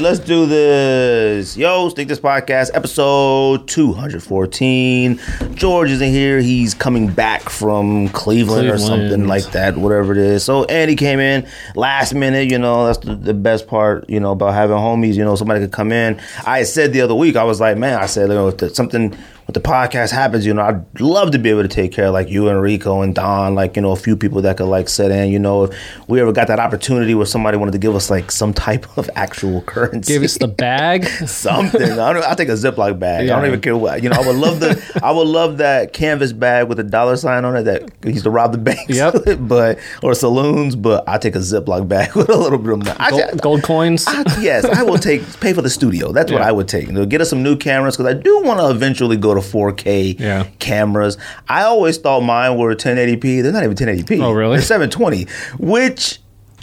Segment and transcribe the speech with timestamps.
[0.00, 1.56] right, let's do this.
[1.56, 5.20] Yo, Sneak Diss Podcast, episode 214.
[5.54, 6.40] George isn't here.
[6.40, 10.44] He's coming back from Cleveland, or something like that, whatever it is.
[10.44, 14.32] So Andy came in last minute, you know, that's the, the best part, you know,
[14.32, 16.20] about having homies, you know, somebody could come in.
[16.46, 19.16] I said the other week, I was like, man, I said, you know, something
[19.54, 22.28] the podcast happens, you know, I'd love to be able to take care of like
[22.28, 25.10] you and Rico and Don, like, you know, a few people that could like set
[25.10, 25.76] in, you know, if
[26.08, 29.08] we ever got that opportunity where somebody wanted to give us like some type of
[29.16, 30.12] actual currency.
[30.12, 31.06] Gave us the bag.
[31.26, 31.82] something.
[31.82, 33.28] I don't, I'll take a Ziploc bag.
[33.28, 34.02] I don't even care what.
[34.02, 37.16] You know, I would love the I would love that canvas bag with a dollar
[37.16, 38.94] sign on it that used to rob the banks.
[38.94, 39.38] Yep.
[39.40, 40.76] but or saloons.
[40.76, 42.96] But I take a Ziploc bag with a little bit of money.
[42.98, 44.04] I, Gold, gold coins.
[44.06, 46.12] I- yes, I will take pay for the studio.
[46.12, 46.86] That's what I would take.
[46.86, 49.39] You know, get us some new cameras because I do want to eventually go to
[49.40, 50.46] 4K Yeah.
[50.58, 51.18] cameras.
[51.48, 53.42] I always thought mine were 1080p.
[53.42, 54.22] They're not even 1080p.
[54.22, 54.56] Oh, really?
[54.56, 55.26] They're 720,
[55.58, 56.18] which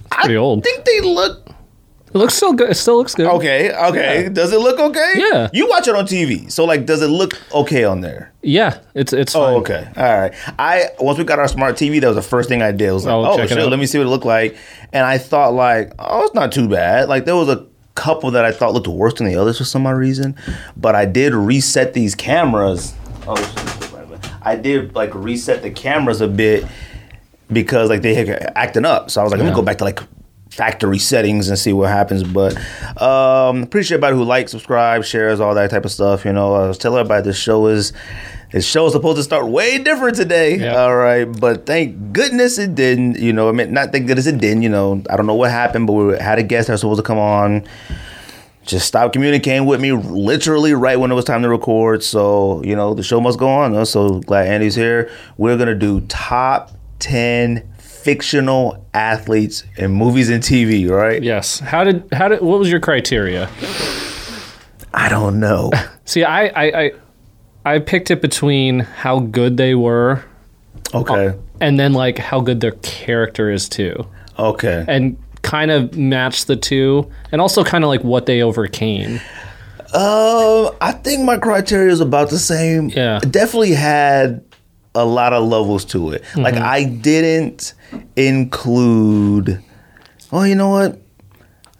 [0.09, 0.63] pretty I old.
[0.63, 1.43] think they look
[2.13, 2.69] It looks still good.
[2.71, 3.27] It still looks good.
[3.27, 4.23] Okay, okay.
[4.23, 4.29] Yeah.
[4.29, 5.13] Does it look okay?
[5.17, 5.49] Yeah.
[5.51, 8.31] You watch it on TV, so like, does it look okay on there?
[8.41, 9.53] Yeah, it's it's oh, fine.
[9.53, 9.87] Oh, okay.
[9.97, 10.33] All right.
[10.57, 12.89] I once we got our smart TV, that was the first thing I did.
[12.89, 13.69] I was like, Oh, oh check it shit, out.
[13.69, 14.55] let me see what it looked like.
[14.93, 17.09] And I thought like, oh, it's not too bad.
[17.09, 17.65] Like there was a
[17.97, 20.35] couple that I thought looked worse than the others for some odd reason,
[20.77, 22.93] but I did reset these cameras.
[23.27, 26.65] Oh, shit, right, but I did like reset the cameras a bit
[27.51, 29.09] because like they had acting up.
[29.09, 29.55] So I was like, let me Yeah.
[29.55, 29.99] go back to like
[30.49, 32.23] factory settings and see what happens.
[32.23, 32.55] But
[33.01, 36.23] um appreciate everybody who likes, subscribe, shares, all that type of stuff.
[36.25, 37.93] You know, I was telling everybody this show is
[38.51, 40.55] this show is supposed to start way different today.
[40.57, 40.75] Yeah.
[40.81, 41.25] All right.
[41.25, 43.17] But thank goodness it didn't.
[43.19, 45.03] You know, I mean not thank goodness it didn't, you know.
[45.09, 47.17] I don't know what happened, but we had a guest that was supposed to come
[47.17, 47.65] on.
[48.65, 52.03] Just stopped communicating with me literally right when it was time to record.
[52.03, 53.71] So, you know, the show must go on.
[53.73, 53.85] though.
[53.85, 55.09] So glad Andy's here.
[55.37, 61.21] We're gonna do top ten fictional athletes in movies and TV, right?
[61.21, 61.59] Yes.
[61.59, 63.49] How did how did what was your criteria?
[64.93, 65.71] I don't know.
[66.05, 66.91] See, I I I,
[67.67, 70.23] I picked it between how good they were
[70.93, 71.33] Okay.
[71.59, 74.07] and then like how good their character is too,
[74.39, 74.85] Okay.
[74.87, 79.19] and kind of match the two, and also kind of like what they overcame.
[79.93, 82.89] Um, I think my criteria is about the same.
[82.89, 83.17] Yeah.
[83.23, 84.43] It definitely had
[84.95, 86.23] a lot of levels to it.
[86.35, 86.63] Like Mm-hmm.
[86.63, 87.73] I didn't
[88.15, 89.61] include.
[90.31, 91.01] Oh, you know what?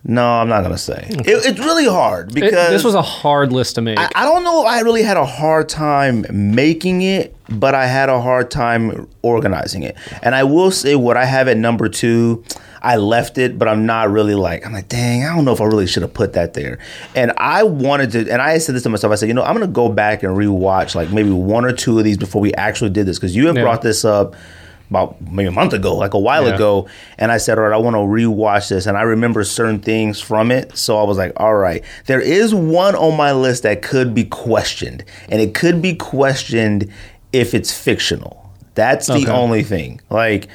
[0.09, 1.05] No, I'm not gonna say.
[1.09, 3.99] It, it's really hard It- because this was a hard list to make.
[3.99, 7.87] I, I don't know if I really had a hard time making it, but I
[7.87, 9.97] had a hard time organizing it.
[10.23, 12.43] And I will say what I have at number two,
[12.81, 15.59] I left it, but I'm not really like, I'm like, dang, I don't know if
[15.59, 16.79] I really should have put that there.
[17.13, 19.53] And I wanted to, and I said this to myself, I said, you know, I'm
[19.55, 22.91] gonna go back and rewatch like maybe one or two of these before we actually
[22.91, 23.19] did this.
[23.19, 23.63] Cause you have Yeah.
[23.63, 24.35] brought this up
[24.89, 26.55] about maybe a month ago, like a while Yeah.
[26.55, 26.87] ago.
[27.17, 28.85] And I said, all right, I want to rewatch this.
[28.85, 30.77] And I remember certain things from it.
[30.77, 34.23] So I was like, all right, there is one on my list that could be
[34.25, 35.03] questioned.
[35.29, 36.89] And it could be questioned
[37.33, 38.49] if it's fictional.
[38.75, 39.31] That's the Okay.
[39.31, 39.99] only thing.
[40.09, 40.47] Like,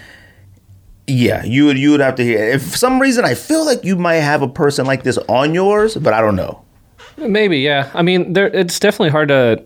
[1.06, 2.38] yeah, you would you would have to hear.
[2.38, 5.52] If for some reason I feel like you might have a person like this on
[5.52, 6.62] yours, but I don't know.
[7.18, 7.90] Maybe, yeah.
[7.92, 9.62] I mean, there it's definitely hard to.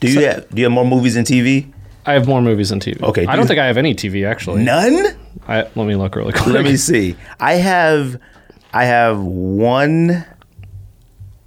[0.00, 1.66] Do you have do you have more movies and TV?
[2.06, 3.00] I have more movies than TV.
[3.02, 4.62] Okay, I do don't think I have any TV actually.
[4.64, 5.16] None.
[5.46, 6.46] I, let me look really quick.
[6.46, 7.16] Let me see.
[7.38, 8.20] I have,
[8.72, 10.24] I have one.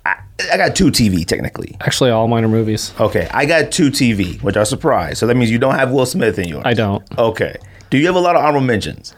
[0.05, 0.15] I,
[0.51, 1.75] I got two TV technically.
[1.81, 2.93] Actually, all mine are movies.
[2.99, 5.17] Okay, I got two TV, which are surprised.
[5.17, 6.63] So that means you don't have Will Smith in yours.
[6.65, 7.03] I don't.
[7.17, 7.55] Okay.
[7.89, 9.15] Do you have a lot of honorable mentions?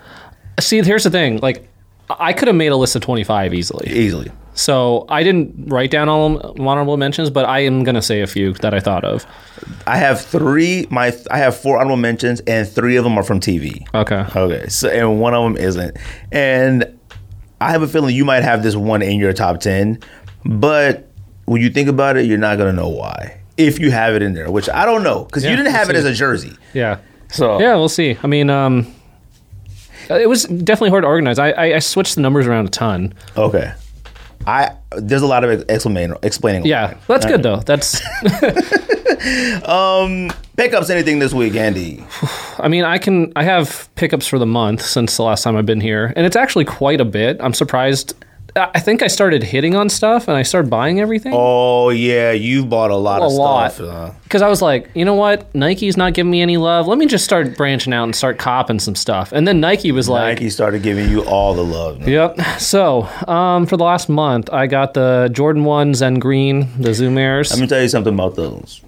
[0.60, 1.38] See, here's the thing.
[1.38, 1.68] Like,
[2.10, 3.90] I could have made a list of 25 easily.
[3.90, 4.32] Easily.
[4.56, 8.54] So I didn't write down all honorable mentions, but I am gonna say a few
[8.54, 9.26] that I thought of.
[9.86, 10.88] I have three.
[10.90, 13.86] My I have four honorable mentions, and three of them are from TV.
[13.94, 14.26] Okay.
[14.36, 14.68] Okay.
[14.70, 15.98] So and one of them isn't.
[16.32, 16.98] And
[17.60, 20.00] I have a feeling you might have this one in your top ten,
[20.46, 21.10] but
[21.46, 24.34] when you think about it, you're not gonna know why if you have it in
[24.34, 26.12] there, which I don't know because you didn't have it we'll as see.
[26.12, 26.58] a jersey.
[26.74, 27.00] Yeah.
[27.30, 28.18] So Yeah, we'll see.
[28.24, 28.94] I mean, um,
[30.10, 31.40] it was definitely hard to organize.
[31.40, 33.14] I, I, I switched the numbers around a ton.
[33.36, 33.74] Okay.
[34.46, 36.66] I there's a lot of explaining explaining.
[36.66, 37.58] Yeah, that's good though.
[37.58, 38.02] That's.
[39.68, 42.06] um, Pickups anything this week, Andy?
[42.60, 43.34] I mean, I can.
[43.36, 46.36] I have pickups for the month since the last time I've been here, and it's
[46.36, 47.38] actually quite a bit.
[47.40, 48.14] I'm surprised.
[48.58, 51.34] I think I started hitting on stuff and I started buying everything.
[51.36, 53.86] Oh yeah, you've bought a lot a of lot stuff.
[53.88, 56.88] uh, because I was like, you know what, Nike's not giving me any love.
[56.88, 59.34] Let me just start branching out and start copping some stuff.
[59.34, 62.00] And then Nike was like, Nike started giving you all the love.
[62.00, 62.08] man.
[62.10, 62.40] Yep.
[62.60, 67.18] So, um, for the last month, I got the Jordan ones and green, the Zoom
[67.18, 67.52] Airs.
[67.52, 68.82] Let me tell you something about those.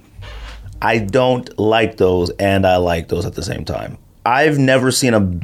[0.82, 3.98] I don't like those, and I like those at the same time.
[4.26, 5.40] I've never seen a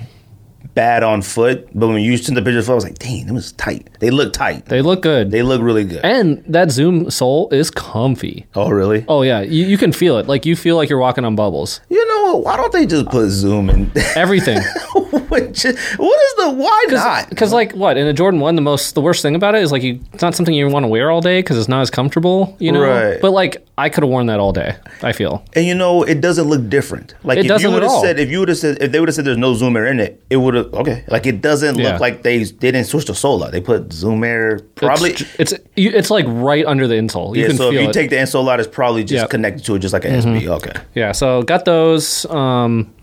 [0.73, 3.51] bad on foot, but when you sent the picture, I was like, dang, them was
[3.53, 3.89] tight.
[3.99, 4.65] They look tight.
[4.65, 5.31] They look good.
[5.31, 6.01] They look really good.
[6.03, 8.45] and that Zoom sole is comfy.
[8.55, 9.05] oh, really?
[9.07, 10.27] Oh yeah, you, you can feel it.
[10.27, 11.81] Like you feel like you're walking on bubbles.
[11.89, 12.37] You know?
[12.37, 13.91] Why don't they just put Zoom in?
[14.15, 14.57] Everything.
[15.33, 17.29] What is the why not?
[17.29, 19.71] Because like what in a Jordan one, the most the worst thing about it is
[19.71, 21.89] like you, it's not something you want to wear all day because it's not as
[21.89, 22.81] comfortable, you know.
[22.81, 23.19] Right.
[23.21, 24.75] But like I could have worn that all day.
[25.01, 25.43] I feel.
[25.53, 27.15] And you know, it doesn't look different.
[27.23, 29.09] Like It if you would have said, if you would have said, if they would
[29.09, 31.03] have said there's no Zoom Air in it, it would have okay.
[31.07, 31.93] Like it doesn't Yeah.
[31.93, 33.51] look like they they didn't switch the sole out.
[33.51, 35.11] They put Zoom Air probably.
[35.11, 37.35] it's it's, you, it's like right under the insole.
[37.35, 37.93] You yeah, so if you it.
[37.93, 39.23] take the insole out, it's probably just.
[39.23, 39.31] Mm-hmm.
[39.31, 40.47] connected to it, just like an SB.
[40.47, 40.73] Okay.
[40.95, 42.25] Yeah, so got those.
[42.25, 42.93] Um,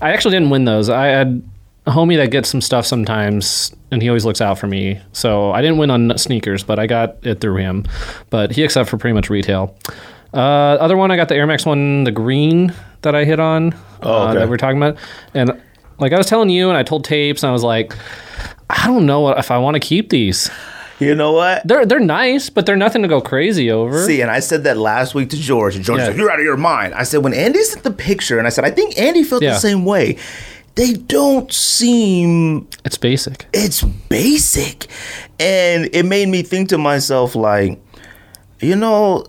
[0.00, 0.88] I actually didn't win those.
[0.88, 1.42] I had
[1.86, 5.00] a homie that gets some stuff sometimes, and he always looks out for me.
[5.12, 7.84] So I didn't win on sneakers, but I got it through him.
[8.30, 9.76] But he accepted for pretty much retail.
[10.34, 10.38] Uh,
[10.80, 13.72] other one, I got the Air Max one, the green that I hit on
[14.02, 14.38] Oh, uh, okay.
[14.40, 14.98] that we're talking about,
[15.32, 15.60] and
[15.98, 17.94] like I was telling you, and I told tapes, and I was like,
[18.68, 20.50] I don't know if I want to keep these.
[20.98, 21.66] You know what?
[21.66, 24.04] They're they're nice, but they're nothing to go crazy over.
[24.04, 26.06] See, and I said that last week to George, and George Yeah.
[26.06, 28.50] said, "You're out of your mind." I said, when Andy sent the picture, and I
[28.50, 29.52] said, I think Andy felt Yeah.
[29.52, 30.16] the same way.
[30.76, 33.46] They don't seem It's basic.
[33.52, 34.86] it's basic
[35.40, 37.80] and it made me think to myself like
[38.60, 39.24] you know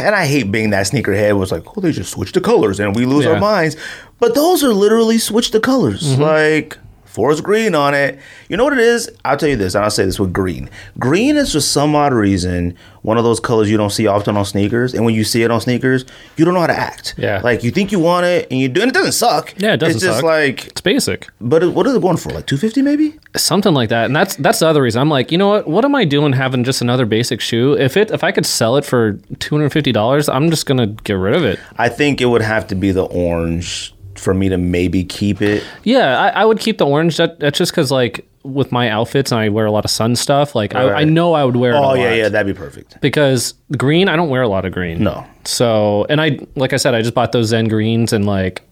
[0.00, 2.94] and i hate being that sneakerhead was like oh they just switch the colors and
[2.96, 3.32] we lose Yeah.
[3.32, 3.76] our minds
[4.20, 6.22] but those are literally switch the colors mm-hmm.
[6.22, 6.78] like
[7.12, 8.18] forest green on it.
[8.48, 9.10] You know what it is?
[9.24, 10.70] I'll tell you this and i'll say this with green.
[10.98, 14.44] Green is for some odd reason one of those colors you don't see often on
[14.44, 16.04] sneakers and when you see it on sneakers
[16.36, 17.14] you don't know how to act.
[17.18, 17.40] Yeah.
[17.42, 19.52] like you think you want it and you do and it doesn't suck.
[19.58, 20.24] Yeah, it doesn't it's just suck.
[20.24, 21.28] like It's basic.
[21.40, 23.18] but it- what is it going for like 250 maybe?
[23.36, 25.00] Something like that and that's that's the other reason.
[25.00, 25.66] I'm like you know what?
[25.68, 27.74] What am i doing having just another basic shoe?
[27.74, 31.44] If it if i could sell it for $250 i'm just gonna get rid of
[31.44, 31.58] it.
[31.76, 33.91] I think it would have to be the orange
[34.22, 35.62] for me to maybe keep it.
[35.84, 39.30] yeah i, I would keep the orange that, that's just because like with my outfits
[39.32, 41.72] and i wear a lot of sun stuff like I, I know i would wear
[41.72, 43.00] it Oh a yeah, yeah, that'd be perfect.
[43.00, 45.26] because green i don't wear a lot of green No.
[45.44, 48.62] so and i like i said i just bought those zen greens and like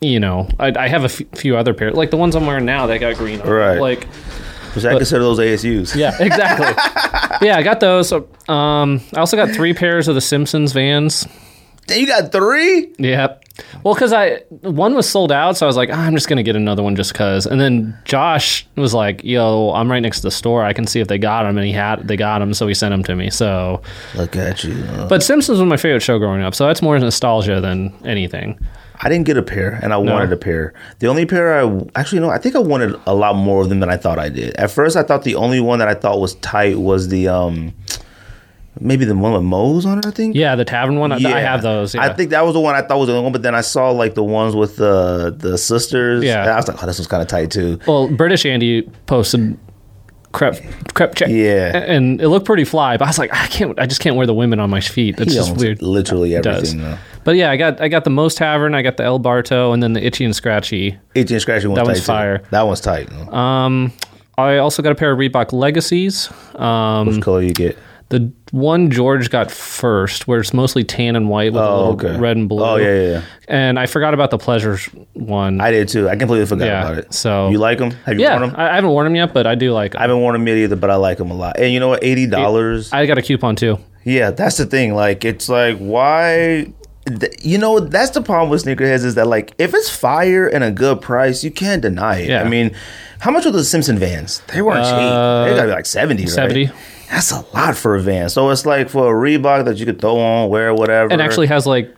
[0.00, 2.64] you know i, I have a f- few other pairs like the ones i'm wearing
[2.64, 3.48] now that got green on.
[3.48, 3.78] Right.
[3.80, 4.04] like
[4.74, 5.94] Which I consider those ASUs.
[5.94, 6.66] Yeah, exactly.
[7.46, 8.10] yeah, I got those.
[8.10, 11.26] Um, I also got three pairs of the Simpsons Vans.
[11.88, 12.92] Then you got three.
[12.98, 13.36] Yeah.
[13.84, 16.42] Well, because I one was sold out, so I was like, "Ah, I'm just gonna
[16.42, 17.46] get another one just cause.
[17.46, 20.64] And then Josh was like, "Yo, I'm right next to the store.
[20.64, 22.74] I can see if they got them." And he had they got them, so he
[22.74, 23.28] sent them to me.
[23.30, 23.82] So,
[24.14, 24.74] Look at you.
[24.84, 28.58] Uh, but Simpsons was my favorite show growing up, so that's more nostalgia than anything.
[29.04, 30.72] I didn't get a pair, and I wanted a pair.
[31.00, 33.80] The only pair I actually no, I think I wanted a lot more of them
[33.80, 34.54] than I thought I did.
[34.54, 37.74] At first, I thought the only one that I thought was tight was the um,
[38.80, 40.06] maybe the one with Moe's on it.
[40.06, 40.34] I think.
[40.34, 41.12] Yeah, the tavern one.
[41.12, 41.94] I- I have those.
[41.94, 42.02] Yeah.
[42.02, 43.60] I think that was the one I thought was the only one, but then I
[43.60, 46.24] saw like the ones with the the sisters.
[46.24, 46.52] Yeah.
[46.52, 47.78] I was like, oh, this was kind of tight too.
[47.86, 49.58] Well, British Andy posted
[50.32, 50.56] crepe
[50.94, 51.28] crepe check.
[51.28, 51.76] Yeah.
[51.76, 52.96] and it looked pretty fly.
[52.96, 53.78] But I was like, I can't.
[53.78, 55.16] I just can't wear the women on my feet.
[55.16, 55.82] That's He just weird.
[55.82, 56.46] Literally does.
[56.74, 56.80] everything.
[56.80, 56.98] though.
[57.24, 59.82] But yeah, I got I got the Moe's Tavern, I got the El Barto, and
[59.82, 60.98] then the Itchy and Scratchy.
[61.14, 62.04] Itchy and scratchy one's That tight one's too.
[62.06, 62.42] fire.
[62.50, 63.12] That one's tight.
[63.32, 63.92] Um,
[64.38, 66.30] I also got a pair of Reebok Legacies.
[66.56, 67.78] Um, Which color you get?
[68.12, 72.10] The one George got first, where it's mostly tan and white with a Oh, little
[72.10, 72.20] okay.
[72.20, 72.62] red and blue.
[72.62, 73.22] Oh yeah, yeah, yeah.
[73.48, 75.62] And I forgot about the Pleasures one.
[75.62, 76.10] I did too.
[76.10, 77.14] I completely forgot Yeah, about it.
[77.14, 77.92] so- you like them?
[78.04, 78.60] Have you yeah, worn them?
[78.60, 79.92] I, haven't worn them yet, but I do like.
[79.92, 79.98] them.
[80.00, 81.58] I haven't worn them yet either, but I like them a lot.
[81.58, 82.04] And you know what?
[82.04, 82.92] Eighty dollars.
[82.92, 83.78] I got a coupon too.
[84.04, 84.94] Yeah, that's the thing.
[84.94, 86.70] Like, it's like why.
[87.40, 90.70] You know, that's the problem with sneakerheads is that like if it's fire and a
[90.70, 92.28] good price, you can't deny it.
[92.28, 92.42] Yeah.
[92.44, 92.76] I mean,
[93.20, 94.40] how much were the Simpson vans?
[94.52, 95.50] They weren't Uh, cheap.
[95.50, 96.70] They gotta be like seventy, right?
[97.12, 97.16] 70.
[97.16, 98.28] That's a lot for a van.
[98.28, 101.12] So it's like for a Reebok that you could throw on, wear, whatever.
[101.12, 101.94] And actually has like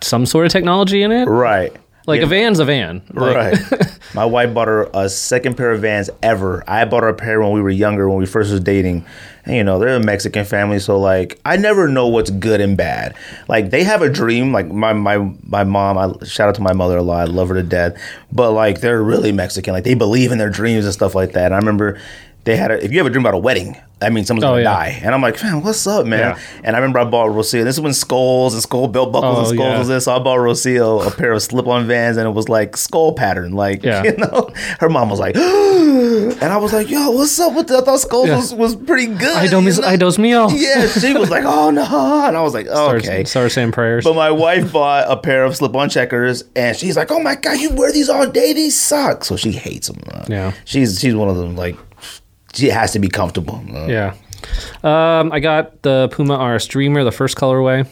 [0.00, 1.26] some sort of technology in it.
[1.26, 1.72] right.
[2.08, 2.26] Like Yeah.
[2.26, 3.02] a van's a van.
[3.12, 3.58] Like, Right.
[4.14, 6.62] My wife bought her a second pair of Vans ever.
[6.68, 9.04] I bought her a pair when we were younger, when we first was dating.
[9.44, 12.76] And you know, they're a Mexican family, so like I never know what's good and
[12.76, 13.14] bad.
[13.48, 14.52] Like they have a dream.
[14.52, 17.28] Like my my my mom, I shout out to my mother a lot.
[17.28, 17.96] I love her to death.
[18.32, 19.72] But like they're really Mexican.
[19.74, 21.46] Like they believe in their dreams and stuff like that.
[21.46, 21.98] And I remember
[22.46, 24.62] they had a if you ever dream about a wedding, that means someone's Oh, gonna
[24.62, 24.72] yeah.
[24.72, 25.00] die.
[25.02, 26.18] And I'm like, man, what's up, man?
[26.36, 26.38] Yeah.
[26.64, 27.64] And I remember I bought Rocio.
[27.64, 29.78] This is when skulls and skull belt buckles and Oh, skulls yeah.
[29.78, 30.04] was this.
[30.04, 33.52] So I bought Rocio a pair of slip-on Vans, and it was like skull pattern.
[33.52, 34.02] Like Yeah.
[34.04, 34.50] you know,
[34.80, 37.82] her mom was like, and I was like, yo, what's up with that?
[37.82, 39.36] I thought skulls was, was pretty good.
[39.36, 39.80] I don't miss.
[39.80, 40.48] I dos mio.
[40.50, 41.82] Yeah, she was like, oh no,
[42.26, 43.24] and I was like, Started, okay.
[43.24, 44.04] Start saying prayers.
[44.04, 47.58] But my wife bought a pair of slip-on checkers, and she's like, "Oh my god,
[47.58, 48.52] you wear these all day?
[48.52, 50.00] These suck." So she hates them.
[50.12, 50.52] Uh, Yeah.
[50.64, 51.56] she's she's one of them.
[51.56, 51.76] Like,
[52.56, 53.62] she has to be comfortable.
[53.72, 53.86] uh.
[53.86, 54.14] yeah.
[54.82, 57.86] Um, I got the Puma RS Dreamer, the first colorway.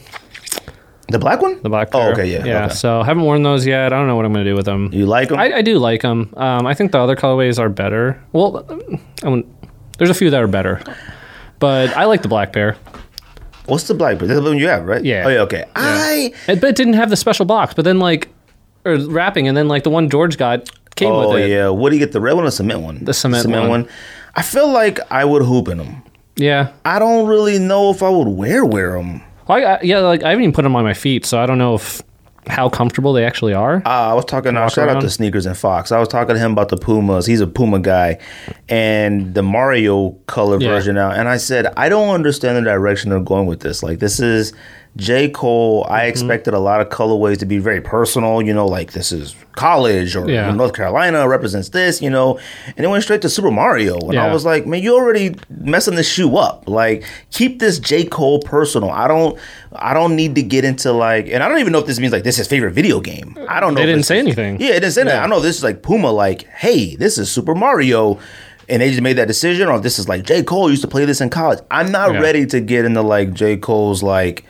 [1.07, 1.61] The black one?
[1.61, 2.65] the black Oh, okay, yeah, yeah.
[2.65, 2.73] okay.
[2.73, 3.93] So haven't worn those yet.
[3.93, 4.89] I don't know what I'm gonna do with them.
[4.91, 5.37] You like them?
[5.37, 6.33] I, I do like them.
[6.35, 8.23] Um, I think the other colorways are better.
[8.31, 8.65] Well,
[9.23, 9.55] I mean,
[9.97, 10.81] there's a few that are better,
[11.59, 12.75] but I like the black pair.
[13.67, 14.27] What's the black pair?
[14.27, 15.03] That's the one you have, right?
[15.03, 15.25] Yeah.
[15.27, 15.39] Oh yeah.
[15.41, 15.65] Okay.
[15.75, 16.33] I.
[16.47, 17.75] It, but it didn't have the special box.
[17.75, 18.29] But then like,
[18.83, 21.43] or wrapping, and then like the one George got came Oh with it.
[21.43, 21.69] Oh, yeah.
[21.69, 22.13] What do you get?
[22.13, 23.03] The red one or the cement one?
[23.03, 23.87] The cement one.
[24.35, 26.03] I feel like I would hoop in them.
[26.35, 26.73] Yeah.
[26.83, 29.21] I don't really know if I would wear wear them.
[29.47, 31.45] Well, I, I, yeah, like I haven't even put them on my feet, so I
[31.45, 32.01] don't know if
[32.47, 33.81] how comfortable they actually are.
[33.85, 34.55] Uh, I was talking.
[34.57, 35.91] Uh, shout out to Sneakers and Fox.
[35.91, 37.25] I was talking to him about the Pumas.
[37.25, 38.19] He's a Puma guy,
[38.69, 40.69] and the Mario color Yeah.
[40.69, 41.11] version now.
[41.11, 43.81] And I said, I don't understand the direction they're going with this.
[43.83, 44.53] Like this is
[44.97, 45.83] J Cole.
[45.83, 45.93] Mm-hmm.
[45.93, 48.41] I expected a lot of colorways to be very personal.
[48.41, 50.51] You know, like this is college or Yeah.
[50.51, 52.01] North Carolina represents this.
[52.01, 52.39] You know,
[52.77, 53.97] and it went straight to Super Mario.
[53.99, 56.67] And I was like, man, you're already messing this shoe up.
[56.67, 58.89] Like keep this J Cole personal.
[58.89, 59.37] I don't.
[59.77, 62.13] I don't need to get into like, and I don't even know if this means
[62.13, 63.37] like this is favorite video game.
[63.49, 63.81] I don't know.
[63.81, 64.59] They didn't say anything.
[64.61, 65.15] yeah, it didn't say that.
[65.15, 65.23] Yeah.
[65.23, 68.19] I know this is like Puma, like, hey, this is Super Mario.
[68.67, 70.41] And they just made that decision, or this is like J.
[70.41, 71.59] Cole used to play this in college.
[71.69, 72.19] I'm not Yeah.
[72.21, 73.57] ready to get into like J.
[73.57, 74.43] Cole's like,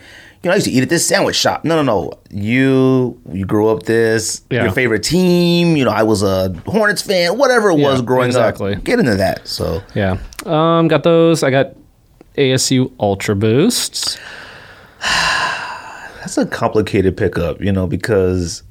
[0.45, 1.65] you know, I used to eat at this sandwich shop.
[1.65, 2.13] No, no, no.
[2.29, 4.61] You you grew up this, Yeah.
[4.61, 8.27] your favorite team, you know, I was a Hornets fan, whatever it was Yeah, growing
[8.27, 8.75] exactly.
[8.75, 8.83] up.
[8.83, 9.47] Get into that.
[9.47, 10.17] So Yeah.
[10.45, 11.41] Um, got those.
[11.41, 11.71] I got
[12.37, 14.19] ASU Ultra Boosts.
[16.19, 18.61] that's a complicated pickup, you know, because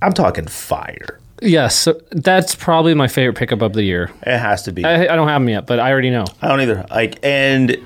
[0.00, 1.20] I'm talking fire.
[1.42, 4.10] Yes, that's probably my favorite pickup of the year.
[4.22, 4.82] It has to be.
[4.84, 6.24] I, I don't have them yet, but I already know.
[6.40, 6.86] I don't either.
[6.90, 7.76] Like, and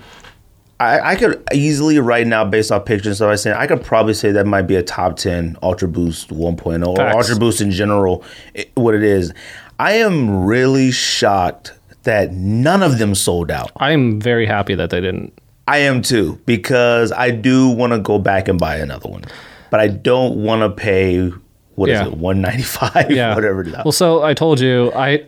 [0.82, 3.82] I, I could easily right now, based off pictures and stuff I seen, I could
[3.82, 7.16] probably say that might be a top ten Ultra Boost 1.0 or Facts.
[7.16, 8.24] Ultra Boost in general.
[8.56, 9.32] i- what it is,
[9.78, 11.72] I am really shocked
[12.04, 13.70] that none of them sold out.
[13.76, 15.32] I am very happy that they didn't.
[15.68, 19.22] I am too because I do want to go back and buy another one,
[19.70, 21.30] but I don't want to pay
[21.76, 22.06] what is Yeah.
[22.08, 23.34] it one ninety five Yeah.
[23.36, 23.74] whatever it is.
[23.84, 25.24] Well, so I told you I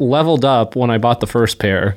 [0.00, 1.96] leveled up when I bought the first pair.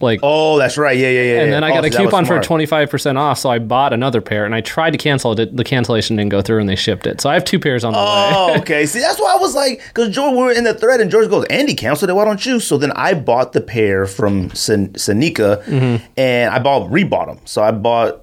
[0.00, 0.96] Like, oh, that's right.
[0.96, 1.40] Yeah, yeah, yeah.
[1.42, 3.50] and then I Oh, got a that was coupon for twenty five percent off, so
[3.50, 5.56] I bought another pair, and I tried to cancel it.
[5.56, 7.20] The cancellation didn't go through, and they shipped it.
[7.20, 8.04] So I have two pairs on the way.
[8.04, 8.86] Oh, okay.
[8.86, 11.28] See, that's why I was like, because George, we were in the thread, and George
[11.28, 12.14] goes, Andy canceled it.
[12.14, 12.60] Why don't you?
[12.60, 16.04] So then I bought the pair from Sanika, Mm-hmm.
[16.16, 17.40] and I bought rebought them.
[17.44, 18.22] So I bought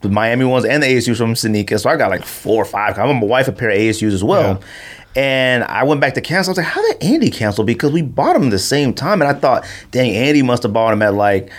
[0.00, 1.80] the Miami ones and the ASUs from Sanika.
[1.80, 2.98] So I got like four or five.
[2.98, 4.60] I bought my wife a pair of ASUs as well.
[5.16, 6.50] And I went back to cancel.
[6.50, 7.64] I was like, how did Andy cancel?
[7.64, 9.22] Because we bought them the same time.
[9.22, 11.50] And I thought, dang, Andy must have bought them at like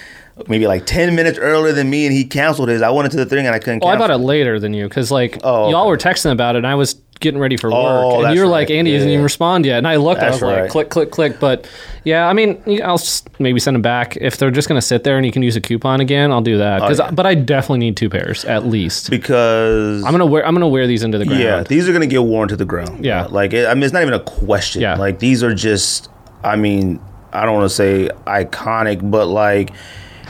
[0.48, 2.84] maybe like 10 minutes earlier than me, and he canceled his.
[2.84, 4.08] I went into the thing and I couldn't Well, I cancel.
[4.10, 5.90] bought it later than you because like Oh, y'all okay.
[5.90, 8.46] were texting about it, and I was getting ready for oh, work, Oh, and you're
[8.46, 8.52] right.
[8.52, 10.90] like, "Andy Yeah, doesn't even respond yet." And I looked, I That's was like, "Click,
[10.90, 11.70] click, click." But
[12.04, 15.18] yeah, I mean, I'll just maybe send them back if they're just gonna sit there
[15.18, 16.32] and you can use a coupon again.
[16.32, 16.82] I'll do that.
[16.82, 17.12] Oh, yeah.
[17.12, 19.10] but I definitely need two pairs at least.
[19.10, 20.46] because I'm gonna wear.
[20.46, 21.42] I'm gonna wear these into the ground.
[21.42, 23.06] Yeah, these are gonna get worn to the ground.
[23.06, 23.26] Yeah.
[23.26, 24.82] like it, I mean, it's not even a question.
[24.82, 24.96] Yeah.
[24.96, 26.10] like these are just.
[26.44, 27.00] I mean,
[27.34, 29.72] I don't want to say iconic, but like,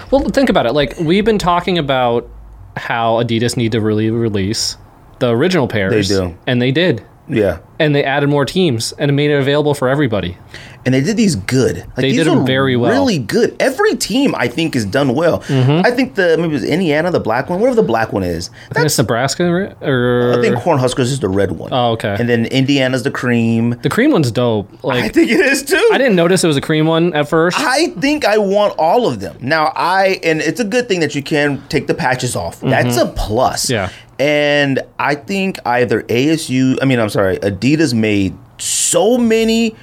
[0.09, 0.73] Well, think about it.
[0.73, 2.29] Like we've been talking about
[2.75, 4.77] how Adidas need to really release
[5.19, 6.09] the original pairs.
[6.09, 6.37] They do.
[6.45, 7.03] and they did.
[7.29, 10.37] yeah, And they added more teams and it made it available for everybody.
[10.85, 11.75] and they did these good.
[11.79, 12.89] Like, They these did 'em are very well.
[12.93, 13.53] Really good.
[13.59, 15.39] Every team I think is done well.
[15.39, 15.85] Mm-hmm.
[15.85, 18.49] I think the maybe it was Indiana, the black one, whatever the black one is.
[18.71, 19.75] I think it's Nebraska, right?
[19.83, 21.71] or I think Cornhuskers is the red one.
[21.73, 22.15] Oh, okay.
[22.17, 23.75] And then Indiana's the cream.
[23.81, 24.69] The cream one's dope.
[24.81, 25.89] Like I think it is too.
[25.91, 27.57] I didn't notice it was a cream one at first.
[27.59, 29.35] I think I want all of them.
[29.41, 32.61] Now I and it's a good thing that you can take the patches off.
[32.61, 33.65] That's a plus.
[33.65, 33.73] Mm-hmm.
[33.73, 33.89] Yeah.
[34.19, 39.75] And I think either ASU, I mean, I'm sorry, Adidas made so many,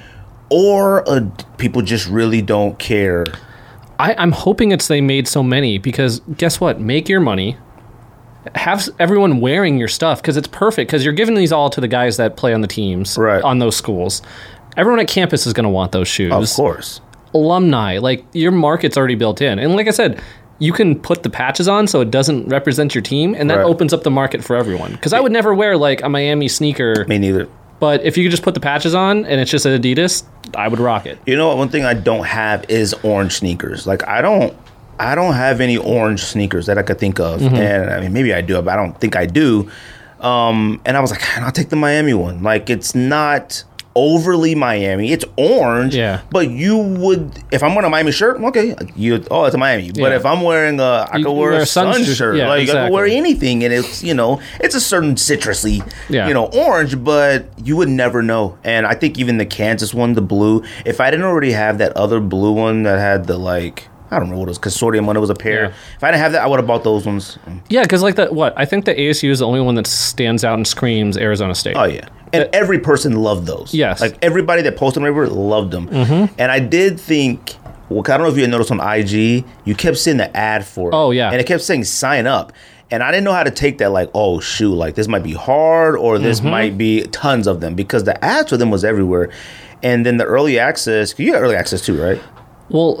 [0.49, 1.21] or uh,
[1.57, 3.25] people just really don't care.
[3.97, 6.79] I, I'm hoping it's they made so many because guess what?
[6.81, 7.57] Make your money.
[8.53, 11.87] Have everyone wearing your stuff because it's perfect because you're giving these all to the
[11.87, 13.41] guys that play on the teams Right.
[13.41, 14.21] on those schools.
[14.77, 16.31] Everyone at campus is going to want those shoes.
[16.31, 17.01] Of course.
[17.33, 19.57] Alumni, like your market's already built in.
[19.57, 20.21] And like I said,
[20.59, 23.65] you can put the patches on so it doesn't represent your team and that Right.
[23.65, 24.91] opens up the market for everyone.
[24.93, 27.47] Because I would never wear like a Miami sneaker, Me neither.
[27.79, 30.23] but if you could just put the patches on and it's just an Adidas,
[30.55, 31.17] I would rock it.
[31.25, 31.57] You know what?
[31.57, 33.85] One thing I don't have is orange sneakers.
[33.85, 34.55] Like I don't,
[34.97, 37.41] I don't have any orange sneakers that I could think of.
[37.41, 37.55] Mm-hmm.
[37.55, 39.69] And I mean, maybe I do, but I don't think I do.
[40.21, 42.41] Um, and I was like, I'll take the Miami one.
[42.43, 43.63] Like it's not
[43.95, 45.11] overly Miami.
[45.11, 45.95] It's orange.
[45.95, 46.21] Yeah.
[46.29, 49.91] But you would, if I'm wearing a Miami shirt, okay, you oh, it's a Miami.
[49.91, 50.15] But Yeah.
[50.17, 52.35] if I'm wearing a, I You could wear, wear a sun sun shirt.
[52.37, 56.27] Yeah, like I could wear anything, and it's you know, it's a certain citrusy, Yeah.
[56.27, 58.57] you know, orange, but you would never know.
[58.63, 61.95] And I think even the Kansas one, the blue, if I didn't already have that
[61.95, 65.17] other blue one that had the like, I don't know what it was consortium when
[65.17, 65.63] it was a pair.
[65.65, 65.73] Yeah.
[65.97, 67.37] If I didn't have that, I would have bought those ones.
[67.69, 70.43] Yeah, because like the what I think the ASU is the only one that stands
[70.43, 71.75] out and screams Arizona State.
[71.75, 73.73] Oh yeah, and every person loved those.
[73.73, 74.01] Yes.
[74.01, 75.87] like everybody that posted them everywhere loved them.
[75.89, 76.33] Mm-hmm.
[76.39, 77.55] And I did think.
[77.87, 80.65] Well, I don't know if you had noticed on IG, you kept seeing the ad
[80.65, 80.95] for it.
[80.95, 81.29] Oh, yeah.
[81.29, 82.51] and it kept saying sign up,
[82.89, 83.91] and I didn't know how to take that.
[83.91, 86.49] Like, oh shoot, like this might be hard, or this Mm-hmm.
[86.49, 89.29] might be tons of them because the ads for them was everywhere.
[89.83, 92.19] And then the early access, you got early access too, right?
[92.69, 92.97] Well,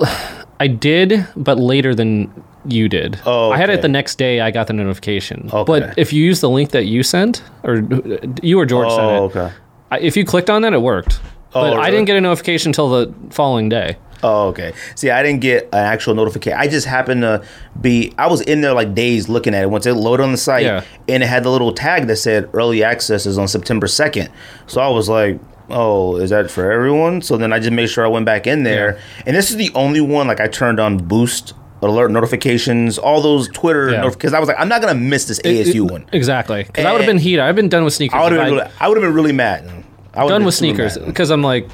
[0.59, 2.31] I did, but later than
[2.67, 3.19] you did.
[3.25, 4.39] Oh, I had it the next day.
[4.41, 5.49] I got the notification.
[5.53, 5.63] Okay.
[5.65, 9.01] But if you use the link that you sent, or uh, you or George sent
[9.01, 9.51] it, Oh, okay.
[9.91, 11.19] I, if you clicked on that, it worked.
[11.53, 13.97] Oh, but I didn't get a notification until the following day.
[14.23, 14.73] Oh, okay.
[14.95, 16.57] See, I didn't get an actual notification.
[16.57, 17.45] I just happened to
[17.79, 18.13] be.
[18.17, 20.63] I was in there like days looking at it once it loaded on the site,
[20.63, 20.83] Yeah.
[21.07, 24.29] and it had the little tag that said early access is on September second.
[24.67, 28.05] So I was like, "Oh, is that for everyone?" So then I just made sure
[28.05, 30.97] I went back in there, and this is the only one like I turned on
[30.97, 34.09] boost alert notifications, all those Twitter Yeah.
[34.09, 36.05] because I was like, I'm not gonna miss this ASU It- one.
[36.13, 36.63] Exactly.
[36.63, 37.41] Because I would have been heated.
[37.41, 38.17] I've been done with sneakers.
[38.19, 38.53] I would have been.
[38.53, 39.69] I- Really, I would have been really mad.
[40.15, 41.67] I done been with sneakers because I'm like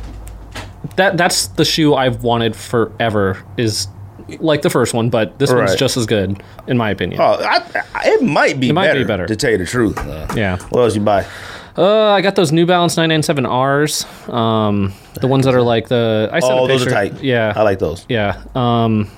[0.96, 1.16] that.
[1.18, 3.38] That's the shoe I've wanted forever.
[3.58, 3.88] Is
[4.40, 7.22] like the first one, but this one's just as good in my opinion.
[7.22, 7.62] Oh, I,
[7.96, 8.70] I, it might be.
[8.70, 9.28] It might better, be better.
[9.28, 9.98] to tell you the truth.
[10.00, 10.58] Uh, Yeah.
[10.70, 11.26] What else you buy?
[11.78, 14.30] Uh, I got those New Balance 997Rs.
[14.34, 17.22] Um, the ones that are like the I sent Oh, a those are tight.
[17.24, 18.06] Yeah, I like those.
[18.10, 18.44] yeah.
[18.56, 19.10] Um,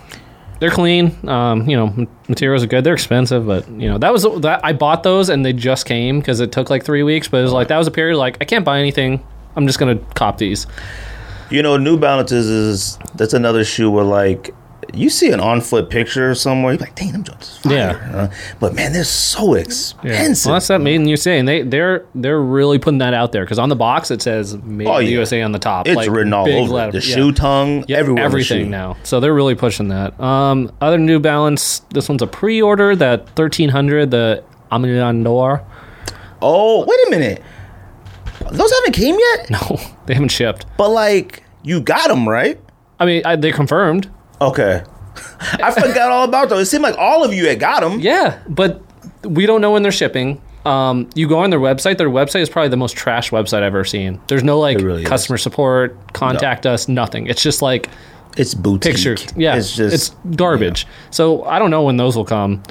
[0.60, 1.18] they're clean.
[1.28, 2.84] Um, you know, materials are good.
[2.84, 6.20] They're expensive, but you know that was that I bought those and they just came
[6.20, 7.28] because it took like three weeks.
[7.28, 9.26] But it was like that was a period like I can't buy anything.
[9.56, 10.66] I'm just gonna cop these.
[11.50, 14.54] You know, New Balances is that's another shoe where like
[14.94, 17.60] you see an on foot picture somewhere, you're like, dang, them joints.
[17.66, 17.94] Yeah.
[17.94, 18.28] huh?
[18.60, 20.46] But man, they're so expensive.
[20.46, 23.58] Well, that's that mean you're saying they they're they're really putting that out there because
[23.60, 25.18] on the box it says "Made Oh, in the yeah.
[25.18, 25.88] USA" on the top.
[25.88, 26.72] it's like, written all over.
[26.74, 27.16] letter- The yeah.
[27.16, 28.24] shoe tongue, Yeah, everywhere.
[28.24, 28.98] everything now.
[29.04, 30.20] So they're really pushing that.
[30.20, 32.96] Um, other New Balance, this one's a pre-order.
[32.96, 35.66] That thirteen hundred, the Aimé Leon Dore.
[36.42, 37.42] Oh, wait a minute.
[38.52, 39.50] Those haven't came yet?
[39.50, 40.66] No, they haven't shipped.
[40.78, 42.60] But like, you got them, right?
[43.00, 44.10] I mean, I, they confirmed.
[44.50, 44.84] Okay.
[45.62, 46.68] I forgot all about those.
[46.68, 48.00] It seemed like all of you had got them.
[48.00, 48.82] Yeah, but
[49.24, 50.42] we don't know when they're shipping.
[50.66, 51.98] Um, you go on their website.
[51.98, 54.20] Their website is probably the most trash website I've ever seen.
[54.28, 55.10] There's no like really is.
[55.10, 57.28] customer support, contact us, nothing.
[57.28, 57.90] It's just like
[58.38, 58.94] It's boutique.
[58.96, 59.18] picture.
[59.36, 59.94] Yeah, It's just.
[59.94, 60.88] it's garbage.
[61.12, 62.64] So I don't know when those will come.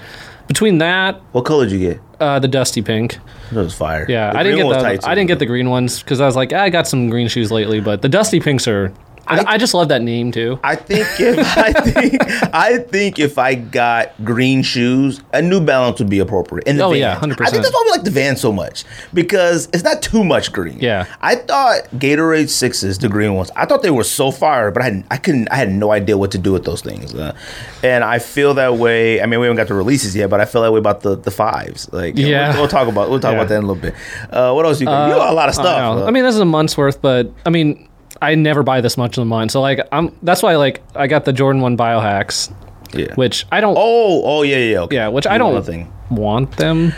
[0.49, 2.01] Between that, what color did you get?
[2.19, 3.19] uh, the dusty pink.
[3.53, 4.07] That was fire.
[4.09, 5.09] Yeah, The I didn't get the.
[5.09, 7.29] I didn't get the green ones because I was like, "Ah, I got some green
[7.29, 8.93] shoes lately, but the dusty pinks are.
[9.27, 10.59] I, I just love that name too.
[10.65, 12.23] I think if I think
[12.55, 16.67] I think if I got green shoes, a New Balance would be appropriate.
[16.67, 17.01] In the Oh, Vans.
[17.01, 17.41] yeah, 100%.
[17.47, 20.53] I think that's why we like the Van so much because it's not too much
[20.53, 20.79] green.
[20.81, 21.07] Yeah.
[21.21, 24.87] I thought Gatorade sixes, the green ones, I thought they were so fire, but I
[24.87, 27.15] hadn't, I couldn't, I had no idea what to do with those things.
[27.15, 27.37] Uh,
[27.83, 29.21] and I feel that way.
[29.23, 31.17] I mean, we haven't got the releases yet, but I feel that way about the
[31.17, 31.89] the fives.
[31.93, 32.51] Like, Yeah.
[32.51, 33.39] we'll, we'll talk about we'll talk Yeah.
[33.39, 33.95] about that in a little bit.
[34.31, 35.09] Uh, what else you got?
[35.09, 35.97] you got a lot of stuff.
[35.99, 36.05] know.
[36.05, 37.89] uh, I mean, this is a month's worth, but I mean,
[38.23, 39.51] I never buy this much a month.
[39.51, 42.55] So like, I'm that's why like I got the Jordan One Biohacks,
[42.95, 43.15] yeah.
[43.17, 43.77] which I don't.
[43.77, 44.97] Oh, oh yeah, yeah, okay.
[44.97, 46.93] yeah, which I don't want want them.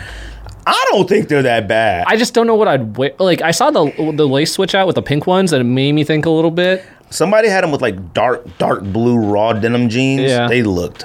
[0.67, 2.05] I don't think they're that bad.
[2.07, 3.13] I just don't know what I'd wear.
[3.19, 5.93] Like I saw the the lace switch out with the pink ones, and it made
[5.93, 6.85] me think a little bit.
[7.11, 10.23] Somebody had them with like dark, dark blue raw denim jeans.
[10.23, 10.49] Yeah.
[10.49, 11.05] They looked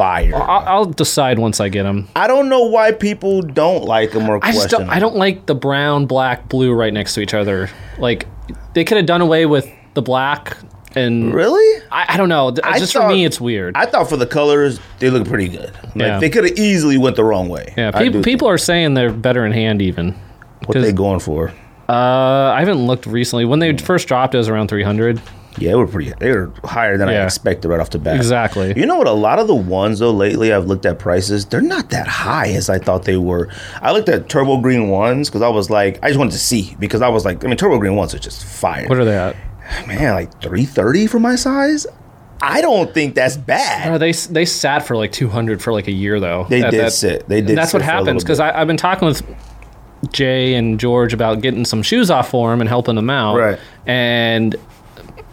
[0.00, 0.34] fire.
[0.34, 2.08] I'll, I'll decide once I get them.
[2.16, 5.16] I don't know why people don't like them or I just question don't, I don't
[5.16, 7.68] like the brown, black, blue right next to each other.
[7.98, 8.26] Like
[8.74, 10.56] they could have done away with the black
[10.96, 11.82] and Really?
[11.92, 12.50] I, I don't know.
[12.50, 13.76] Th- I just thought- for me, it's weird.
[13.76, 15.72] I thought for the colors, they look pretty good.
[15.84, 16.18] Like, Yeah.
[16.18, 17.74] They could have easily went the wrong way.
[17.76, 20.12] yeah, I people people are saying they're better in hand even.
[20.14, 20.68] think.
[20.68, 21.52] What they going for?
[21.88, 23.44] Uh, I haven't looked recently.
[23.44, 25.20] When they first dropped, it was around three hundred.
[25.58, 26.12] Yeah, they were pretty.
[26.18, 28.16] They were higher than I expected right off the bat.
[28.16, 28.72] Exactly.
[28.76, 29.06] You know what?
[29.06, 31.46] A lot of the ones though lately, I've looked at prices.
[31.46, 33.48] They're not that high as I thought they were.
[33.82, 36.76] I looked at turbo green ones because I was like, I just wanted to see
[36.78, 38.86] because I was like, I mean, turbo green ones are just fire.
[38.88, 39.36] What are they at?
[39.86, 41.86] man, like three thirty for my size.
[42.42, 44.00] I don't think that's bad.
[44.00, 46.46] they they sat for like two hundred for like a year though.
[46.48, 47.28] They did that- sit.
[47.28, 47.50] They did.
[47.50, 48.40] And that's what happens because.
[48.40, 49.22] I've been talking with
[50.12, 53.36] Jay and George about getting some shoes off for him and helping them out.
[53.36, 53.58] Right.
[53.86, 54.56] And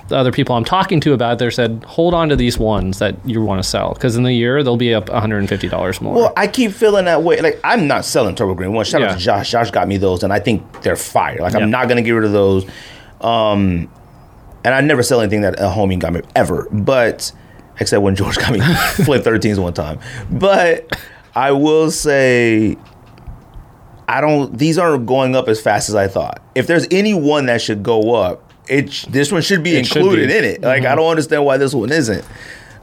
[0.07, 3.15] the other people I'm talking to about they said, hold on to these ones that
[3.25, 6.15] you want to sell because in the year they'll be up $150 more.
[6.15, 7.41] Well, I keep feeling that way.
[7.41, 8.87] Like I'm not selling turbo green ones.
[8.87, 9.51] Shout out to Josh.
[9.51, 11.37] Josh got me those, and I think they're fire.
[11.39, 11.59] Like Yeah.
[11.59, 12.65] I'm not gonna get rid of those.
[13.21, 13.91] Um,
[14.63, 17.31] and I never sell anything that a homie got me ever, but
[17.79, 18.59] except when George got me
[19.05, 19.99] flip 13s one time.
[20.31, 20.97] But
[21.35, 22.77] I will say.
[24.09, 24.57] I don't.
[24.57, 26.41] These aren't going up as fast as I thought.
[26.55, 29.97] If there's any one that should go up, it this one should be It should
[29.97, 30.37] included be.
[30.37, 30.61] in it.
[30.61, 30.95] Like I mm-hmm.
[30.97, 32.25] don't understand why this one isn't.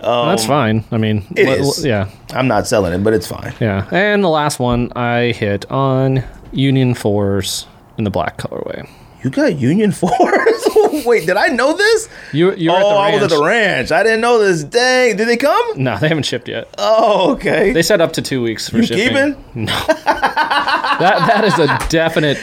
[0.00, 0.84] That's um, fine.
[0.90, 1.78] I mean, It l- is.
[1.78, 3.54] l- yeah, I'm not selling it, but it's fine.
[3.60, 3.88] yeah.
[3.90, 7.66] And the last one I hit on Union Fours
[7.96, 8.86] in the black colorway.
[9.22, 10.68] You got Union Force?
[11.06, 12.08] Wait, did I know this?
[12.32, 13.90] You you were oh, I at was at the ranch.
[13.92, 14.62] I didn't know this.
[14.62, 15.82] Dang, did they come?
[15.82, 16.68] No, they haven't shipped yet.
[16.76, 17.72] Oh, okay.
[17.72, 19.34] They said up to two weeks for you shipping.
[19.34, 19.64] keeping?
[19.64, 19.72] No,
[20.04, 22.38] that that is a definite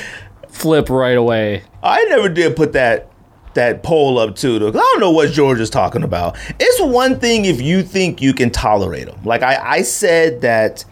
[0.50, 1.64] flip right away.
[1.84, 3.11] I never did put that
[3.54, 4.56] that poll up too.
[4.56, 6.38] I don't know what George is talking about.
[6.60, 9.20] It's one thing if you think you can tolerate them.
[9.24, 10.86] Like I, I said that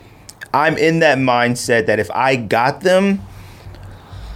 [0.53, 3.21] I'm in that mindset that if I got them,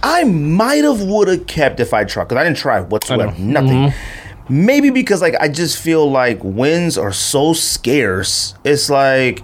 [0.02, 2.24] I might have would have kept if I tried.
[2.24, 3.34] Because I didn't try whatsoever.
[3.38, 3.90] Nothing.
[3.90, 4.66] Mm-hmm.
[4.66, 8.54] Maybe because like I just feel like wins are so scarce.
[8.62, 9.42] It's like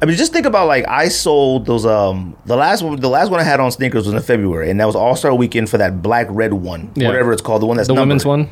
[0.00, 3.30] I mean, just think about like I sold those um the last one the last
[3.30, 5.78] one I had on sneakers was in February and that was All Star Weekend for
[5.78, 7.08] that black red one Yeah.
[7.08, 8.48] whatever it's called the one that's The women's one.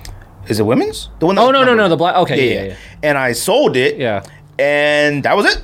[0.49, 2.17] is it women's the one Oh that's no no no the black.
[2.17, 2.77] Okay, yeah, yeah, yeah.
[3.03, 4.23] and I sold it Yeah.
[4.59, 5.63] and that was it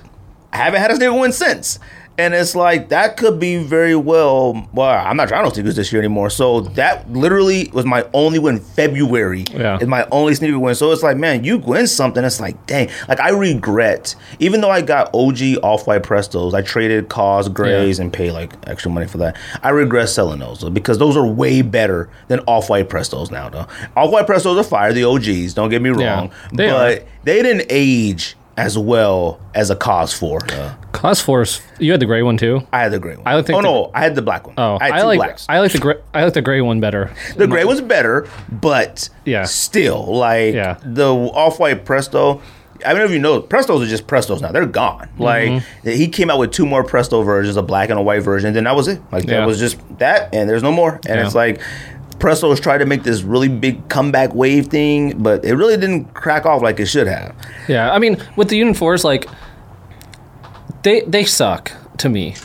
[0.53, 1.79] I haven't had a sneaker win since
[2.21, 5.93] and it's like that could be very well well I'm not trying to sneakers this
[5.93, 6.31] year anymore.
[6.31, 9.45] So that literally was my only win February.
[9.53, 9.79] Yeah.
[9.79, 10.75] is my only sneaker win.
[10.75, 12.91] So it's like man you win something it's like dang.
[13.09, 18.13] Like I regret even though I got OG off-white Prestos I traded KAWS grays and
[18.13, 19.37] paid like extra money for that.
[19.63, 23.67] I regret selling those because those are way better than off-white Prestos now though.
[23.97, 26.31] Off-white Prestos are fire the OGs don't get me Yeah, wrong.
[26.53, 27.05] They but are.
[27.25, 31.63] they didn't age as well as a KAWS four uh, KAWS Force.
[31.79, 32.67] You had the gray one too.
[32.73, 34.55] I had the gray one I think oh the- no I had the black one
[34.59, 35.95] Oh, I had I like blacks I like the gray.
[36.13, 37.11] I like the gray one better.
[37.37, 39.45] the gray was better, but Yeah.
[39.45, 40.77] still, like Yeah.
[40.85, 42.43] the off-white Presto.
[42.85, 44.53] I don't know if you know, Prestos are just Prestos now.
[44.53, 45.09] They're gone.
[45.19, 45.89] Like Mm-hmm.
[45.91, 48.55] he came out with two more Presto versions, a black and a white version.
[48.55, 49.01] Then that was it.
[49.13, 49.41] Like Yeah.
[49.41, 50.99] that was just that, and there's no more.
[51.07, 51.27] And Yeah.
[51.27, 51.61] it's like
[52.21, 56.47] Prestos tried to make this really big comeback wave thing, but it really didn't crack
[56.47, 57.35] off like it should have.
[57.67, 59.27] Yeah, I mean, with the Union Fours, like
[60.83, 62.37] they they suck to me.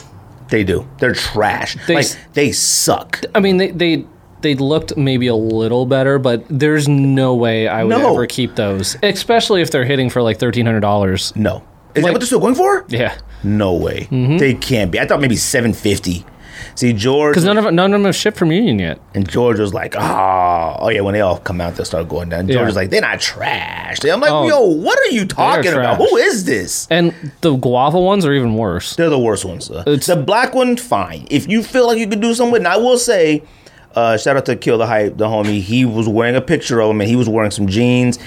[0.49, 0.87] They do.
[0.99, 1.75] They're trash.
[1.87, 3.21] They, like they suck.
[3.33, 4.05] I mean, they they
[4.41, 8.13] they looked maybe a little better, but there's no way I would No.
[8.13, 11.35] ever keep those, especially if they're hitting for like thirteen hundred dollars.
[11.35, 11.63] No.
[11.95, 12.85] Is that Like- what they're still going for?
[12.89, 14.07] Yeah, No way.
[14.11, 14.37] Mm-hmm.
[14.37, 14.99] They can't be.
[14.99, 16.25] I thought maybe 750.
[16.75, 17.33] See, George.
[17.33, 18.99] because none of none of them have shipped from Union yet.
[19.13, 22.29] And George was like, oh, oh yeah, when they all come out, they'll start going
[22.29, 22.47] down.
[22.47, 22.65] George Yeah.
[22.65, 24.03] was like, they're not trash.
[24.03, 25.97] I'm like, Oh, yo, what are you talking about?
[25.97, 26.87] Who is this?
[26.89, 28.95] And the guava ones are even worse.
[28.95, 29.69] They're the worst ones.
[29.69, 31.27] It's- the black one, fine.
[31.29, 33.43] If you feel like you could do something with it, and I will say,
[33.95, 35.61] uh, shout out to Kill the Hype, the homie.
[35.61, 38.19] He was wearing a picture of him and he was wearing some jeans.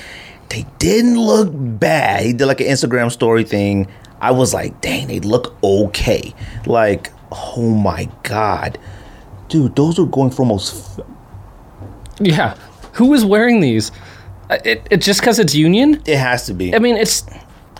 [0.49, 2.25] They didn't look bad.
[2.25, 3.87] He did like an Instagram story thing.
[4.21, 6.35] I was like, dang, they look okay.
[6.67, 8.79] Like, oh my God.
[9.49, 11.01] Dude, those are going for almost
[12.21, 12.55] Yeah,
[12.93, 13.91] who is wearing these?
[14.51, 16.03] Uh, It, it just because it's Union.
[16.07, 16.75] It has to be.
[16.75, 17.25] I mean, it's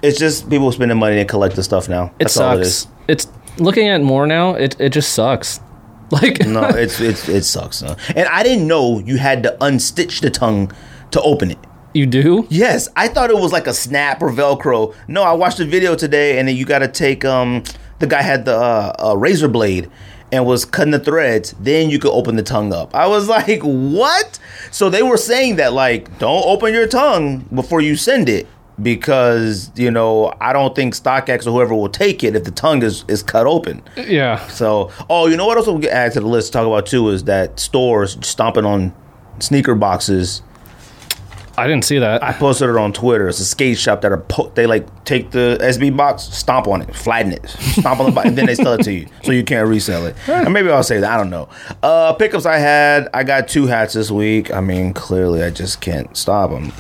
[0.03, 2.05] It's just people spending money to collect the stuff now.
[2.19, 2.67] it That's it sucks.
[2.67, 2.87] is.
[3.09, 3.27] It's
[3.59, 4.55] looking at more now.
[4.55, 5.61] It it just sucks.
[6.11, 7.81] Like No, it's it's it sucks.
[7.83, 7.95] Huh?
[8.17, 10.73] And I didn't know you had to unstitch the tongue
[11.11, 11.59] to open it.
[11.93, 12.47] you do.
[12.49, 14.95] Yes, I thought it was like a snap or Velcro.
[15.07, 17.63] No, I watched the video today, and then you got to take um
[17.99, 19.91] the guy had the uh, uh, razor blade
[20.31, 21.55] and was cutting the threads.
[21.59, 22.95] Then you could open the tongue up.
[22.95, 24.39] I was like, what?
[24.71, 28.47] So they were saying that like, don't open your tongue before you send it.
[28.81, 32.85] Because you know, I don't think StockX or whoever will take it if the tongue
[32.85, 33.83] is, is cut open.
[33.97, 34.47] Yeah.
[34.47, 37.09] So, oh, you know what else we'll add to the list to talk about too
[37.09, 38.95] is that stores stomping on
[39.41, 40.43] sneaker boxes.
[41.59, 42.23] I didn't see that.
[42.23, 43.29] I posted it on Twitter.
[43.29, 46.83] It's a skate shop that are po- they like take the SB box, stomp on
[46.83, 49.33] it, flatten it, stomp on the box, and then they sell it to you, so
[49.33, 50.15] you can't resell it.
[50.29, 51.11] Or maybe I'll say that.
[51.11, 51.49] I don't know.
[51.83, 53.09] Uh, pickups I had.
[53.13, 54.53] I got two hats this week.
[54.53, 56.71] I mean, clearly I just can't stop them.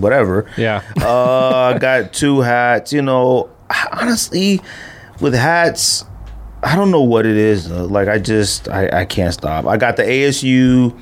[0.00, 0.48] Whatever.
[0.56, 0.82] Yeah.
[1.00, 2.92] uh, I got two hats.
[2.92, 3.50] You know,
[3.92, 4.60] honestly,
[5.20, 6.04] with hats,
[6.62, 7.70] I don't know what it is.
[7.70, 9.66] Like I just I, I can't stop.
[9.66, 10.96] I got the ASU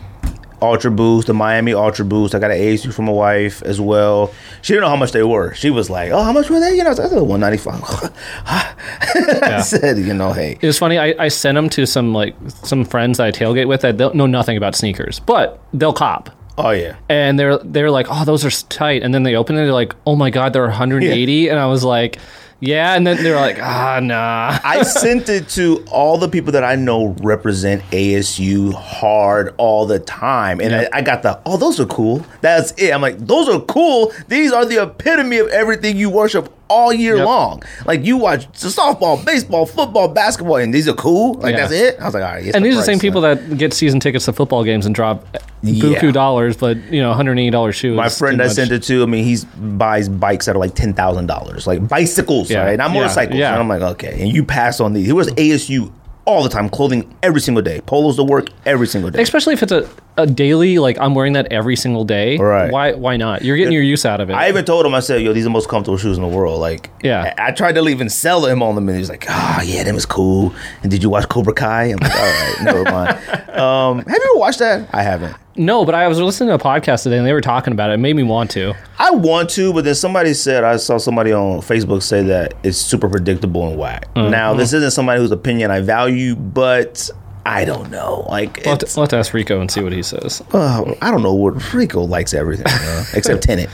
[0.62, 2.35] Ultra Boost, the Miami Ultra Boost.
[2.35, 4.33] I got an ASU from my wife as well.
[4.62, 5.55] She didn't know how much they were.
[5.55, 7.59] She was like, "Oh, how much were they?" You know, I was like, "One ninety
[7.59, 7.81] five.
[8.46, 10.99] I said, "You know, hey, It was funny.
[10.99, 14.14] I, I sent them to some like some friends that I tailgate with that don't
[14.14, 16.31] know nothing about sneakers, but they'll cop.
[16.59, 19.03] oh yeah." And they're they're like, oh, those are tight.
[19.03, 21.49] And then they open it, they're like, oh my god, they're 180.
[21.51, 22.18] And I was like,
[22.61, 22.94] yeah.
[22.94, 24.59] And then they're like, ah, nah.
[24.62, 29.99] I sent it to all the people that I know represent ASU hard all the
[29.99, 30.61] time.
[30.61, 32.25] And I, I got the, oh, those are cool.
[32.40, 32.92] That's it.
[32.92, 34.12] I'm like, those are cool.
[34.29, 37.27] These are the epitome of everything you worship all year Yep.
[37.27, 37.63] long.
[37.85, 41.35] Like you watch softball, baseball, football, basketball, and these are cool.
[41.35, 41.61] Like Yeah.
[41.67, 41.97] that's it.
[42.01, 42.55] I was like, all right.
[42.55, 45.27] And these are the same people that get season tickets to football games and drop
[45.65, 46.11] buku Yeah.
[46.13, 47.97] dollars, but you know, 180 dollars shoes.
[47.97, 50.95] My friend I sent it to, I mean, he buys bikes that are like ten
[50.95, 52.65] thousand dollars, like bicycles, Yeah.
[52.65, 52.79] right?
[52.79, 53.37] Not motorcycles.
[53.39, 53.51] Yeah.
[53.53, 54.17] And I'm like, okay.
[54.23, 55.07] And you pass on these.
[55.07, 55.91] He wears ASU
[56.27, 59.21] all the time, clothing every single day, polos to work every single day.
[59.21, 62.37] especially if it's a, a daily like I'm wearing that every single day.
[62.37, 62.70] Right.
[62.70, 63.42] Why why not?
[63.44, 64.35] You're getting your use out of it.
[64.35, 66.29] I even told him, I said, yo, these are the most comfortable shoes in the
[66.29, 66.61] world.
[66.61, 67.35] Like, Yeah.
[67.38, 69.85] I, I tried to even sell him on them, and he was like, oh, yeah,
[69.85, 70.55] them is cool.
[70.83, 71.85] And did you watch Cobra Kai?
[71.85, 73.18] I'm like, all right, never mind.
[73.51, 74.88] Um, have you ever watched that?
[74.94, 75.37] I haven't.
[75.55, 77.94] no, but I was listening to a podcast today and they were talking about it.
[77.94, 78.73] It made me want to.
[78.99, 82.79] I want to, but then somebody said I saw somebody on Facebook say that it's
[82.79, 84.07] super predictable and whack.
[84.14, 84.31] Mm-hmm.
[84.31, 87.11] Now, this isn't somebody whose opinion I value, but
[87.46, 88.26] I don't know.
[88.29, 90.42] Like, I'll it's, have, to, I'll have to ask Rico and see what he says.
[90.53, 93.70] uh, I don't know what Rico likes everything you know, except Tenet.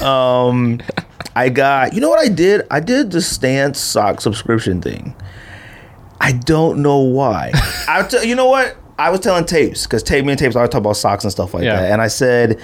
[0.00, 0.80] Um,
[1.34, 2.66] I got you know what I did?
[2.70, 5.14] I did the Stance sock subscription thing.
[6.20, 7.50] I don't know why.
[7.88, 8.76] I t- you know what?
[8.98, 11.54] I was telling tapes because tape me and tapes always talk about socks and stuff
[11.54, 11.80] like Yeah.
[11.80, 12.60] that, and I said.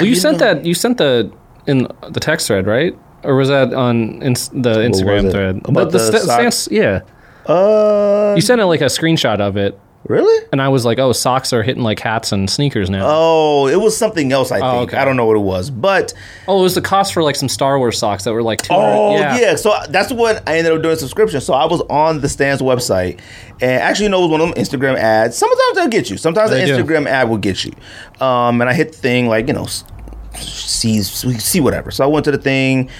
[0.00, 0.64] Well, you, sent know- that.
[0.64, 1.30] You sent the
[1.66, 2.96] in the text thread, right?
[3.22, 5.60] Or was that on ins- the Instagram thread?
[5.66, 6.56] About the sta- socks?
[6.56, 7.00] stance- yeah.
[7.48, 10.46] Uh, You sent it like a screenshot of it, really?
[10.52, 13.76] and I was like, "Oh, socks are hitting like hats and sneakers now." Oh, it
[13.76, 14.50] was something else.
[14.52, 14.96] I think Oh, okay.
[14.98, 16.12] I don't know what it was, but
[16.46, 18.74] oh, it was the cost for like some Star Wars socks that were like two
[18.74, 19.56] oh yeah.
[19.56, 21.40] So that's what I ended up doing subscription.
[21.40, 23.20] So I was on the Stance website,
[23.62, 25.36] and actually, you know, it was one of them Instagram ads.
[25.36, 26.16] Sometimes they'll get you.
[26.18, 26.84] Sometimes They an do.
[26.84, 27.72] Instagram ad will get you.
[28.20, 29.66] Um, and I hit the thing like you know,
[30.36, 31.90] see see whatever.
[31.90, 32.90] So I went to the thing.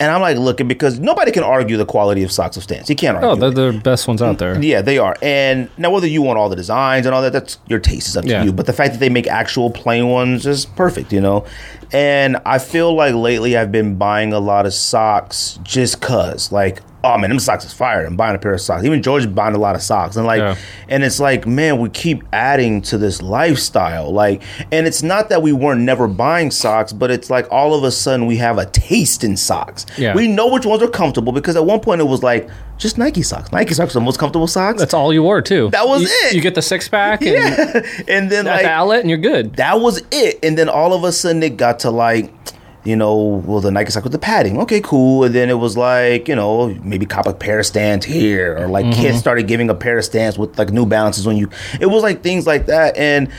[0.00, 2.88] And I'm like looking because nobody can argue the quality of socks of Stance.
[2.88, 3.30] You can't argue.
[3.44, 4.58] Oh, they're the best ones out there.
[4.60, 5.14] Yeah, they are.
[5.20, 8.16] And now whether you want all the designs and all that, that's your taste is
[8.16, 8.42] up to Yeah.
[8.44, 8.52] you.
[8.52, 11.44] But the fact that they make actual plain ones is perfect, you know.
[11.92, 16.80] And I feel like lately I've been buying a lot of socks just cause, like,
[17.04, 18.04] oh man, them socks is fire.
[18.04, 18.84] I'm buying a pair of socks.
[18.84, 20.56] Even George buying a lot of socks, and like, Yeah.
[20.88, 25.42] and it's like, man, we keep adding to this lifestyle, like, and it's not that
[25.42, 28.66] we weren't never buying socks, but it's like all of a sudden we have a
[28.66, 29.86] taste in socks.
[29.96, 30.14] Yeah.
[30.14, 33.22] We know which ones are comfortable because at one point it was like just Nike
[33.22, 33.52] socks.
[33.52, 34.78] Nike socks are the most comfortable socks.
[34.78, 35.68] That's all you wore too.
[35.70, 36.34] That was You- it.
[36.34, 37.82] You get the six pack and yeah.
[38.08, 39.56] And then like the outlet, and you're good.
[39.56, 40.38] that was it.
[40.42, 42.32] And then all of a sudden it got to like,
[42.84, 44.58] you know, well the Nike sock with the padding.
[44.60, 45.24] Okay, cool.
[45.24, 48.56] And then it was like, you know, maybe cop a pair of Stance here.
[48.58, 49.00] Or like Mm-hmm.
[49.02, 52.02] kids started giving a pair of Stance with like new balances when you it was
[52.02, 52.96] like things like that.
[52.96, 53.30] And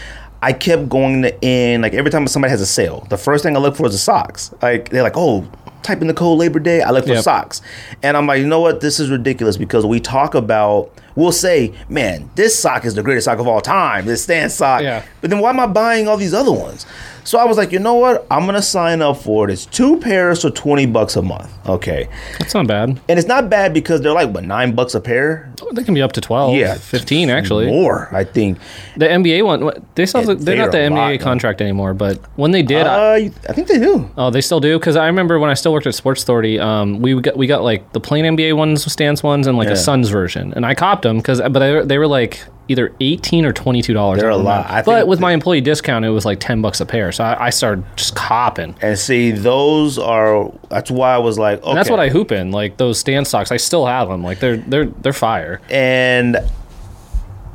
[0.43, 3.55] I kept going to in like every time somebody has a sale, the first thing
[3.55, 4.53] I look for is the socks.
[4.61, 5.47] Like they're like, oh,
[5.83, 6.81] type in the code Labor Day.
[6.81, 7.23] I look for Yep.
[7.23, 7.61] socks.
[8.03, 8.81] And I'm like, you know what?
[8.81, 13.25] This is ridiculous because we talk about we'll say, man, this sock is the greatest
[13.25, 14.81] sock of all time, this Stance sock.
[14.81, 15.03] Yeah.
[15.19, 16.85] But then why am I buying all these other ones?
[17.23, 18.25] So I was like, you know what?
[18.31, 19.53] I'm gonna sign up for it.
[19.53, 21.49] It's two pairs for twenty bucks a month.
[21.67, 22.07] Okay,
[22.39, 22.99] That's not bad.
[23.07, 25.53] and it's not bad because they're like what nine bucks a pair.
[25.73, 27.67] They can be up to 12, Yeah, 15 actually.
[27.67, 28.57] More, I think.
[28.97, 31.23] The NBA one, they still Yeah, they're not the NBA lot, though.
[31.23, 34.09] contract anymore, but when they did, I, Uh, you- I think they do.
[34.17, 36.99] oh, they still do because I remember when I still worked at Sports Authority, um,
[37.01, 39.73] we got we got like the plain NBA ones, stance ones, and like Yeah.
[39.75, 43.45] a Suns version, and I copped them because but they, they were like either eighteen
[43.45, 44.19] or twenty two dollars.
[44.19, 44.69] They're a lot.
[44.69, 47.45] I but with my employee discount, it was like ten bucks a pair, so I,
[47.47, 48.75] I started just copping.
[48.81, 50.51] And see, those are.
[50.69, 51.69] That's why I was like, okay.
[51.69, 53.51] And that's what I hoop in, like those Stance socks.
[53.51, 54.23] I still have them.
[54.23, 55.61] Like they're they're they're fire.
[55.69, 56.37] and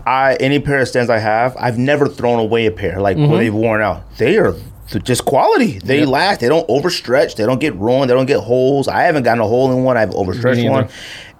[0.06, 3.30] I any pair of Stance I have, I've never thrown away a pair like Mm-hmm.
[3.32, 4.04] when they've worn out.
[4.18, 4.54] They are
[4.90, 5.78] th- just quality.
[5.78, 6.08] They Yep.
[6.08, 6.40] last.
[6.40, 7.36] They don't overstretch.
[7.36, 8.10] They don't get ruined.
[8.10, 8.88] They don't get holes.
[8.88, 9.96] I haven't gotten a hole in one.
[9.96, 10.88] I've overstretched one.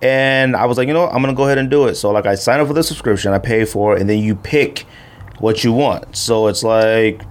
[0.03, 1.15] And I was like, you know, what?
[1.15, 1.95] I'm gonna go ahead and do it.
[1.95, 3.33] So like, I sign up for the subscription.
[3.33, 4.85] I pay for it, and then you pick
[5.39, 6.17] what you want.
[6.17, 7.23] So it's like,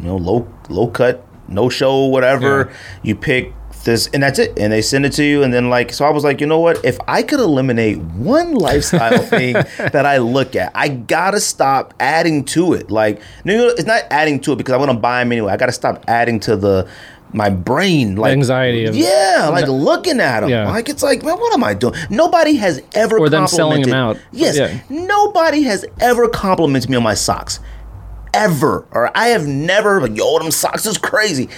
[0.00, 2.68] you know, low low cut, no show, whatever.
[2.70, 2.76] Yeah.
[3.02, 3.52] You pick
[3.84, 4.58] this, and that's it.
[4.58, 6.58] And they send it to you, and then like, so I was like, you know
[6.60, 6.84] what?
[6.84, 12.44] If I could eliminate one lifestyle thing that I look at, I gotta stop adding
[12.46, 12.90] to it.
[12.90, 15.52] Like, no, it's not adding to it because I want to buy them anyway.
[15.52, 16.88] I gotta stop adding to the
[17.36, 20.68] my brain like anxiety of- yeah like looking at them Yeah.
[20.70, 23.90] like it's like man what am i doing nobody has ever Or them selling them
[23.90, 24.28] complimented- out.
[24.32, 24.78] yes Yeah.
[24.88, 27.58] nobody has ever complimented me on my socks
[28.32, 31.48] ever or i have never like yo them socks is crazy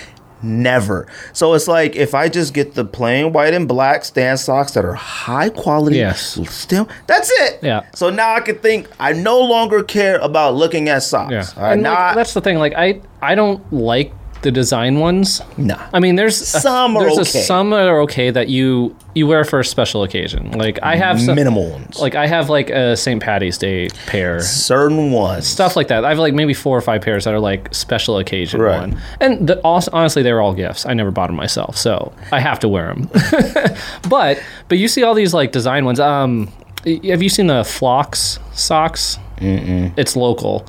[0.43, 4.73] never so it's like if i just get the plain white and black Stance socks
[4.73, 6.39] that are high quality Yes.
[6.51, 7.83] still that's it Yeah.
[7.95, 11.63] so now i can think i no longer care about looking at socks Yeah, all
[11.63, 12.59] right and now like, I- that's the thing.
[12.59, 14.13] Like I, I don't like
[14.47, 15.43] the design ones.
[15.59, 15.77] Nah.
[15.93, 17.41] I mean, there's a- Some are there's okay.
[17.41, 20.53] A, some are okay that you you wear for a special occasion.
[20.53, 21.99] Like I have some, minimal ones.
[21.99, 23.21] like I have like a St.
[23.21, 24.41] Patty's Day pair.
[24.41, 25.47] certain ones.
[25.49, 26.05] Stuff like that.
[26.05, 28.79] I have like maybe four or five pairs that are like special occasion Right.
[28.81, 30.87] one, and the, hon- honestly, they were all gifts.
[30.87, 33.11] I never bought them myself, so I have to wear them.
[34.09, 35.99] but but you see all these like design ones.
[36.01, 36.53] Um,
[36.85, 39.19] have you seen the Flocks socks?
[39.39, 39.93] Mm-mm.
[39.99, 40.65] It's local.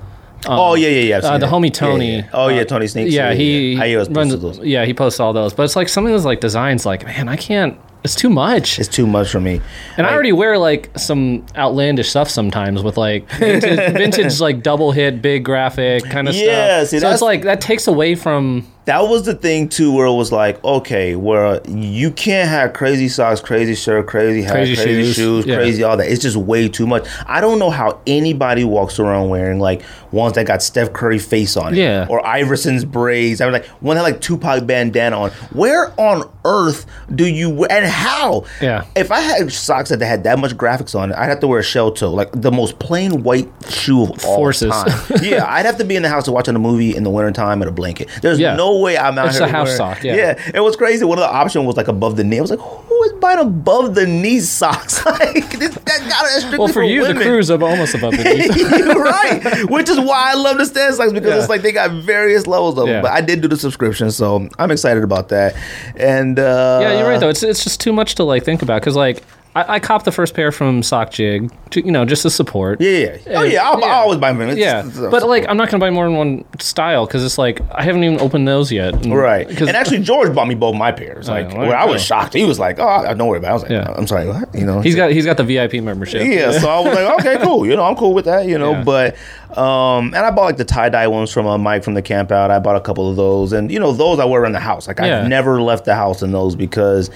[0.45, 1.27] Oh yeah, yeah, yeah.
[1.27, 1.49] Uh, the it.
[1.49, 2.15] homie Yeah, Tony.
[2.17, 2.29] yeah.
[2.33, 3.13] Oh yeah, uh, Tony Sneaks.
[3.13, 4.37] Yeah, he I always runs.
[4.39, 4.59] those.
[4.59, 5.53] Yeah, he posts all those.
[5.53, 6.85] But it's like some of those like designs.
[6.85, 7.77] Like man, I can't.
[8.03, 8.79] It's too much.
[8.79, 9.59] It's too much for me.
[9.97, 14.91] And I already wear like some outlandish stuff sometimes with like vintage, vintage like double
[14.91, 16.89] hit, big graphic kind of Yeah, stuff.
[16.89, 20.05] see, so that's- it's like that takes away from that was the thing too, where
[20.07, 24.75] it was like, okay, where you can't have crazy socks, crazy shirt, crazy hat, Crazy
[24.75, 25.15] crazy, shoes.
[25.15, 25.55] shoes, Yeah.
[25.57, 26.09] crazy all that.
[26.11, 27.05] It's just way too much.
[27.27, 31.57] I don't know how anybody walks around wearing like ones that got Steph Curry face
[31.57, 32.05] on it, Yeah.
[32.09, 33.41] or Iverson's braids.
[33.41, 35.31] I was like, one had like Tupac bandana on.
[35.51, 38.45] Where on earth do you wear, and how?
[38.61, 38.85] Yeah.
[38.95, 41.59] If I had socks that had that much graphics on it, I'd have to wear
[41.59, 44.71] a shell toe, like the most plain white shoe of all Forces.
[44.71, 44.87] time.
[45.21, 47.61] yeah, I'd have to be in the house to watching a movie in the wintertime
[47.61, 48.07] in a blanket.
[48.21, 48.55] There's Yeah.
[48.55, 49.47] no way I'm out It's here.
[49.47, 50.15] a house wearing- sock, yeah.
[50.15, 50.51] yeah.
[50.53, 51.05] It was crazy.
[51.05, 52.37] One of the options was like above the knee.
[52.37, 55.05] I was like, who is buying above the knee socks?
[55.05, 57.17] like this, that got strictly well for you women.
[57.17, 58.93] the cruise of almost above the knee.
[58.93, 59.69] Right.
[59.69, 61.39] Which is why I love the Stance socks because Yeah.
[61.39, 62.93] it's like they got various levels of Yeah.
[62.93, 63.01] them.
[63.03, 65.55] But I did do the subscription, so I'm excited about that.
[65.95, 67.29] And uh, yeah, you're right though.
[67.29, 69.23] It's it's just too much to like think about because like
[69.57, 72.79] I, I copped the first pair from Sock Jig, to, you know, just to support.
[72.81, 73.39] Yeah, yeah.
[73.39, 73.85] Oh yeah, I'll, Yeah.
[73.87, 74.41] I'll always buy them.
[74.41, 77.37] It's- Yeah, it's- but like I'm not gonna buy more than one style because it's
[77.37, 78.93] like I haven't even opened those yet.
[78.93, 79.47] And- Right.
[79.47, 81.27] 'cause- And actually, George bought me both my pairs.
[81.29, 82.33] Like, well, where I was shocked.
[82.33, 83.49] He was like, "Oh, don't worry about." it.
[83.49, 83.93] I was like, Yeah.
[83.97, 86.25] "I'm sorry, what?" You know, he's got he's got the VIP membership.
[86.25, 86.51] yeah.
[86.51, 88.45] So I was like, "Okay, cool." You know, I'm cool with that.
[88.47, 88.83] You know, Yeah.
[88.83, 89.15] but
[89.57, 92.31] um, and I bought like the tie dye ones from uh, Mike from the camp
[92.31, 92.51] out.
[92.51, 94.87] I bought a couple of those, and you know, those I wear around the house.
[94.87, 95.21] Like Yeah.
[95.21, 97.09] I've never left the house in those because.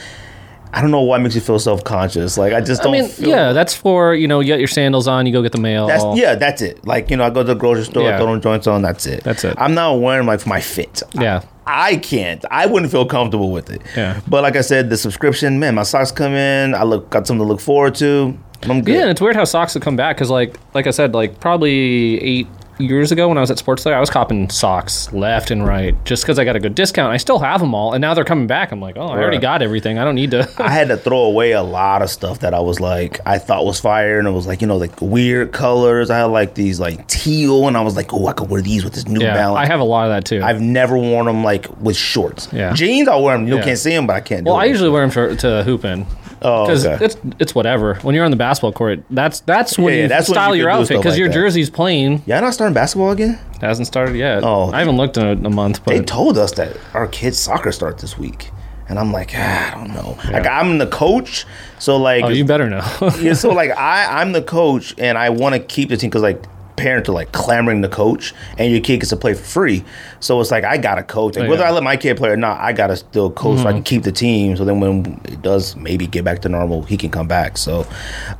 [0.74, 2.38] I don't know why it makes you feel self conscious.
[2.38, 2.96] Like I just don't.
[2.96, 5.42] I mean, feel yeah, that's for you know you got your sandals on, you go
[5.42, 5.88] get the mail.
[5.88, 6.86] That's yeah, that's it.
[6.86, 8.16] Like you know, I go to the grocery store, Yeah.
[8.16, 8.82] I throw them joints on.
[8.82, 9.24] That's it.
[9.24, 9.56] That's it.
[9.58, 11.04] I'm not wearing like for my fit.
[11.14, 11.44] Yeah.
[11.68, 12.44] I can't.
[12.50, 13.82] I wouldn't feel comfortable with it.
[13.96, 14.20] Yeah.
[14.28, 16.74] But like I said, the subscription, man, my socks come in.
[16.74, 18.38] I look got something to look forward to.
[18.64, 18.94] I'm good.
[18.96, 21.40] Yeah, and it's weird how socks have come back because, like, like I said, like
[21.40, 22.48] probably eight
[22.82, 25.96] years ago when I was at Sports Center, I was copping socks left and right
[26.06, 27.14] just because I got a good discount.
[27.14, 28.72] I still have them all, and now they're coming back.
[28.72, 29.98] I'm like, oh, I already got everything.
[29.98, 30.50] I don't need to.
[30.58, 33.66] I had to throw away a lot of stuff that I was like I thought
[33.66, 36.10] was fire, and it was like you know like weird colors.
[36.10, 38.84] I had like these like teal, and I was like, oh, I could wear these
[38.84, 39.60] with this New yeah, Balance.
[39.60, 40.44] I have a lot of that too.
[40.44, 42.48] I've never worn them like with shorts.
[42.52, 42.74] Yeah.
[42.74, 43.48] jeans I'll wear them.
[43.48, 43.64] You Yeah.
[43.64, 44.44] can't see them, but I can't.
[44.46, 46.06] Do well, I usually wear them for, to hooping.
[46.42, 47.06] Oh, because okay.
[47.06, 47.96] it's it's whatever.
[47.96, 50.56] When you're on the basketball court, that's that's when Yeah, yeah, you that's when style
[50.56, 51.34] you your outfit because like your that.
[51.34, 52.24] jersey's plain.
[52.26, 53.40] Y'all not starting basketball again?
[53.60, 54.44] hasn't started yet.
[54.44, 54.72] Oh.
[54.72, 58.00] I haven't looked in a, a month, They told us that our kids' soccer start
[58.00, 58.50] this week,
[58.90, 60.18] and I'm like, ah, I don't know.
[60.32, 61.46] Like I'm the coach,
[61.78, 62.84] so like, oh, you better know.
[63.20, 66.24] yeah, so like I I'm the coach, and I want to keep the team because
[66.24, 66.44] like
[66.82, 69.84] parents are like clamoring to coach, and your kid gets to play for free.
[70.20, 71.68] So it's like I gotta coach, like, Oh, whether yeah.
[71.68, 71.72] Mm-hmm.
[71.72, 74.04] I let my kid play or not, I gotta still coach so I can keep
[74.04, 74.58] the team.
[74.58, 77.58] So then when it does maybe get back to normal, he can come back.
[77.58, 77.88] So,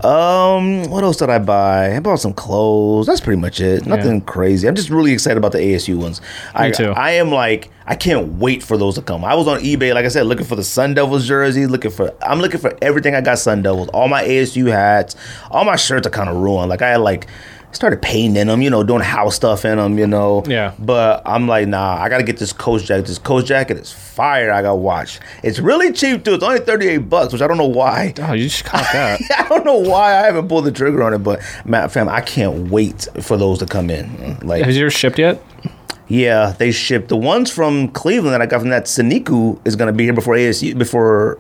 [0.04, 1.96] um, what else did I buy?
[1.96, 3.08] I bought some clothes.
[3.08, 3.86] That's pretty much it.
[3.86, 4.68] Nothing crazy.
[4.68, 6.22] I'm just really excited about the ASU ones.
[6.56, 6.92] I, too.
[6.92, 9.26] I am like I can't wait for those to come.
[9.26, 12.14] I was on eBay, like I said, looking for the Sun Devils jerseys, looking for
[12.22, 13.90] I'm looking for everything I got Sun Devils.
[13.90, 15.16] All my ASU hats,
[15.50, 16.70] all my shirts are kind of ruined.
[16.70, 17.28] Like I had like
[17.74, 20.44] started painting them, you know, doing house stuff in them, you know.
[20.48, 20.74] Yeah.
[20.80, 23.08] But I'm like, nah, I gotta get this coach jacket.
[23.08, 24.52] This coach jacket is fire.
[24.52, 25.20] I got to watch.
[25.44, 26.34] It's really cheap too.
[26.34, 28.14] It's only 38 bucks, which I don't know why.
[28.20, 29.22] oh, you just caught that.
[29.38, 32.22] I don't know why I haven't pulled the trigger on it, but Matt fam, I
[32.22, 34.38] can't wait for those to come in.
[34.42, 35.42] Like Has yours shipped yet?
[36.08, 39.94] yeah, they shipped the ones from Cleveland that I got from that Saniku is gonna
[39.94, 41.40] be here before ASU before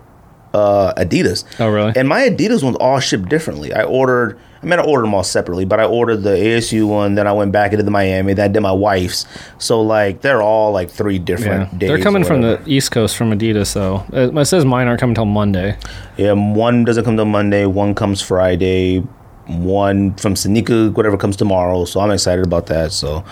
[0.54, 1.44] uh, Adidas.
[1.60, 1.94] Oh, really?
[1.96, 3.74] And my Adidas ones all shipped differently.
[3.74, 4.40] I ordered.
[4.62, 7.16] I mean, I ordered them all separately, but I ordered the ASU one.
[7.16, 8.34] Then I went back into the Miami.
[8.36, 9.26] Then I did my wife's.
[9.58, 11.88] So like they're all like three Yeah, different days.
[11.90, 14.04] they're coming from the East Coast from Adidas, though.
[14.14, 15.78] It says mine aren't coming till Monday.
[16.18, 17.66] Yeah, one doesn't come till Monday.
[17.66, 19.00] One comes Friday.
[19.48, 21.84] One from Sanika, whatever comes tomorrow.
[21.86, 22.92] So I'm excited about that.
[22.92, 23.26] So,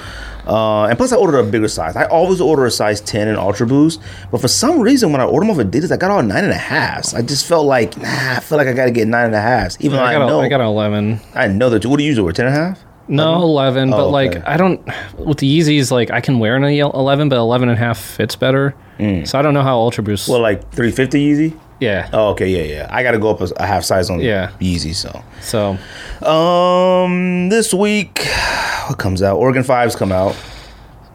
[0.49, 1.95] uh, and plus I ordered a bigger size.
[1.95, 4.01] I always order a size 10 in Ultra Boost,
[4.31, 6.53] but for some reason when I ordered them off Adidas, I got all nine and
[6.53, 7.13] a halves.
[7.13, 8.07] I just felt like, nah,
[8.37, 9.77] I feel like I got to get nine and a halves.
[9.79, 11.19] Even though I I, got, know, a, I got an 11.
[11.35, 11.85] I know that.
[11.85, 12.33] What do you usually wear?
[12.33, 12.79] Ten and a half?
[13.07, 14.41] No, 11, but Oh, like, okay.
[14.45, 14.85] I don't,
[15.17, 18.35] with the Yeezys, like, I can wear an 11, but 11 and a half fits
[18.35, 18.75] better.
[19.25, 20.27] So I don't know how Ultra Boost.
[20.27, 20.31] Mm.
[20.33, 21.59] Well, like 350 Yeezy.
[21.79, 22.09] Yeah.
[22.13, 22.87] Oh, okay, yeah, yeah.
[22.89, 24.51] I got to go up a, a half size on Yeah.
[24.59, 24.93] Yeezy.
[24.93, 25.77] So, So,
[26.27, 28.25] um, this week,
[28.87, 29.37] what comes out?
[29.37, 30.35] Oregon Fives come out.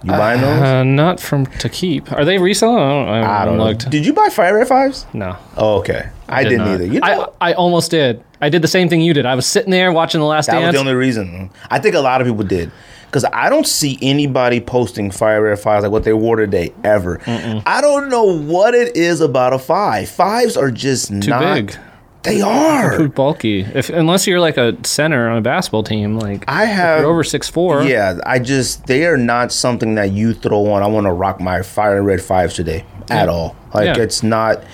[0.03, 0.61] You buying those?
[0.61, 2.13] Uh, not from to keep.
[2.13, 2.77] Are they resale?
[2.77, 3.73] I don't, I I don't know.
[3.73, 5.07] Did you buy Fire Red Fives?
[5.15, 5.37] No.
[5.57, 6.11] Oh, okay.
[6.29, 6.75] I, did didn't not.
[6.75, 6.85] either.
[6.87, 8.23] You know, I, I almost did.
[8.41, 9.25] I did the same thing you did.
[9.25, 11.49] I was sitting there watching The Last that was the only reason.
[11.71, 12.71] I think a lot of people did.
[13.15, 17.21] Because I don't see anybody posting Fire Red Fives like what they wore today ever.
[17.65, 20.09] I don't know what it is about a five.
[20.09, 21.55] Fives are just Too not.
[21.55, 21.77] big.
[22.25, 22.99] They are.
[22.99, 23.61] Too bulky.
[23.61, 27.23] If unless you're like a center on a basketball team, like I have you're over
[27.23, 27.85] six four.
[27.85, 30.83] Yeah, I just they are not something that you throw on.
[30.83, 33.55] I want to rock my fire red fives today at all.
[33.73, 34.03] Like Yeah.
[34.03, 34.65] it's not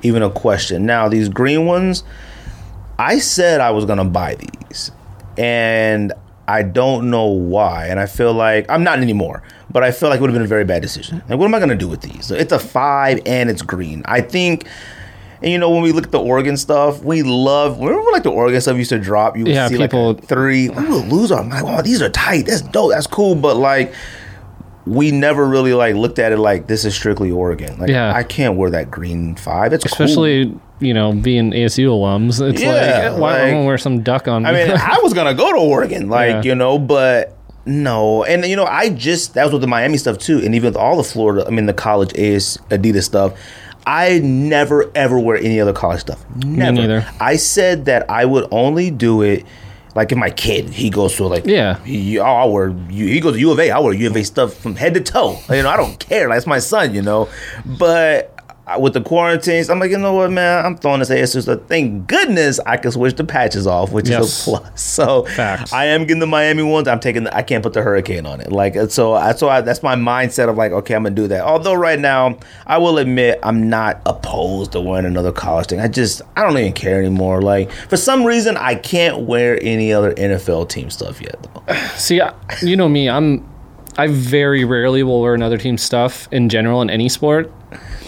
[0.00, 0.86] even a question.
[0.86, 2.02] Now these green ones,
[2.98, 4.90] I said I was gonna buy these,
[5.36, 6.14] and
[6.50, 7.86] I don't know why.
[7.86, 9.42] And I feel like I'm not anymore.
[9.72, 11.22] But I feel like it would have been a very bad decision.
[11.28, 12.30] Like, what am I gonna do with these?
[12.30, 14.02] It's a five and it's green.
[14.04, 14.66] I think.
[15.42, 17.78] And you know when we look at the Oregon stuff, we love.
[17.80, 19.36] Remember like the Oregon stuff used to drop.
[19.38, 20.68] You would Yeah, see people- like three.
[20.68, 21.64] We would lose our mind.
[21.64, 22.46] Wow, these are tight.
[22.46, 22.90] That's dope.
[22.90, 23.36] That's cool.
[23.36, 23.94] But like,
[24.86, 27.78] we never really like looked at it like this is strictly Oregon.
[27.78, 28.12] Like, Yeah.
[28.14, 29.72] I can't wear that green five.
[29.72, 29.92] It's cool.
[30.06, 34.26] Especially you know being ASU alums, it's Yeah, like why like- gonna wear some duck
[34.28, 34.46] on?
[34.46, 36.42] I mean, I was gonna go to Oregon, like Yeah.
[36.42, 38.24] you know, but no.
[38.24, 40.76] And you know, I just that was with the Miami stuff too, and even with
[40.76, 43.34] all the Florida, I mean, the college AS Adidas stuff.
[43.86, 46.24] I never ever wear any other college stuff.
[46.36, 46.72] Never.
[46.72, 47.06] neither.
[47.20, 49.44] I said that I would only do it.
[49.94, 51.82] Like if my kid, he goes to like, Yeah.
[51.84, 54.22] he, oh, I wear, he goes to U of A, I wear U of A
[54.22, 55.38] stuff from head to toe.
[55.50, 56.28] You know, I don't care.
[56.28, 57.28] Like, it's my son, you know.
[57.66, 58.29] But
[58.78, 60.64] with the quarantines, I'm like, you know what, man?
[60.64, 61.60] I'm throwing this ASU stuff.
[61.66, 64.24] Thank goodness I can switch the patches off, which Yes.
[64.24, 64.70] is a plus.
[64.80, 65.72] So Facts.
[65.72, 66.86] I am getting the Miami ones.
[66.88, 67.24] I'm taking.
[67.24, 68.52] The, I can't put the Hurricane on it.
[68.52, 69.14] Like so.
[69.14, 71.42] I, so I, that's my mindset of like, okay, I'm gonna do that.
[71.44, 75.80] Although right now, I will admit I'm not opposed to wearing another college thing.
[75.80, 77.40] I just I don't even care anymore.
[77.42, 81.36] Like for some reason, I can't wear any other NFL team stuff yet.
[81.42, 81.74] Though.
[81.96, 83.08] See, I- you know me.
[83.08, 83.48] I'm.
[83.98, 87.52] I very rarely will wear another team's stuff in general in any sport,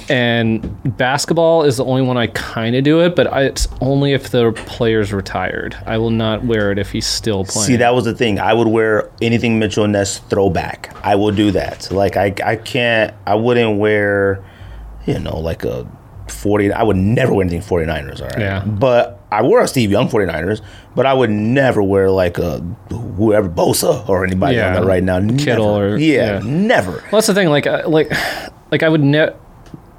[0.09, 3.15] and basketball is the only one I kind of do it.
[3.17, 5.77] But I, it's only if the player's retired.
[5.87, 7.67] I will not wear it if he's still playing.
[7.67, 8.39] See, that was the thing.
[8.39, 10.95] I would wear anything Mitchell Ness throwback.
[11.05, 11.91] I will do that.
[11.91, 13.15] Like I, I can't.
[13.27, 14.45] I wouldn't wear,
[15.07, 15.87] you know, like a
[16.29, 16.73] 40.
[16.73, 18.21] I would never wear anything 49ers.
[18.21, 18.39] All right.
[18.39, 18.65] Yeah.
[18.65, 20.63] But I wore a Steve Young 49ers.
[20.95, 22.59] But I would never wear like a
[22.91, 24.69] whoever Bosa or anybody Yeah.
[24.69, 25.21] on that right now.
[25.39, 25.95] Kittle Never.
[25.95, 26.41] or- yeah, yeah.
[26.45, 26.93] never.
[26.93, 27.49] Well, that's the thing.
[27.49, 28.11] Like, like,
[28.71, 29.39] like I would net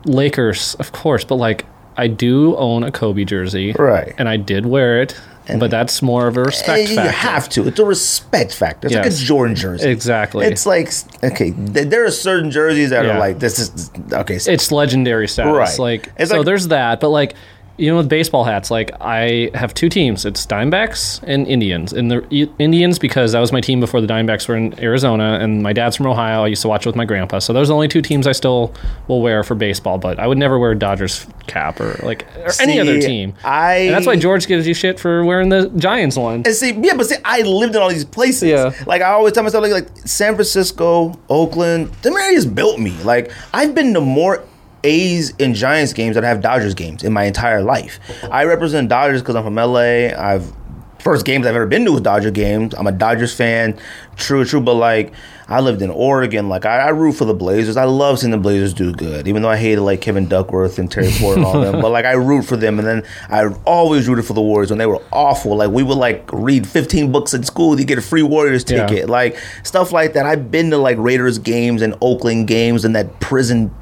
[0.05, 1.65] Lakers, of course, but like
[1.97, 4.13] I do own a Kobe jersey, Right.
[4.17, 5.15] And I did wear it,
[5.59, 7.11] but that's more of a respect Eh, you factor.
[7.11, 7.67] have to.
[7.67, 8.87] It's a respect factor.
[8.87, 9.89] It's like a Jordan jersey.
[9.89, 10.45] Exactly.
[10.45, 10.89] It's like
[11.23, 11.51] okay.
[11.51, 13.15] th- There are certain jerseys that Yeah.
[13.15, 14.35] are like this is okay.
[14.35, 15.53] it's legendary status.
[15.53, 15.79] Right.
[15.79, 17.35] Like, It's so like- there's that, but like.
[17.76, 20.26] You know, with baseball hats, like I have two teams.
[20.26, 21.91] It's Diamondbacks and Indians.
[21.91, 25.63] And the Indians, because that was my team before the Diamondbacks were in Arizona, and
[25.63, 26.43] my dad's from Ohio.
[26.43, 27.39] I used to watch it with my grandpa.
[27.39, 28.76] So those are the only two teams I still
[29.07, 29.97] will wear for baseball.
[29.97, 33.34] But I would never wear a Dodgers cap or like or any other team.
[33.43, 36.43] I And that's why George gives you shit for wearing the Giants one.
[36.45, 38.49] And see, yeah, but see, I lived in all these places.
[38.49, 38.71] Yeah.
[38.86, 42.91] Like I always tell myself, like, like San Francisco, Oakland, the areas built me.
[43.01, 44.45] Like I've been to more
[44.84, 47.99] A's and Giants games than I have Dodgers games in my entire life.
[48.31, 50.07] I represent Dodgers because I'm from LA.
[50.17, 50.51] I've
[50.99, 52.73] first games I've ever been to was Dodger games.
[52.75, 53.77] I'm a Dodgers fan,
[54.15, 54.61] true, true.
[54.61, 55.11] But like
[55.49, 56.47] I lived in Oregon.
[56.47, 57.75] Like I, I root for the Blazers.
[57.75, 60.89] I love seeing the Blazers do good, even though I hated like Kevin Duckworth and
[60.89, 61.73] Terry Ford and all them.
[61.81, 64.79] But like I root for them, and then I always rooted for the Warriors when
[64.79, 65.57] they were awful.
[65.57, 68.86] Like we would like read 15 books in school to get a free Warriors Yeah.
[68.88, 70.25] ticket, like stuff like that.
[70.25, 73.73] I've been to like Raiders games and Oakland games and that prison.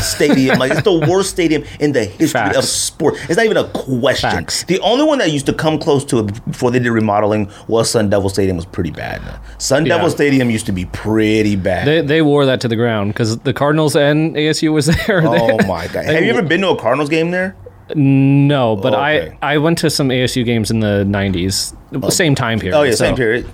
[0.00, 2.68] Stadium like it's the worst stadium in the history of Facts.
[2.68, 4.64] sport it's not even a question Facts.
[4.64, 7.90] the only one that used to come close to it before they did remodeling was
[7.90, 9.20] Sun Devil Stadium was pretty bad.
[9.58, 9.96] Sun Yeah.
[9.96, 11.86] Devil Stadium used to be pretty bad.
[11.86, 15.22] They, they wore that to the ground because the Cardinals and ASU was there.
[15.26, 16.04] oh my god!
[16.06, 17.54] Have you ever been to a Cardinals game there?
[17.94, 19.36] No, but Okay.
[19.42, 21.74] I I went to some ASU games in the '90s,
[22.12, 22.76] same time period.
[22.76, 23.48] Oh yeah, so- same period.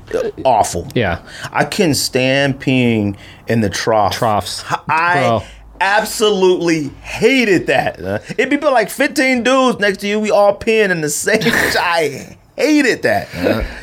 [0.45, 0.87] Awful.
[0.95, 3.17] Yeah, I can stand peeing
[3.49, 4.15] in the trough.
[4.15, 4.65] troughs.
[4.89, 5.43] I Bro.
[5.83, 7.99] Absolutely hated that.
[8.39, 10.21] It'd be like 15 dudes next to you.
[10.21, 11.41] We all peeing in the same.
[11.45, 13.29] I hated that.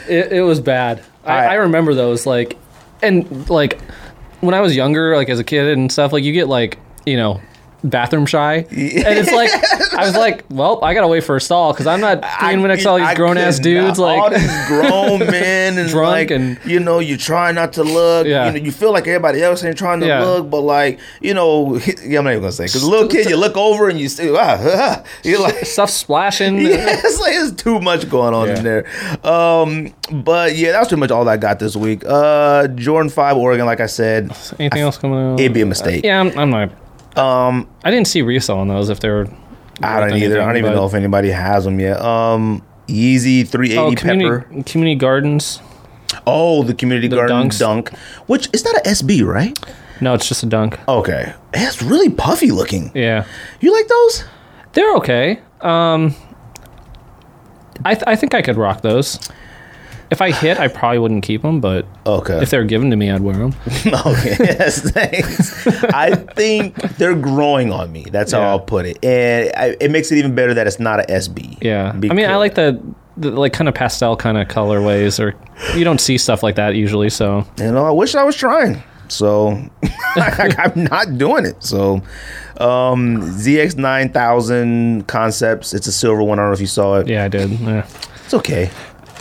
[0.08, 1.04] It, it was bad.
[1.26, 2.58] I, I- I remember those like,
[3.02, 3.80] and like
[4.42, 6.12] when I was younger, like as a kid and stuff.
[6.14, 7.42] Like you get like you know
[7.84, 9.50] bathroom shy, and it's like
[9.94, 12.84] I was like, well, I gotta wait for a stall because I'm not being next
[12.84, 14.34] to all these grown ass dudes not- all like.
[14.40, 18.48] these grown men and Drunk like and- you know you try not to look Yeah.
[18.48, 20.24] you know you feel like everybody else ain't trying to Yeah.
[20.24, 23.38] look but like you know yeah, I'm not even gonna say because little kid you
[23.38, 26.58] look over and you see ah, ah, you're like Stuff splashing.
[26.60, 28.58] yeah, it's like there's too much going on Yeah.
[28.58, 28.86] in there.
[29.26, 32.04] Um, but yeah, that's pretty much all I got this week.
[32.06, 35.40] Uh, Jordan Five, Oregon, like I said, Anything else coming out?
[35.40, 36.04] it'd be a mistake.
[36.04, 36.72] yeah, I'm, I'm not.
[37.16, 39.28] Um, I didn't see resale on those if they were.
[39.82, 40.42] I don't either.
[40.42, 42.02] I don't even know if anybody has them yet.
[42.02, 44.00] Um, Yeezy 380 Oh, Pepper.
[44.42, 45.62] community, community gardens.
[46.26, 47.60] Oh, the community The garden dunks.
[47.60, 47.90] dunk,
[48.28, 49.58] which is not an SB, right?
[50.02, 50.80] No, it's just a dunk.
[50.88, 52.92] Okay, it's really puffy looking.
[52.94, 53.26] Yeah,
[53.60, 54.24] You like those?
[54.74, 55.40] they're okay.
[55.62, 56.16] Um,
[57.86, 59.20] I th- I think I could rock those.
[60.12, 62.42] If I hit, I probably wouldn't keep them, but Okay.
[62.42, 63.54] if they're given to me, I'd wear them.
[63.86, 64.36] okay.
[64.40, 65.68] Yes, thanks.
[65.94, 68.06] I think they're growing on me.
[68.10, 68.50] That's how Yeah.
[68.50, 71.60] I'll put it, and I, it makes it even better that it's not a SB.
[71.62, 72.82] Yeah, I mean, I like the,
[73.18, 75.36] the like kind of pastel kind of colorways, or
[75.78, 77.10] you don't see stuff like that usually.
[77.10, 78.82] So You know, I wish I was trying.
[79.10, 79.60] So
[80.16, 81.64] I'm not doing it.
[81.64, 82.02] So
[82.60, 85.74] um ZX nine thousand concepts.
[85.74, 86.40] It's a silver one.
[86.40, 87.08] I don't know if you saw it.
[87.08, 87.52] yeah, I did.
[87.60, 87.88] Yeah.
[88.26, 88.70] It's okay.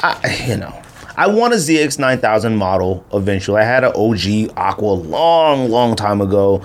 [0.03, 0.83] I you know.
[1.17, 3.61] I want a ZX nine thousand model eventually.
[3.61, 6.63] I had an OG Aqua long, long time ago.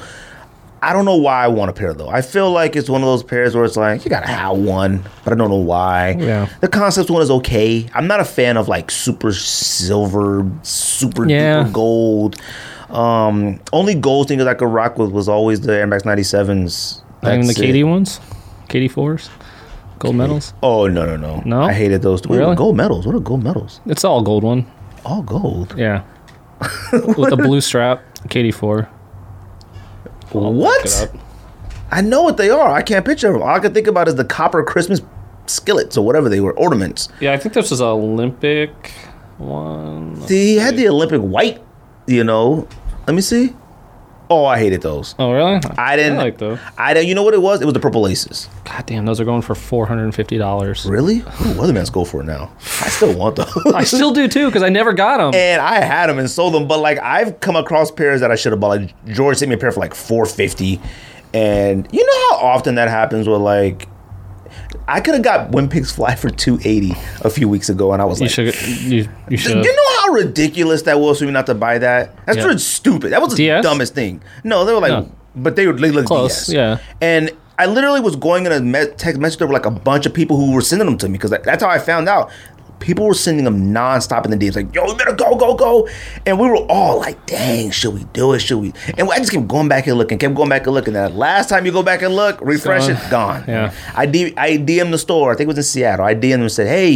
[0.82, 2.10] I don't know why I want a pair though.
[2.10, 5.04] I feel like it's one of those pairs where it's like you gotta have one,
[5.24, 6.18] but I don't know why.
[6.20, 6.50] Yeah.
[6.62, 7.90] The concept one is okay.
[7.94, 11.64] I'm not a fan of like super silver, super Yeah.
[11.64, 12.36] duper gold.
[12.90, 17.02] Um, only gold thing that I could rock with was always the Air Max 97s.
[17.24, 17.74] Not even the That's it.
[17.74, 18.20] KD ones,
[18.70, 19.30] KD fours,
[20.04, 20.54] gold medals.
[20.62, 21.42] Oh no no no!
[21.46, 21.62] No?
[21.64, 22.22] I hated those.
[22.28, 22.56] Wait, Really?
[22.56, 23.06] gold medals?
[23.08, 23.80] What are gold medals?
[23.86, 24.66] It's all gold one.
[25.06, 25.74] All gold.
[25.78, 26.04] Yeah,
[27.18, 28.84] with a blue strap, KD four.
[30.32, 31.12] What?
[31.92, 32.70] I know what they are.
[32.72, 33.42] I can't picture them.
[33.42, 35.02] All I can think about is the copper Christmas
[35.46, 37.10] skillets or whatever they were, ornaments.
[37.20, 38.72] Yeah, I think this was Olympic
[39.38, 40.22] one.
[40.28, 41.62] He had the Olympic white,
[42.08, 42.68] you know.
[43.08, 43.54] Let me see.
[44.30, 45.14] Oh, I hated those.
[45.20, 45.60] Oh really?
[45.78, 46.58] I didn't I like those.
[46.78, 47.10] I didn't.
[47.10, 47.62] You know what it was?
[47.62, 48.50] It was the purple laces.
[48.66, 50.86] God damn, those are going for four hundred and fifty dollars.
[50.86, 51.18] Really?
[51.20, 52.52] Ooh, Weatherman's go for it now.
[52.60, 53.54] I still want those.
[53.76, 55.34] I still do too because I never got them.
[55.40, 58.36] and I had them and sold them, but like I've come across pairs that I
[58.36, 58.80] should have bought.
[58.82, 60.80] Like George sent me a pair for like four fifty,
[61.34, 63.88] and you know how often that happens with like.
[64.88, 68.02] I could have got When Pigs Fly for two eighty a few weeks ago, and
[68.02, 68.82] I was You like, should.
[68.82, 69.64] You, you should.
[69.64, 72.14] "You know how ridiculous that was for me not to buy that?
[72.26, 72.46] That's Yeah.
[72.46, 73.12] really stupid.
[73.14, 73.64] That was the DS?
[73.64, 74.22] dumbest thing.
[74.44, 75.12] No, they were like, No.
[75.36, 76.54] but they were they looked Close, DS.
[76.54, 76.78] yeah.
[77.02, 80.06] And I literally was going in a me- text message there were like a bunch
[80.08, 82.32] of people who were sending them to me because that's how I found out.
[82.84, 85.88] People were sending them nonstop in the DMs, like, yo, we better go, go, go.
[86.26, 88.40] And we were all like, dang, should we do it?
[88.40, 88.74] Should we?
[88.98, 90.94] And I just kept going back and looking, kept going back and looking.
[90.94, 92.96] That last time you go back and look, refresh gone.
[92.98, 93.44] it, gone.
[93.48, 93.74] Yeah.
[93.96, 96.06] I, D- I DM the store, I think it was in Seattle.
[96.06, 96.92] I DM them and said, hey,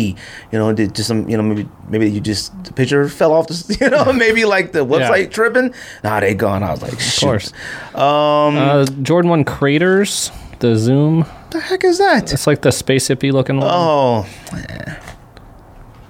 [0.51, 3.47] you know, did just some, you know, maybe maybe you just, the picture fell off
[3.47, 5.73] the, you know, maybe like the website tripping.
[6.03, 6.63] Nah, they gone.
[6.63, 7.25] I was like, shoot.
[7.25, 7.53] course.
[7.95, 10.31] Um, Uh, Jordan One craters.
[10.59, 11.23] The zoom.
[11.51, 12.33] the heck is that?
[12.33, 13.67] It's like the space hippie looking one.
[13.71, 14.25] Oh,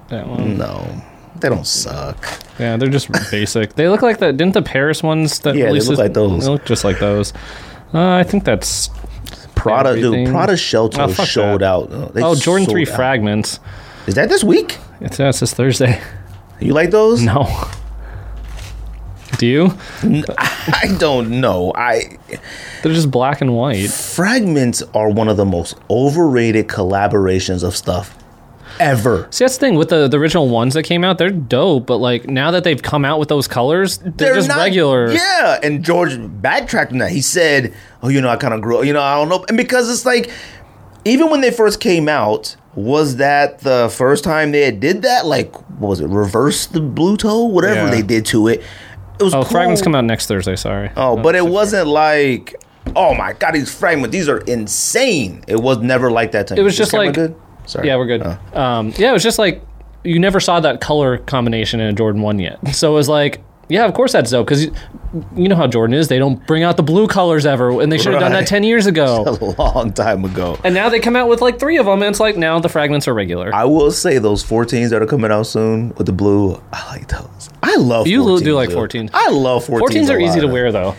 [0.08, 0.56] That one.
[0.58, 1.02] no.
[1.40, 2.26] They don't suck.
[2.58, 3.74] Yeah, they're just basic.
[3.74, 6.44] They look like the didn't the Paris ones that Yeah, they look like those.
[6.44, 7.32] They look just like those.
[7.94, 8.90] Uh, I think that's
[9.54, 11.62] Prada, dude, Prada Shelter Oh, that.
[11.62, 12.14] out.
[12.14, 12.96] They oh Jordan Three out.
[12.96, 13.60] fragments.
[14.08, 14.78] Is that this week?
[15.00, 16.00] It's yeah, it's this Thursday.
[16.60, 17.22] You like those?
[17.22, 17.46] No.
[19.38, 19.70] Do you?
[20.02, 21.70] I don't know.
[21.76, 22.18] I
[22.82, 23.88] They're just black and white.
[23.90, 28.16] fragments are one of the most overrated collaborations of stuff
[28.80, 29.26] ever.
[29.30, 31.18] See, that's the thing with the, the original ones that came out.
[31.18, 34.58] They're dope, but like now that they've come out with those colors, they're, just not-
[34.58, 35.10] regular.
[35.12, 37.10] Yeah, and George backtracked on that.
[37.12, 38.82] He said, "Oh, you know, I kind of grew.
[38.82, 40.30] You know, I don't know." And because it's like,
[41.04, 45.26] even when they first came out, was that the first time they had did that?
[45.26, 46.06] Like, what was it?
[46.08, 47.90] Reverse the blue toe, whatever Yeah.
[47.90, 48.62] they did to it.
[49.20, 49.50] It was Oh, cool.
[49.50, 50.54] fragments come out next Thursday.
[50.54, 50.90] Sorry.
[50.96, 52.54] Oh, but it wasn't like,
[52.94, 55.42] oh my god, these fragments, these are insane.
[55.48, 56.46] It was never like that.
[56.48, 57.16] To It was just like-?
[57.68, 57.86] Sorry.
[57.86, 58.22] Yeah, we're good.
[58.24, 58.60] Oh.
[58.60, 59.62] Um, yeah, it was just like
[60.04, 62.58] you never saw that color combination in a Jordan one yet.
[62.74, 64.74] So it was like, yeah, of course that's dope because you,
[65.36, 66.08] you know how Jordan is.
[66.08, 68.62] They don't bring out the blue colors ever, and they should have done that ten
[68.62, 69.24] years ago.
[69.40, 70.58] a long time ago.
[70.64, 72.68] and now they come out with like three of them, and it's like now the
[72.70, 73.54] fragments are regular.
[73.54, 77.08] I will say those 14s that are coming out soon with the blue, I like
[77.08, 77.50] those.
[77.62, 78.78] I love You 14s, do like dude.
[78.78, 79.10] 14s.
[79.12, 79.80] I love 14s.
[79.80, 80.46] 14s a are easy lot.
[80.46, 80.94] to wear though.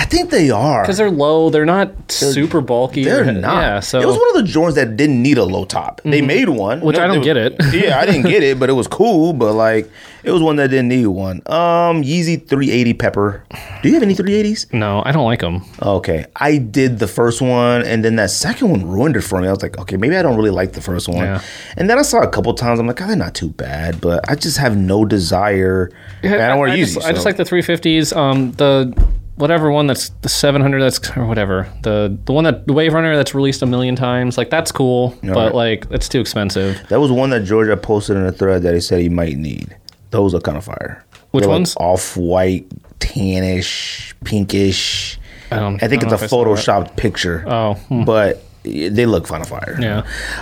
[0.00, 0.82] I, think they are.
[0.82, 1.50] because they're low.
[1.50, 3.04] They're not super bulky.
[3.04, 3.60] They're or- not.
[3.62, 6.00] Yeah, so it was one of the Jordans that didn't need a low top.
[6.04, 7.54] They made one, Which I don't get it.
[7.72, 9.32] yeah, I didn't get it, but it was cool.
[9.32, 9.90] But like,
[10.22, 11.36] it was one that didn't need one.
[11.46, 13.44] Um, Yeezy 380 Pepper.
[13.82, 14.72] Do you have any 380s?
[14.72, 15.62] no, I don't like them.
[15.82, 19.48] Okay, I did the first one, and then that second one ruined it for me.
[19.48, 21.18] I was like, okay, maybe I don't really like the first one.
[21.18, 21.42] Yeah.
[21.76, 22.80] And then I saw a couple times.
[22.80, 25.90] I'm like, oh, they're not too bad, but I just have no desire.
[26.22, 26.94] I don't wear I, Yeezy.
[26.94, 28.14] just, I just like the 350s.
[28.16, 28.94] Um, the
[29.40, 33.16] whatever one that's the 700 that's or whatever the the one that the Wave Runner
[33.16, 34.38] that's released a million times.
[34.38, 35.54] Like that's cool, but right.
[35.54, 36.86] like it's too expensive.
[36.88, 39.76] That was one that Georgia posted in a thread that he said he might need.
[40.10, 41.04] Those are kind of fire.
[41.30, 41.76] Which They're like ones?
[41.76, 42.68] Off white,
[42.98, 45.18] tannish, pinkish.
[45.50, 47.44] Um, I think I don't it's a I photoshopped picture.
[47.46, 48.04] Oh, hmm.
[48.04, 49.76] but they look kind of fire.
[49.80, 50.00] Yeah.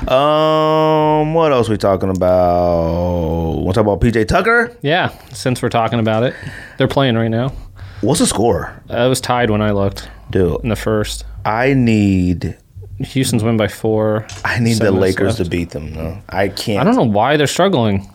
[0.08, 3.54] Um, what else we talking about?
[3.58, 4.76] Want to talk about PJ Tucker?
[4.82, 6.34] Yeah, since we're talking about it,
[6.78, 7.52] they're playing right now.
[8.00, 10.62] What's the score, Uh, it was tied when I looked dude?
[10.62, 11.24] in the first.
[11.44, 12.56] I need,
[13.00, 14.26] Houston's win by four.
[14.44, 16.22] I need the Lakers to beat them.
[16.28, 16.80] I can't.
[16.80, 18.08] I don't know why they're struggling.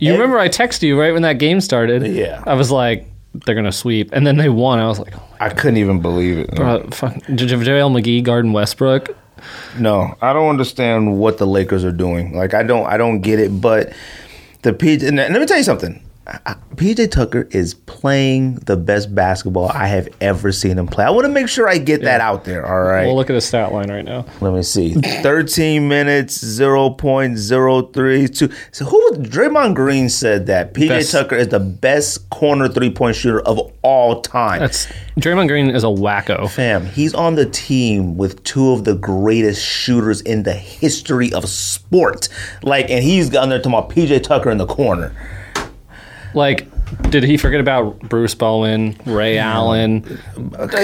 [0.00, 2.06] You And- remember I texted you right when that game started?
[2.06, 2.42] Yeah.
[2.46, 3.06] I was like,
[3.46, 4.78] they're gonna sweep, and then they won.
[4.78, 6.58] I was like, oh I couldn't even believe it.
[6.60, 9.16] Uh, fuck, JaVale McGee, Garden Westbrook.
[9.78, 12.36] No, I don't understand what the Lakers are doing.
[12.36, 13.92] Like I don't I don't get it, but
[14.60, 16.00] the PJ and let me tell you something.
[16.76, 21.04] PJ Tucker is playing the best basketball I have ever seen him play.
[21.04, 23.06] I want to make sure I get that out there, all right?
[23.06, 24.24] We'll look at his stat line right now.
[24.40, 24.94] Let me see.
[24.94, 28.52] 13 minutes, 0.032.
[28.70, 33.16] So who was Draymond Green said that PJ Best- Tucker is the best corner three-point
[33.16, 34.60] shooter of all time.
[34.60, 34.86] That's
[35.18, 36.48] Draymond Green is a wacko.
[36.48, 41.48] Fam, he's on the team with two of the greatest shooters in the history of
[41.48, 42.28] sport.
[42.62, 45.12] Like, and he's on there talking about PJ Tucker in the corner.
[46.34, 46.68] Like,
[47.10, 50.04] did he forget about Bruce Bowen, Ray Allen?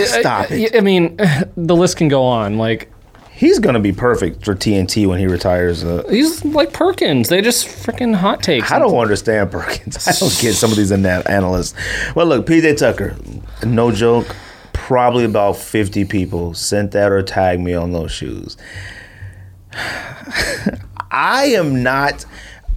[0.05, 0.75] Stop it.
[0.75, 1.17] I, I mean,
[1.57, 2.59] the list can go on.
[2.59, 2.93] Like,
[3.39, 5.85] He's gonna be perfect for TNT when he retires.
[5.85, 7.29] Uh, he's like Perkins.
[7.29, 8.73] They just freaking hot takes.
[8.73, 10.09] I don't understand Perkins.
[10.09, 11.73] I don't get some of these ana- analysts.
[12.17, 13.15] Well, look, PJ Tucker,
[13.65, 14.35] no joke.
[14.73, 18.57] Probably about 50 people sent that or tagged me on those shoes.
[21.13, 22.25] I am not.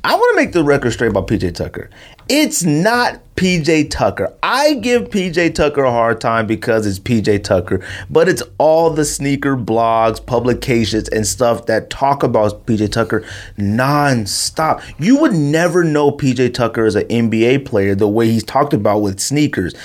[0.04, 1.90] I want to make the record straight about PJ Tucker.
[2.34, 4.34] It's not PJ Tucker.
[4.42, 9.04] I give PJ Tucker a hard time because it's PJ Tucker, but it's all the
[9.04, 13.26] sneaker blogs, publications, and stuff that talk about PJ Tucker
[13.58, 14.82] nonstop.
[14.98, 19.00] You would never know PJ Tucker is an NBA player the way he's talked about
[19.00, 19.76] with sneakers.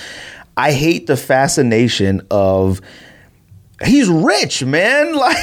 [0.57, 2.81] I hate the fascination of
[3.85, 5.15] He's rich, man.
[5.27, 5.37] Like,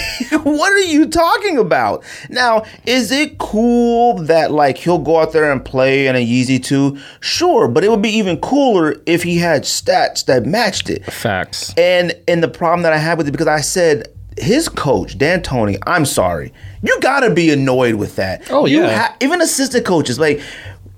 [0.45, 2.03] what are you talking about?
[2.29, 6.63] Now, is it cool that like he'll go out there and play in a Yeezy
[6.63, 6.97] 2?
[7.19, 11.05] Sure, but it would be even cooler if he had stats that matched it.
[11.05, 11.73] Facts.
[11.77, 14.07] And and the problem that I had with it because I said
[14.37, 18.49] his coach D'Antoni, I'm sorry, you gotta be annoyed with that.
[18.49, 19.07] Oh, You yeah.
[19.09, 20.41] ha- even assistant coaches like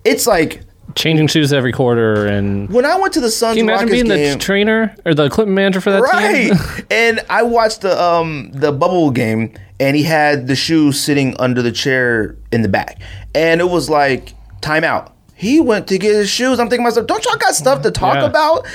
[0.05, 0.61] it's like
[0.95, 4.03] Changing shoes every quarter, and when I went to the Suns can you imagine Rockets
[4.09, 6.51] being game, the trainer or the equipment manager for that right.
[6.51, 6.85] team?
[6.89, 11.61] and I watched the um the bubble game, and he had the shoes sitting under
[11.61, 12.99] the chair in the back,
[13.33, 15.11] and it was like timeout.
[15.35, 16.59] He went to get his shoes.
[16.59, 18.25] I'm thinking to myself, don't y'all got stuff to talk Yeah.
[18.25, 18.65] about?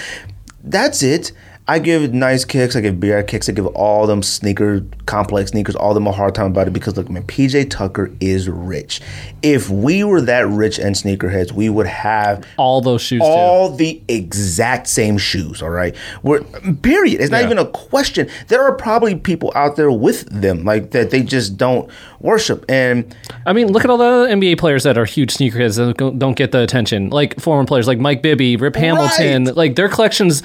[0.63, 1.33] That's it.
[1.71, 2.75] I give nice kicks.
[2.75, 3.49] I give beer kicks.
[3.49, 6.97] I give all them sneaker complex sneakers, all them a hard time about it because
[6.97, 9.01] look, man, PJ Tucker is rich.
[9.43, 13.25] If we were that rich and sneakerheads, we would have All those shoes too.
[13.27, 15.63] all the exact same shoes.
[15.63, 15.95] All right,
[16.25, 16.43] we're
[16.83, 17.21] period.
[17.21, 17.47] It's not Yeah.
[17.47, 18.27] even a question.
[18.49, 21.11] There are probably people out there with them like that.
[21.11, 21.89] They just don't
[22.21, 22.65] worship.
[22.69, 23.15] And
[23.47, 26.19] I mean, look at all the other NBA players that are huge sneakerheads that don't-
[26.19, 27.11] don't get the attention.
[27.11, 29.45] Like former players like Mike Bibby, Rip Hamilton.
[29.45, 29.57] Right.
[29.57, 30.43] Like their collections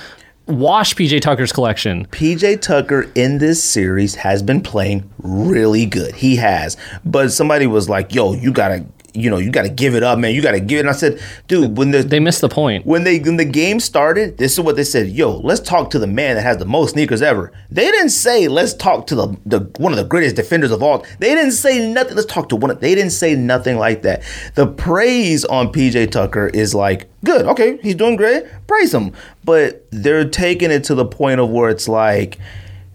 [0.48, 2.06] wash PJ Tucker's collection.
[2.08, 6.16] PJ Tucker in this series has been playing really good.
[6.16, 6.78] He has.
[7.04, 8.86] But somebody was like, "Yo, you gotta."
[9.16, 10.34] You know, you got to give it up, man.
[10.36, 10.82] You got to give it.
[10.82, 12.86] And I said, dude, when the They missed the point.
[12.86, 15.08] when they when the game started, this is what they said.
[15.10, 17.52] Yo, let's talk to the man that has the most sneakers ever.
[17.72, 21.06] They didn't say let's talk to the, the one of the greatest defenders of all.
[21.20, 22.16] They didn't say nothing.
[22.16, 22.72] Let's talk to one.
[22.72, 24.24] of They didn't say nothing like that.
[24.56, 27.46] The praise on PJ Tucker is like good.
[27.46, 28.44] Okay, he's doing great.
[28.68, 29.14] Praise him.
[29.44, 32.38] But they're taking it to the point of where it's like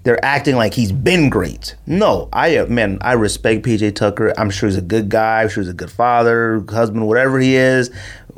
[0.03, 1.77] they're acting like he's been great.
[1.87, 4.33] No, I uh, man, I respect PJ Tucker.
[4.39, 5.43] I'm sure he's a good guy.
[5.43, 7.91] I'm sure he's a good father, husband, whatever he is.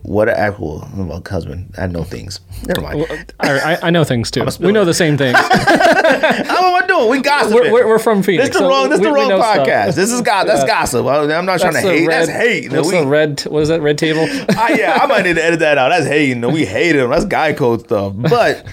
[0.02, 1.74] What a well, well husband.
[1.78, 2.40] I know things.
[2.66, 3.32] Never mind.
[3.38, 4.44] I, I, I know things too.
[4.58, 5.38] We know the same things.
[5.38, 7.08] How am I doing?
[7.08, 7.54] We gossiping.
[7.54, 8.48] we're, we're, we're from Phoenix.
[8.48, 8.90] This the so wrong.
[8.90, 9.64] This we- the wrong know stuff.
[9.64, 9.94] podcast.
[9.94, 10.44] This is God.
[10.48, 10.66] That's Yeah.
[10.66, 11.06] gossip.
[11.06, 12.06] I'm not trying That's to hate.
[12.08, 12.72] red, that's hate.
[12.72, 13.40] What's We- the red?
[13.42, 13.80] What is that?
[13.80, 14.22] Red table.
[14.58, 15.90] I, yeah, I might need to edit that out.
[15.90, 16.40] That's hating.
[16.50, 17.10] We hate him.
[17.10, 18.14] That's guy code stuff.
[18.16, 18.66] But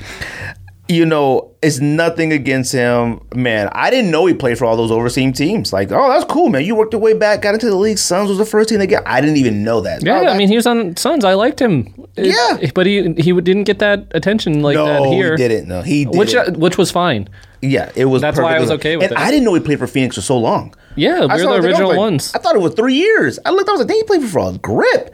[0.89, 3.69] you know, it's nothing against him, man.
[3.73, 5.71] I didn't know he played for all those overseas teams.
[5.71, 6.65] Like, oh, that's cool, man.
[6.65, 7.99] You worked your way back, got into the league.
[7.99, 9.03] Suns was the first team they get.
[9.07, 10.03] I didn't even know that.
[10.03, 11.23] Yeah, Oh, I mean, he was on Suns.
[11.23, 11.93] I liked him.
[12.15, 12.71] It- Yeah.
[12.73, 15.31] but he he didn't get that attention like that no, here.
[15.37, 15.67] he didn't.
[15.67, 16.15] No, he did.
[16.17, 17.29] Which uh, which was fine.
[17.61, 18.21] yeah, it was.
[18.21, 19.17] That's why I was okay with and it.
[19.19, 20.73] I didn't know he played for Phoenix for so long.
[20.95, 22.33] Yeah, we're the it, I was original like- ones.
[22.33, 23.37] I thought it was three years.
[23.45, 23.69] I looked.
[23.69, 25.13] I was like, "Dang, he played for a grip."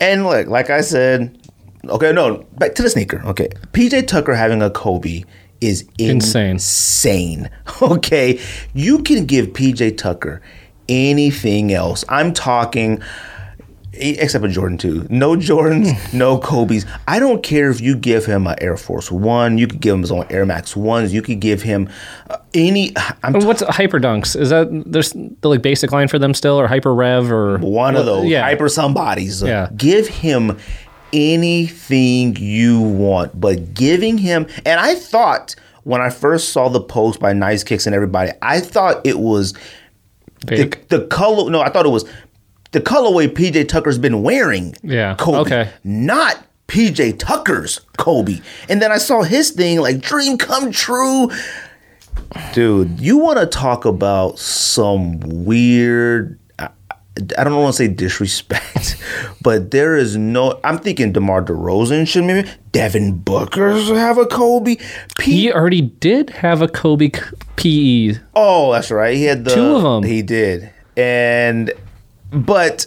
[0.00, 1.36] And look, like I said,
[1.88, 3.22] okay, no, back to the sneaker.
[3.26, 5.24] Okay, PJ Tucker having a Kobe
[5.60, 6.50] is Insane.
[6.52, 7.50] insane.
[7.82, 8.38] Okay,
[8.74, 10.42] you can give PJ Tucker
[10.88, 12.04] anything else.
[12.08, 13.00] I'm talking.
[13.92, 15.08] Except for Jordan 2.
[15.10, 16.86] No Jordans, no Kobe's.
[17.08, 19.58] I don't care if you give him an Air Force One.
[19.58, 21.12] You could give him his own Air Max ones.
[21.12, 21.88] You could give him
[22.30, 22.92] uh, any.
[23.24, 24.38] I'm And What's hyper dunks?
[24.38, 27.96] Is that there's the like basic line for them still, or hyper rev, or one
[27.96, 29.42] of those Yeah, hyper somebodies.
[29.42, 29.68] Yeah.
[29.76, 30.56] Give him
[31.12, 35.54] anything you want, but giving him and I thought
[35.84, 39.54] when I first saw the post by Nice Kicks and everybody, I thought it was
[40.46, 42.08] the, the color no, I thought it was
[42.72, 44.74] the colorway PJ Tucker's been wearing.
[44.82, 45.38] Yeah, Kobe.
[45.38, 45.72] okay.
[45.84, 48.40] Not PJ Tucker's Kobe.
[48.68, 51.30] And then I saw his thing like dream come true.
[52.52, 56.38] Dude, you want to talk about some weird
[57.38, 58.96] I don't want to say disrespect,
[59.42, 60.60] but there is no.
[60.64, 64.76] I'm thinking DeMar DeRozan should maybe Devin Booker should have a Kobe.
[65.18, 67.10] P- He already did have a Kobe.
[67.56, 68.14] PE.
[68.34, 69.14] Oh, that's right.
[69.16, 70.02] He had the Two them.
[70.02, 71.72] He did, and
[72.30, 72.86] but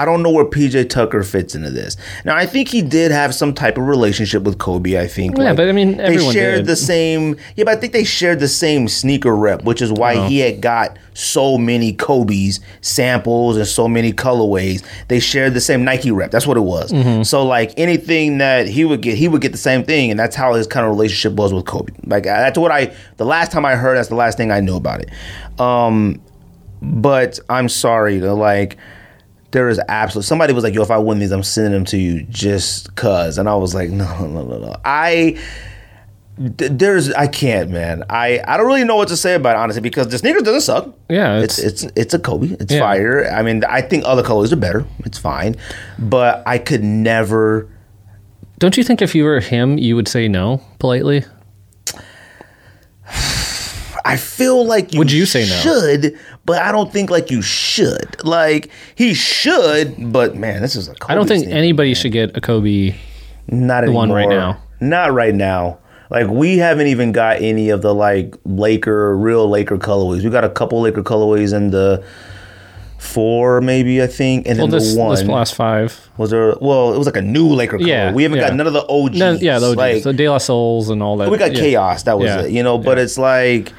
[0.00, 1.96] I don't know where PJ Tucker fits into this.
[2.24, 4.98] Now, I think he did have some type of relationship with Kobe.
[4.98, 5.36] I think.
[5.36, 6.66] Yeah, but I mean, they shared did.
[6.66, 7.36] the same.
[7.56, 10.26] Yeah, but I think they shared the same sneaker rep, which is why Oh.
[10.26, 14.84] he had got so many Kobe's samples and so many colorways.
[15.08, 16.30] They shared the same Nike rep.
[16.30, 16.92] That's what it was.
[16.92, 17.24] Mm-hmm.
[17.24, 20.36] So like anything that he would get, he would get the same thing, and that's
[20.36, 21.92] how his kind of relationship was with Kobe.
[22.06, 22.94] Like that's what I.
[23.16, 25.10] The last time I heard, that's the last thing I knew about it.
[25.60, 26.20] Um,
[26.80, 28.76] but I'm sorry to like.
[29.50, 31.96] There is absolutely somebody was like, "Yo, if I win these, I'm sending them to
[31.96, 35.36] you just cause," and I was like, "No, no, no, no." I
[36.40, 38.04] there's I can't, man.
[38.08, 40.60] I I don't really know what to say about it honestly because the sneakers doesn't
[40.60, 40.94] suck.
[41.08, 42.56] Yeah, it's it's it's a Kobe.
[42.60, 42.80] It's Yeah.
[42.80, 43.28] fire.
[43.32, 44.84] I mean, I think other colors are better.
[45.04, 45.56] It's fine,
[45.98, 47.68] but I could never.
[48.58, 51.24] Don't you think if you were him, you would say no politely?
[54.08, 55.54] I feel like you Would you say no?
[55.56, 58.24] should, but I don't think like you should.
[58.24, 60.94] Like he should, but man, this is a.
[60.94, 61.58] Kobe I don't think sneaker.
[61.58, 62.94] anybody should get a Kobe.
[63.48, 64.62] Not the one right now.
[64.80, 65.78] Not right now.
[66.10, 70.24] Like we haven't even got any of the like Laker, real Laker colorways.
[70.24, 72.02] We got a couple Laker colorways in the
[72.98, 76.08] four, maybe I think, and Well, then this the one this last five.
[76.16, 76.54] was there.
[76.60, 77.88] Well, it was like a new Laker color.
[77.88, 78.48] Yeah, we haven't yeah.
[78.48, 79.18] got none of the OGs.
[79.18, 81.30] No, yeah, those like, the De La Souls and all that.
[81.30, 81.60] we got yeah.
[81.60, 82.02] chaos.
[82.04, 82.42] That was Yeah.
[82.42, 82.78] it, you know.
[82.78, 83.72] But it's like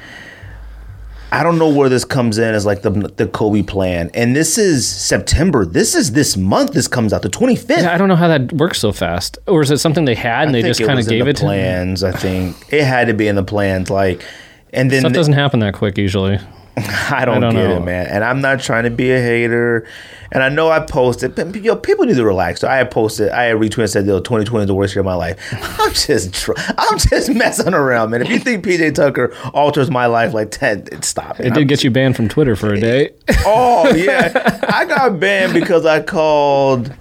[1.32, 4.10] I don't know where this comes in as like the the Kobe plan.
[4.14, 5.64] And this is September.
[5.64, 6.72] This is this month.
[6.72, 7.82] This comes out the twenty fifth.
[7.82, 9.38] Yeah, I don't know how that works so fast.
[9.46, 12.02] Or is it something they had and they just kind of gave it to plans.
[12.02, 13.90] I think it had to be in the plans.
[13.90, 14.24] Like,
[14.72, 16.38] and then Stuff doesn't happen that quick usually.
[17.10, 17.76] I don't, I don't get know.
[17.76, 18.06] it, man.
[18.06, 19.86] And I'm not trying to be a hater.
[20.32, 22.60] And I know I posted, but yo, people need to relax.
[22.60, 25.00] So I had posted, I had retweeted and said, yo, 2020 is the worst year
[25.00, 25.38] of my life.
[25.80, 28.22] I'm just, tr- I'm just messing around, man.
[28.22, 31.46] If you think PJ Tucker alters my life like 10, stop it.
[31.46, 33.10] It did get you banned from Twitter for a day.
[33.44, 36.94] Oh yeah, I got banned because I called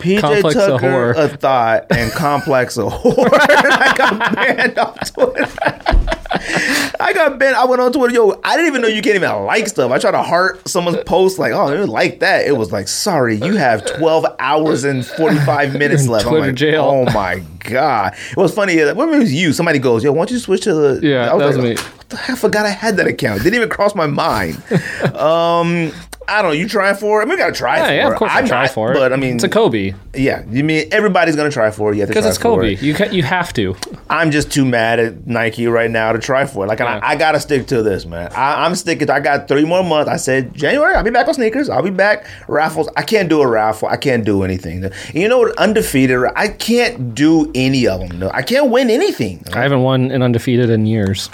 [0.00, 1.16] PJ Complex a Tucker whore.
[1.16, 3.28] a, thought and Complex a whore.
[3.32, 5.46] I got banned off Twitter.
[7.00, 7.56] I got banned.
[7.56, 8.14] I went on Twitter.
[8.14, 9.90] Yo, I didn't even know you can't even like stuff.
[9.90, 12.46] I tried to heart someone's post like, oh, they like that.
[12.46, 16.26] It was like, sorry, you have 12 hours and 45 minutes in left.
[16.26, 16.84] I'm Twitter like, jail.
[16.84, 18.14] oh my god.
[18.30, 18.78] It was funny.
[18.92, 21.06] When was you, somebody goes, yo, why don't you switch to the?
[21.06, 21.99] Yeah, I was that was like, me.
[22.10, 22.30] What the heck?
[22.30, 23.40] I forgot I had that account.
[23.40, 24.56] It didn't even cross my mind.
[25.14, 25.92] um,
[26.26, 26.50] I don't know.
[26.52, 27.22] You trying for it?
[27.22, 28.12] I mean, we gotta try yeah, for yeah, it.
[28.12, 28.94] of course I I'm try not, for it.
[28.94, 30.44] But I mean, it's a Kobe yeah.
[30.50, 31.96] You mean everybody's gonna try for it?
[31.98, 32.74] To because it's Kobe.
[32.74, 32.82] it.
[32.82, 33.76] You ca- you have to.
[34.08, 36.68] I'm just too mad at Nike right now to try for it.
[36.68, 36.98] Like, Yeah.
[37.02, 38.32] I, I gotta stick to this, man.
[38.34, 39.08] I, I'm sticking.
[39.08, 40.10] I got three more months.
[40.10, 40.94] I said January.
[40.94, 41.68] I'll be back on sneakers.
[41.68, 42.88] I'll be back raffles.
[42.96, 43.88] I can't do a raffle.
[43.88, 44.84] I can't do anything.
[44.84, 45.56] And you know what?
[45.58, 46.18] Undefeated.
[46.34, 48.18] I can't do any of them.
[48.18, 49.44] No, I can't win anything.
[49.52, 51.30] I haven't won an undefeated in years.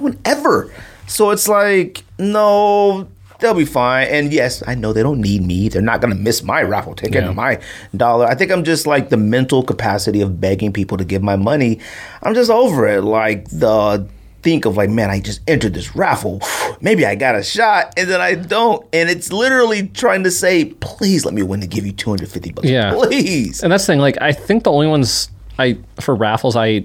[0.00, 0.72] Won ever.
[1.06, 3.08] So it's like, no,
[3.40, 4.06] they'll be fine.
[4.08, 5.68] And yes, I know they don't need me.
[5.68, 7.30] They're not gonna miss my raffle ticket Yeah.
[7.30, 7.60] or my
[7.96, 8.26] dollar.
[8.26, 11.78] I think I'm just like the mental capacity of begging people to give my money.
[12.22, 13.02] I'm just over it.
[13.02, 14.06] Like the
[14.42, 16.40] think of like, man, I just entered this raffle.
[16.80, 18.84] Maybe I got a shot, and then I don't.
[18.92, 22.68] And it's literally trying to say, please let me win to give you 250 bucks.
[22.68, 22.92] Yeah.
[22.94, 23.62] Please.
[23.62, 24.00] And that's the thing.
[24.00, 26.84] Like I think the only ones I for raffles I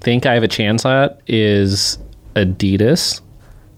[0.00, 1.98] think I have a chance at is
[2.34, 3.20] Adidas,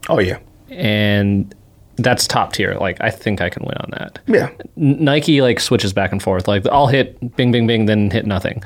[0.08, 0.38] Oh yeah,
[0.70, 1.54] and
[1.96, 2.74] that's top tier.
[2.74, 4.18] Like I think I can win on that.
[4.26, 4.50] yeah.
[4.76, 6.48] Nike like switches back and forth.
[6.48, 8.62] Like I'll hit bing bing bing, then hit nothing.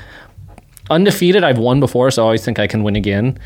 [0.91, 3.39] Undefeated, I've won before, so I always think I can win again.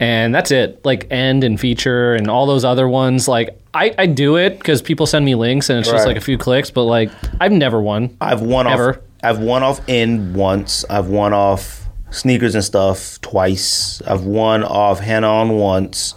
[0.00, 0.82] And that's it.
[0.84, 3.28] Like end and feature and all those other ones.
[3.28, 6.08] Like I, I do it because people send me links and it's just Right.
[6.12, 6.70] like a few clicks.
[6.70, 8.16] But like I've never won.
[8.20, 8.96] I've won off.
[9.22, 10.84] I've won off in once.
[10.88, 11.85] I've won off
[12.16, 14.00] sneakers and stuff twice.
[14.02, 16.14] I've won off Hanon once.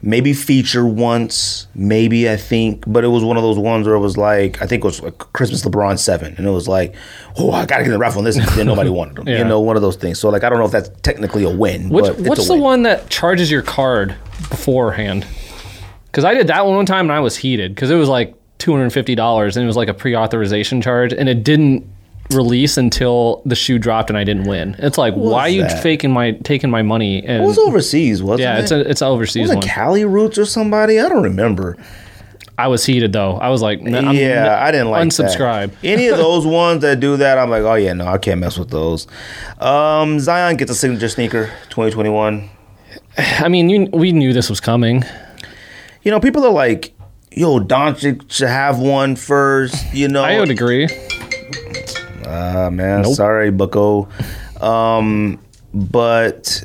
[0.00, 1.66] Maybe feature once.
[1.74, 4.66] Maybe I think, but it was one of those ones where it was like I
[4.66, 6.94] think it was like Christmas LeBron seven, and it was like,
[7.36, 9.26] oh, I gotta get the raffle on this, and then nobody wanted them.
[9.26, 9.38] Yeah.
[9.38, 10.20] You know, one of those things.
[10.20, 11.88] So like, I don't know if that's technically a win.
[11.88, 12.62] Which, but it's what's a the win.
[12.62, 14.14] one that charges your card
[14.50, 15.26] beforehand?
[16.06, 18.34] Because I did that one one time and I was heated because it was like
[18.58, 21.84] two hundred and fifty dollars and it was like a pre-authorization charge and it didn't
[22.30, 24.76] release until the shoe dropped and I didn't win.
[24.78, 25.82] It's like why are you that?
[25.82, 27.24] faking my taking my money?
[27.24, 28.62] And It was overseas, wasn't yeah, it?
[28.62, 29.58] it's a it's an overseas was one.
[29.64, 31.00] it Cali Roots or somebody?
[31.00, 31.76] I don't remember.
[32.58, 33.36] I was heated though.
[33.36, 35.70] I was like, "Nah, I'm- yeah, I didn't like unsubscribe.
[35.84, 38.58] Any of those ones that do that, I'm like, oh yeah, no, I can't mess
[38.58, 39.06] with those.
[39.60, 42.50] Um, Zion gets a signature sneaker, 2021.
[43.18, 45.04] I mean, you, we knew this was coming.
[46.02, 46.94] You know, people are like,
[47.30, 49.94] yo, Doncic should have one first.
[49.94, 50.88] You know, I would agree.
[52.28, 54.08] Ah, man, sorry, Bucko.
[54.60, 56.64] Um, but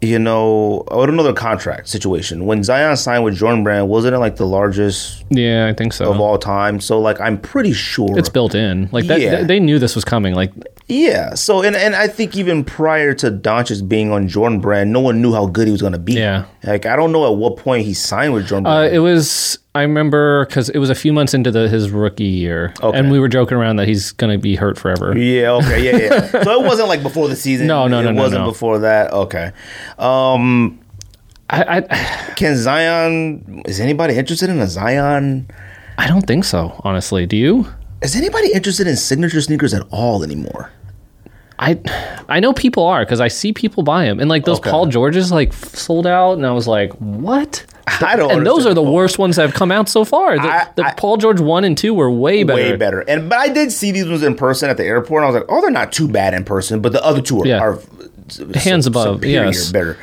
[0.00, 2.46] you know, I don't know the contract situation.
[2.46, 6.10] When Zion signed with Jordan Brand, wasn't it like the largest Yeah, I think so.
[6.10, 6.80] of all time?
[6.80, 8.88] So like, I'm pretty sure it's built in.
[8.92, 9.36] Like that, Yeah.
[9.36, 10.34] they, they knew this was coming.
[10.34, 10.52] Like
[10.86, 11.34] Yeah.
[11.34, 15.20] So and and I think even prior to Doncic being on Jordan Brand, no one
[15.20, 16.14] knew how good he was going to be.
[16.14, 16.44] Yeah.
[16.64, 19.58] Like I don't know at what point he signed with Jordan Uh, it was.
[19.74, 22.98] I remember because it was a few months into the, his rookie year, Okay.
[22.98, 25.16] and we were joking around that he's going to be hurt forever.
[25.16, 25.52] yeah.
[25.52, 25.84] Okay.
[25.84, 25.96] Yeah.
[26.32, 26.42] Yeah.
[26.42, 27.68] so it wasn't like before the season.
[27.68, 28.50] No, no, It no, no, wasn't no.
[28.50, 29.12] before that.
[29.12, 29.52] Okay.
[29.98, 30.80] Um,
[31.50, 33.62] I, I, can Zion?
[33.66, 35.48] Is anybody interested in a Zion?
[35.96, 36.78] I don't think so.
[36.84, 37.66] Honestly, do you?
[38.02, 40.70] Is anybody interested in signature sneakers at all anymore?
[41.60, 41.80] I,
[42.28, 44.70] I know people are because I see people buy them, and like those Okay.
[44.70, 47.64] Paul Georges like sold out, and I was like, what?
[47.88, 48.30] I don't.
[48.30, 50.36] And those are the worst ones that have come out so far.
[50.36, 52.62] The, I- the I- Paul George one and two were way better.
[52.62, 53.00] way better.
[53.00, 55.22] And but I did see these ones in person at the airport.
[55.24, 57.40] And I was like, oh, they're not too bad in person, but the other two
[57.42, 57.58] are, Yeah.
[57.60, 57.80] are
[58.56, 59.72] Hands above, superior, yes.
[59.72, 59.96] better.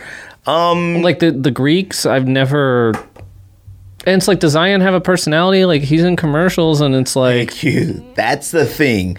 [0.47, 2.93] Um, like the the Greeks, I've never.
[4.07, 5.65] And it's like, does Zion have a personality?
[5.65, 8.05] Like he's in commercials, and it's like, Thank you.
[8.15, 9.17] That's the thing.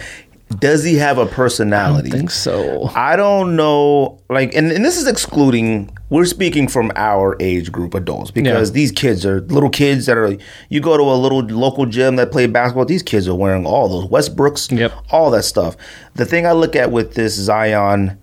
[0.61, 2.09] Does he have a personality?
[2.13, 2.89] I think so.
[2.95, 4.21] I don't know.
[4.31, 5.91] Like, and, and this is excluding.
[6.09, 8.75] We're speaking from our age group, adults, because Yeah.
[8.75, 10.37] these kids are little kids that are.
[10.69, 12.85] You go to a little local gym that play basketball.
[12.85, 14.93] These kids are wearing all those Westbrooks, Yep.
[15.11, 15.77] all that stuff.
[16.15, 18.17] The thing I look at with this Zion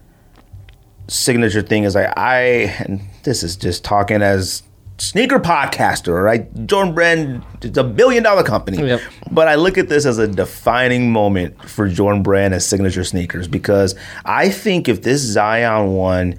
[1.07, 2.41] signature thing is like I,
[2.79, 4.63] and this is just talking as
[4.97, 6.65] sneaker podcaster, right?
[6.65, 8.85] Jordan Brand, it's a billion dollar company.
[8.85, 9.01] Yep.
[9.31, 13.47] But I look at this as a defining moment for Jordan Brand as signature sneakers
[13.47, 13.95] because
[14.25, 16.35] I think if this Zion one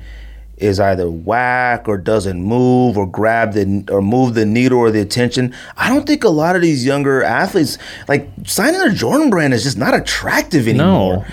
[0.56, 5.00] is either whack or doesn't move or grab the or move the needle or the
[5.00, 7.76] attention, I don't think a lot of these younger athletes
[8.08, 11.16] like signing a Jordan brand is just not attractive anymore.
[11.16, 11.24] No.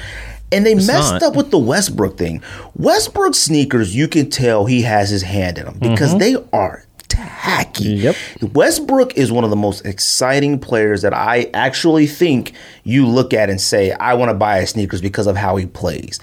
[0.52, 1.24] And they messed not.
[1.24, 2.41] up with the Westbrook thing.
[2.76, 5.91] Westbrook sneakers, you can tell he has his hand in them Mm-hmm.
[5.93, 7.84] because they are tacky.
[7.86, 8.16] Yep.
[8.54, 13.49] Westbrook is one of the most exciting players that I actually think you look at
[13.49, 16.20] and say, I want to buy his sneakers because of how he plays.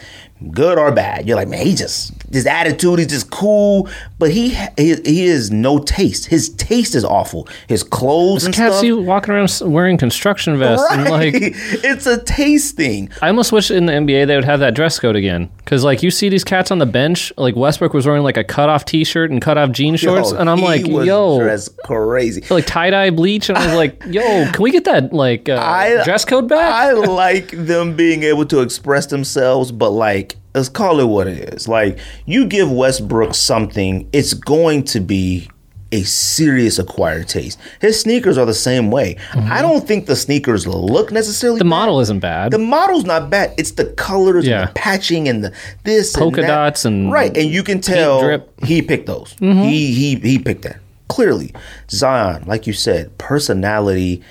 [0.52, 1.26] Good or bad.
[1.26, 3.88] You're like, man, he just his attitude, he's just cool.
[4.18, 6.26] But he he, he is no taste.
[6.26, 7.48] His taste is awful.
[7.68, 8.80] His clothes and Cats stuff.
[8.82, 11.00] see you walking around wearing construction vests, right.
[11.00, 11.34] and like
[11.84, 13.10] it's a taste thing.
[13.22, 15.50] I almost wish in the NBA they would have that dress code again.
[15.58, 18.44] Because like you see these cats on the bench, like Westbrook was wearing like a
[18.44, 21.76] cut off t shirt and cut off jean shorts, Yo, and I'm like, yo, dressed
[21.84, 22.42] crazy.
[22.50, 24.22] like tie dye bleach, and I was like, yo,
[24.52, 26.72] can we get that like uh, I- dress code back?
[26.72, 30.27] I like them being able to express themselves, but like,
[30.58, 31.66] let's call it what it is.
[31.68, 35.48] Like, you give Westbrook something, it's going to be
[35.90, 37.58] a serious acquired taste.
[37.80, 39.16] His sneakers are the same way.
[39.32, 41.66] I don't think the sneakers look necessarily Mm-hmm.
[41.68, 41.78] the bad.
[41.80, 42.50] model isn't bad.
[42.52, 43.54] The model's not bad.
[43.56, 44.60] It's the colors Yeah.
[44.60, 45.52] and the patching and the
[45.84, 48.20] this Polka and dots and right, and you can tell.
[48.20, 48.66] Mm-hmm.
[48.66, 49.34] he picked those.
[49.40, 50.78] He he he picked that
[51.08, 51.54] clearly.
[51.90, 54.22] Zion, like you said, personality.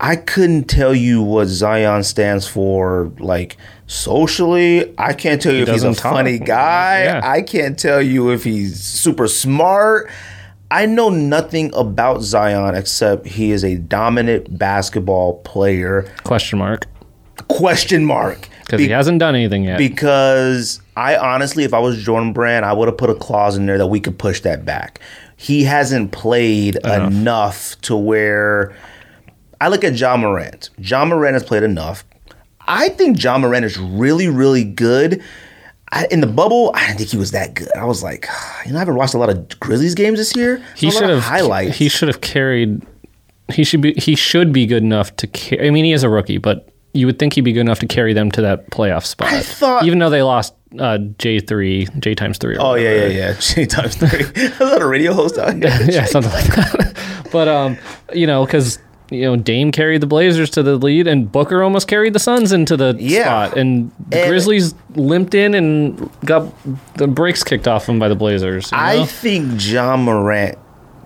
[0.00, 3.56] I couldn't tell you what Zion stands for, like
[3.86, 4.94] socially.
[4.98, 6.12] I can't tell you if he's a talk.
[6.14, 7.04] funny guy.
[7.04, 7.20] Yeah.
[7.24, 10.10] I can't tell you if he's super smart.
[10.70, 16.10] I know nothing about Zion except he is a dominant basketball player.
[16.24, 16.86] Question mark.
[17.48, 18.48] Question mark.
[18.64, 19.78] because Be- he hasn't done anything yet.
[19.78, 23.66] because I honestly, if I was Jordan Brand, I would have put a clause in
[23.66, 25.00] there that we could push that back.
[25.36, 28.74] He hasn't played enough, to where
[29.60, 30.70] I look at Ja Morant.
[30.78, 32.04] Ja Morant has played enough.
[32.66, 35.22] I think Ja Morant is really, really good.
[35.92, 37.68] I, in the bubble, I didn't think he was that good.
[37.76, 38.26] I was like,
[38.66, 40.62] you know, I haven't watched a lot of Grizzlies games this year.
[40.76, 41.76] he Saw a lot should have highlights.
[41.78, 42.84] He should have carried.
[43.52, 43.92] He should be.
[43.94, 45.28] He should be good enough to.
[45.28, 47.78] Ca- I mean, he is a rookie, but you would think he'd be good enough
[47.80, 49.32] to carry them to that playoff spot.
[49.32, 52.56] I thought- even though they lost uh, J three, J times three.
[52.56, 53.36] or oh yeah, yeah, yeah.
[53.40, 54.08] J times three.
[54.42, 55.70] Is that a radio host out here?
[55.88, 57.28] yeah, something like that.
[57.30, 57.78] but um,
[58.12, 58.80] you know, because
[59.10, 62.52] you know Dame carried the Blazers to the lead, and Booker almost carried the Suns
[62.52, 63.46] into the Yeah.
[63.48, 66.46] spot, and the And- Grizzlies limped in and got
[66.96, 68.70] the brakes kicked off them by the Blazers.
[68.72, 69.04] you I know?
[69.04, 70.58] think Ja Morant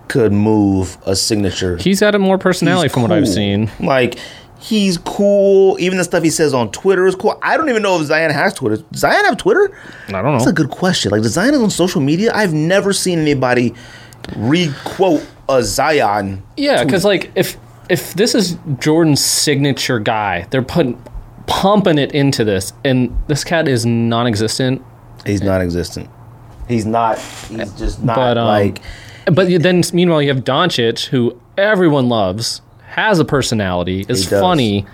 [0.09, 1.77] could move a signature.
[1.77, 3.71] he's had a more personality He's from what I've seen.
[3.81, 4.17] Like
[4.59, 5.77] he's cool.
[5.81, 7.39] Even the stuff he says on Twitter is cool.
[7.43, 8.77] I don't even know if Zion has Twitter.
[8.91, 9.71] Does Zion have Twitter?
[10.09, 10.33] I don't know.
[10.33, 11.13] That's a good question.
[11.13, 12.33] Like, does Zion is on social media?
[12.35, 13.73] I've never seen anybody
[14.37, 16.43] re-quote a Zion.
[16.57, 17.57] Yeah, because like if
[17.91, 21.03] if this is Jordan's signature guy, they're putting
[21.47, 24.83] pumping it into this, and this cat is non-existent.
[25.27, 26.09] He's non-existent.
[26.69, 27.19] He's not.
[27.19, 28.81] He's just not But um, like.
[29.27, 34.87] but then meanwhile you have Doncic, who everyone loves, has a personality, is funny,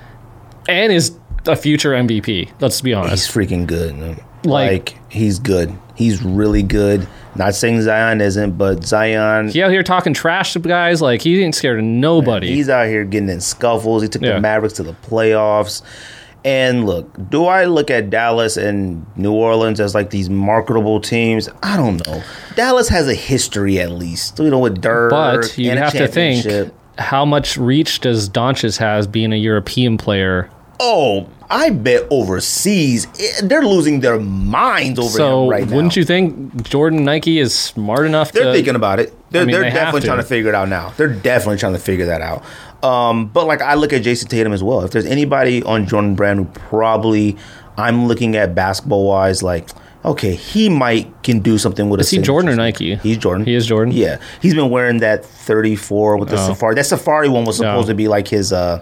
[0.69, 1.17] and is
[1.47, 2.51] a future MVP.
[2.61, 3.27] Let's be honest.
[3.27, 3.95] He's freaking good.
[3.97, 4.21] man.
[4.47, 5.73] Like- Like, he's good.
[5.95, 7.07] He's really good.
[7.37, 9.49] Not saying Zion isn't, but Zion.
[9.49, 12.49] He out here talking trash to guys like he ain't scared of nobody.
[12.55, 14.03] He's out here getting in scuffles.
[14.03, 14.35] He took Yeah.
[14.35, 15.83] the Mavericks to the playoffs.
[16.45, 21.49] And look, do I look at Dallas and New Orleans as like these marketable teams?
[21.63, 22.23] I don't know.
[22.55, 25.11] Dallas has a history at least, you know, with Dirk.
[25.11, 30.49] but you have to think how much reach does Doncic has being a European player
[30.79, 35.77] Oh, I bet overseas eh, they're losing their minds over So him right now.
[35.77, 39.13] wouldn't you think Jordan Nike is smart enough They're to thinking about it.
[39.31, 40.07] They're, I mean, they're they definitely to.
[40.07, 40.91] trying to figure it out now.
[40.97, 42.45] They're definitely trying to figure that out.
[42.85, 44.83] Um, but like I look at Jayson Tatum as well.
[44.83, 47.37] If there's anybody on Jordan Brand who probably
[47.77, 49.69] I'm looking at basketball wise, like
[50.05, 52.01] okay, he might can do something with.
[52.01, 52.95] Is he Jordan or Nike?
[52.97, 53.45] He's Jordan.
[53.45, 53.93] He is Jordan?
[53.93, 56.47] Yeah, he's been wearing that 34 with the Oh.
[56.49, 56.75] Safari.
[56.77, 57.93] That Safari one was supposed No.
[57.93, 58.81] to be like his uh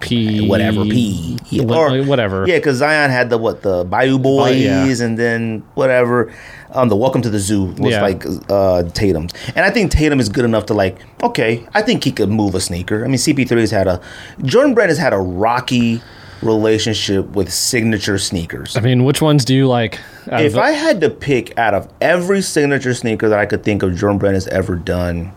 [0.00, 2.46] P whatever P yeah, Wha- whatever.
[2.46, 4.86] Yeah, because Zion had the what the Bayou Boys yeah.
[5.06, 6.32] and then whatever.
[6.72, 8.02] Um, the Welcome to the Zoo was Yeah.
[8.02, 10.98] like uh, Tatum's, and I think Tatum is good enough to like.
[11.22, 13.04] Okay, I think he could move a sneaker.
[13.04, 14.00] I mean, CP3 has had a
[14.44, 16.00] Jordan Brand has had a rocky
[16.42, 18.76] relationship with signature sneakers.
[18.76, 19.98] I mean, which ones do you like?
[20.26, 23.82] If of- I had to pick out of every signature sneaker that I could think
[23.82, 25.32] of, Jordan Brand has ever done.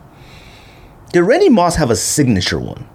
[1.12, 2.88] Did Randy Moss have a signature one?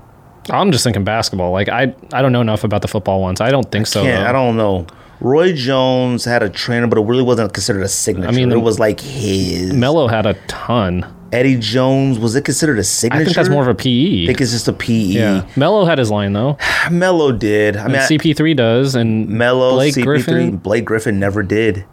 [0.50, 1.52] I'm just thinking basketball.
[1.52, 3.40] Like I, I don't know enough about the football ones.
[3.40, 4.02] I don't think so.
[4.02, 4.28] Yeah.
[4.28, 4.86] I don't know.
[5.20, 8.28] Roy Jones had a trainer, but it really wasn't considered a signature.
[8.28, 9.72] I mean, it was like his.
[9.72, 11.12] Melo had a ton.
[11.32, 13.20] Eddie Jones was it considered a signature?
[13.20, 14.22] I think that's more of a PE.
[14.22, 14.92] I think it's just a PE.
[14.94, 16.56] Yeah, Melo had his line though.
[16.90, 17.76] Melo did.
[17.76, 20.56] I mean, I- CP3 does, and Melo, Blake CP3, Griffin.
[20.56, 21.84] Blake Griffin never did.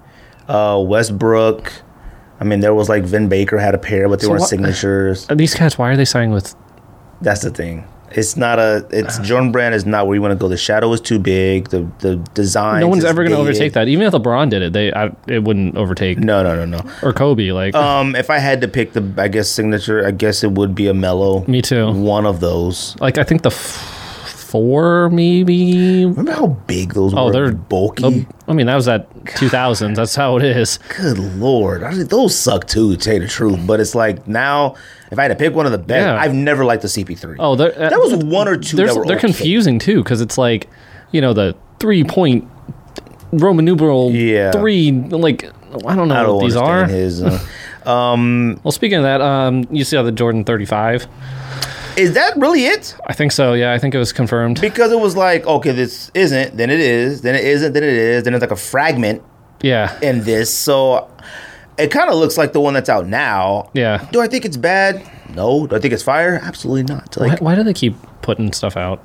[0.47, 1.73] Uh, Westbrook.
[2.39, 4.49] I mean, there was like Vin Baker had a pair, but they So weren't what-
[4.49, 5.25] signatures.
[5.27, 6.55] These guys, why are they signing with?
[7.21, 7.85] That's the thing.
[8.17, 8.87] It's not a.
[8.91, 10.47] It's Jordan Brand is not where you want to go.
[10.47, 11.69] The shadow is too big.
[11.69, 12.79] The the design.
[12.79, 13.89] No one's ever going to overtake that.
[13.89, 16.91] Even if LeBron did it, they I, it wouldn't overtake No, no, no, no.
[17.03, 17.51] or Kobe.
[17.51, 20.73] Like Um, if I had to pick the, I guess signature, I guess it would
[20.73, 21.43] be a Melo.
[21.45, 21.91] me too.
[21.91, 22.95] One of those.
[23.01, 23.91] Like I think the f-
[24.47, 26.05] four maybe.
[26.05, 27.31] Remember how big those Oh, were?
[27.33, 28.25] they're bulky.
[28.47, 29.95] I mean, that was at 2000s.
[29.95, 30.79] That's how it is.
[30.97, 32.95] Good lord, I mean, those suck too.
[32.95, 34.75] To tell you the truth, but it's like now,
[35.15, 36.15] if I had to pick one of the best, Yeah.
[36.21, 37.37] I've never liked the CP3.
[37.39, 38.77] Oh, there- that was one or two.
[38.77, 40.67] That were they're confusing too because it's like,
[41.11, 42.47] you know, the three point
[43.31, 44.51] Roman numeral Yeah.
[44.51, 44.91] three.
[44.91, 45.45] Like
[45.85, 46.85] I don't know I don't what these are.
[46.85, 47.21] his.
[47.23, 47.39] Uh,
[47.85, 51.07] Well, speaking of that, um, you see how the Jordan 35?
[51.97, 52.93] is that really it?
[53.07, 53.53] I think so.
[53.53, 54.59] Yeah, I think it was confirmed.
[54.59, 57.89] Because it was like, okay, this isn't, then it is, then it isn't, then it
[57.93, 59.21] is, then it's like a fragment
[59.61, 60.53] Yeah, in this.
[60.53, 61.07] So
[61.77, 63.69] it kind of looks like the one that's out now.
[63.73, 64.07] yeah.
[64.11, 65.01] Do I think it's bad?
[65.35, 65.67] No.
[65.67, 66.39] Do I think it's fire?
[66.41, 67.15] Absolutely not.
[67.17, 69.03] Why, Like, why do they keep putting stuff out?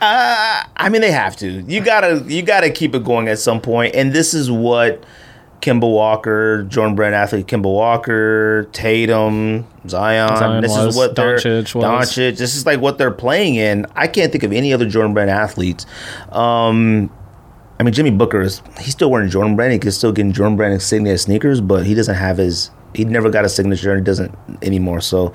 [0.00, 1.48] uh, I mean, they have to.
[1.62, 3.94] You gotta, you gotta keep it going at some point.
[3.94, 5.04] And this is what
[5.60, 10.36] Kemba Walker, Jordan Brand athlete, Kemba Walker, Tatum, Zion.
[10.36, 11.84] Zion this was, is what they're Doncic was.
[11.84, 12.38] Doncic.
[12.38, 13.86] This is like what they're playing in.
[13.94, 15.84] I can't think of any other Jordan Brand athletes.
[16.32, 17.10] Um,
[17.80, 19.72] I mean, Jimmy Booker is he's still wearing Jordan Brand.
[19.72, 22.70] He can still get Jordan Brand insignia sneakers, but he doesn't have his.
[22.94, 25.00] He never got a signature, and he doesn't anymore.
[25.00, 25.32] So,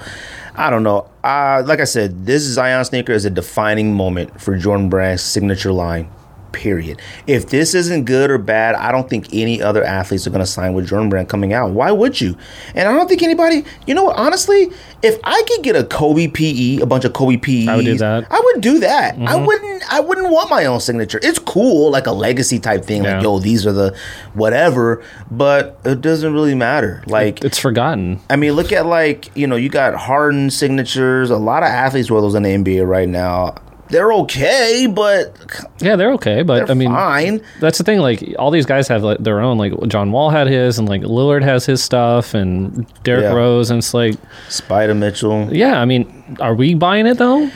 [0.53, 1.09] I don't know.
[1.23, 5.71] Uh, like I said, this Zion sneaker is a defining moment for Jordan Brand's signature
[5.71, 6.07] line.
[6.55, 7.01] Period.
[7.27, 10.45] If this isn't good or bad, I don't think any other athletes are going to
[10.45, 11.71] sign with Jordan Brand coming out.
[11.71, 12.37] Why would you?
[12.73, 13.65] And I don't think anybody.
[13.85, 14.15] You know what?
[14.15, 14.71] Honestly,
[15.03, 17.97] if I could get a Kobe PE, a bunch of Kobe PEs, I would do
[17.97, 18.23] that.
[18.23, 18.33] Mm-hmm.
[18.33, 19.17] I would do that.
[19.19, 19.93] I wouldn't.
[19.93, 21.19] I wouldn't want my own signature.
[21.21, 23.03] It's cool, like a legacy type thing.
[23.03, 23.15] Yeah.
[23.15, 23.95] Like, yo, these are the
[24.33, 25.03] whatever.
[25.29, 27.03] But it doesn't really matter.
[27.05, 28.21] Like, It's forgotten.
[28.29, 31.29] I mean, look at like you know, you got Harden signatures.
[31.29, 33.55] A lot of athletes wear those in the NBA right now.
[33.89, 35.38] They're okay, but
[35.79, 37.41] Yeah, they're okay, but they're I mean, fine.
[37.59, 37.99] that's the thing.
[37.99, 39.57] Like all these guys have like, their own.
[39.59, 43.33] Like John Wall had his, and like Lillard has his stuff, and Derrick Yeah.
[43.33, 44.15] Rose, and it's like,
[44.49, 45.79] Spida Mitchell, yeah.
[45.79, 47.49] I mean, are we buying it though?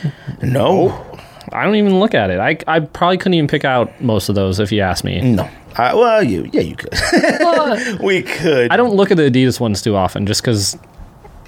[0.44, 1.06] no,
[1.52, 2.40] I don't even look at it.
[2.40, 5.22] I I probably couldn't even pick out most of those if you asked me.
[5.22, 5.50] no.
[5.78, 6.94] I, well, you, yeah, you could.
[8.04, 8.70] we could.
[8.72, 10.78] I don't look at the Adidas ones too often, just because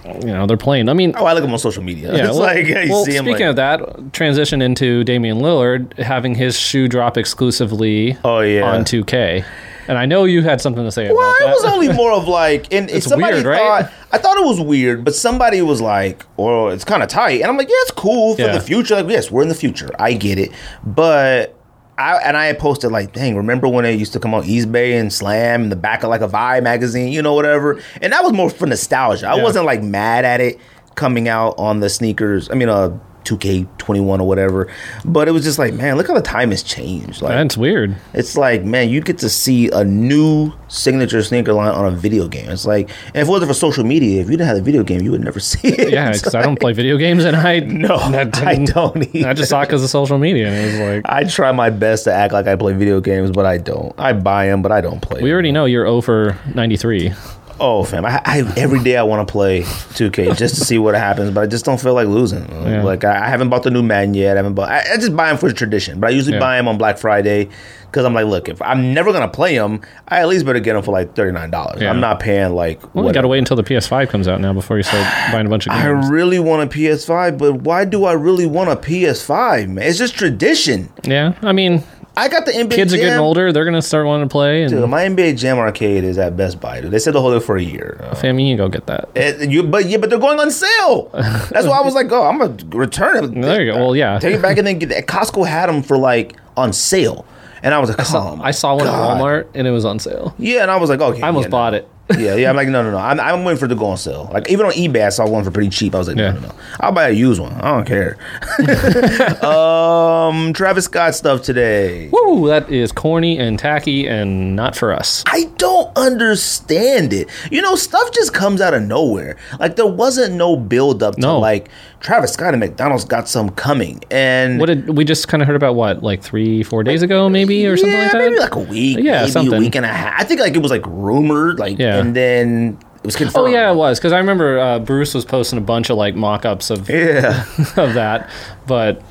[0.05, 0.89] you know they're playing.
[0.89, 2.15] I mean, Oh, I look at them on social media.
[2.15, 6.35] Yeah, it's well, like you well, speaking Like, of that, transition into Damian Lillard having
[6.35, 8.63] his shoe drop exclusively Oh, yeah.
[8.63, 9.45] on 2K.
[9.87, 12.27] And I know you had something to say well, about it was only more of
[12.27, 13.57] like, and It's somebody weird, right?
[13.85, 17.41] thought I thought it was weird, but somebody was like, "Well, it's kind of tight,"
[17.41, 18.53] and I'm like, "Yeah, it's cool for Yeah.
[18.53, 19.89] the future." Like, yes, we're in the future.
[19.99, 20.51] I get it,
[20.85, 21.55] but.
[22.01, 24.99] I, and I had posted like, dang, remember when it used to come on Eastbay
[24.99, 27.81] and Slam in the back of like a Vibe magazine, you know, whatever.
[28.01, 29.27] And that was more for nostalgia.
[29.27, 30.59] I wasn't like mad at it
[30.95, 32.49] coming out on the sneakers.
[32.49, 34.67] I mean, uh, 2K21 or whatever.
[35.05, 37.21] But it was just like, man, look how the time has changed.
[37.21, 37.95] Like, That's weird.
[38.13, 42.27] it's like, man, you get to see a new signature sneaker line on a video
[42.27, 42.49] game.
[42.49, 44.83] It's like, and if it wasn't for social media, if you didn't have a video
[44.83, 45.91] game, you would never see it.
[45.91, 48.25] Yeah, because I don't play video games, and I No, I
[48.65, 51.51] don't I just saw it because of social media, and it was like I try
[51.51, 53.93] my best to act like I play video games, but I don't.
[53.97, 55.21] I buy them, but I don't play.
[55.21, 55.33] we 'em.
[55.33, 57.13] already know you're oh over 93.
[57.59, 58.05] Oh, fam!
[58.05, 61.41] I, I every day I want to play 2K just to see what happens, but
[61.41, 62.49] I just don't feel like losing.
[62.49, 62.83] Yeah.
[62.83, 64.37] Like I, I haven't bought the new Madden yet.
[64.37, 64.69] I haven't bought.
[64.69, 66.39] I, I just buy them for tradition, but I usually Yeah.
[66.39, 67.49] buy them on Black Friday
[67.83, 70.73] because I'm like, look, if I'm never gonna play them, I at least better get
[70.73, 71.81] them for like thirty nine dollars.
[71.81, 71.89] Yeah.
[71.89, 72.81] I'm not paying like.
[72.95, 75.45] Well, you got to wait until the PS5 comes out now before you start buying
[75.45, 75.83] a bunch of games.
[75.85, 79.85] I really want a PS5, but why do I really want a PS5, man?
[79.87, 80.91] It's just tradition.
[81.03, 81.83] yeah, I mean,
[82.21, 82.69] I got the NBA.
[82.75, 85.57] kids are getting older; they're gonna start wanting to play, and Dude, my NBA Jam
[85.57, 86.79] arcade is at Best Buy.
[86.79, 86.91] Dude.
[86.91, 87.99] They said to hold it for a year.
[88.03, 89.09] Uh, fam, you can go get that.
[89.15, 91.09] it- you, but yeah, but they're going on sale.
[91.13, 93.41] That's why I was like, oh, I'm gonna return it.
[93.41, 93.79] There you go.
[93.79, 94.19] Well, yeah.
[94.19, 95.07] take it back and then get that.
[95.07, 97.25] Costco had them for like on sale,
[97.63, 99.17] and I was like, oh, I saw one God.
[99.17, 100.35] at Walmart, and it was on sale.
[100.37, 101.51] Yeah, and I was like, okay, I almost yeah, no.
[101.51, 101.89] bought it.
[102.17, 102.49] Yeah, yeah.
[102.49, 102.97] I'm like, no, no, no.
[102.97, 104.29] I'm, I'm waiting for it to go on sale.
[104.31, 105.95] Like even on eBay, I saw one for pretty cheap.
[105.95, 106.31] I was like, Yeah.
[106.31, 106.55] no, no, no.
[106.79, 107.53] I'll buy a used one.
[107.53, 108.17] I don't care.
[109.45, 112.09] um, Travis Scott stuff today.
[112.11, 112.47] Woo!
[112.47, 115.23] That is corny and tacky, and not for us.
[115.27, 117.29] I don't understand it.
[117.51, 119.37] You know, stuff just comes out of nowhere.
[119.59, 121.39] Like there wasn't no build up to No.
[121.39, 124.01] like Travis Scott and McDonald's got some coming.
[124.09, 125.75] And What did we just kind of heard about?
[125.75, 128.17] What like three, four days ago, maybe or something like that?
[128.17, 129.53] maybe like a week, Yeah, maybe something.
[129.55, 130.19] a week and a half.
[130.19, 132.00] I think like it was like rumored, like Yeah.
[132.01, 133.47] And then it was confirmed.
[133.47, 136.15] Oh yeah, it was because I remember uh, Bruce was posting a bunch of like
[136.15, 137.45] mock-ups of Yeah.
[137.77, 138.29] of that,
[138.67, 139.01] but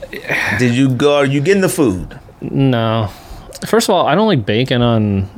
[0.58, 1.16] Did you go?
[1.16, 2.18] Are you getting the food?
[2.40, 3.08] no.
[3.66, 5.28] First of all, I don't like bacon on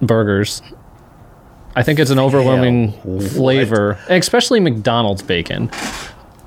[0.00, 0.62] burgers.
[1.74, 3.22] I think it's an overwhelming what?
[3.32, 5.68] flavor, especially McDonald's bacon.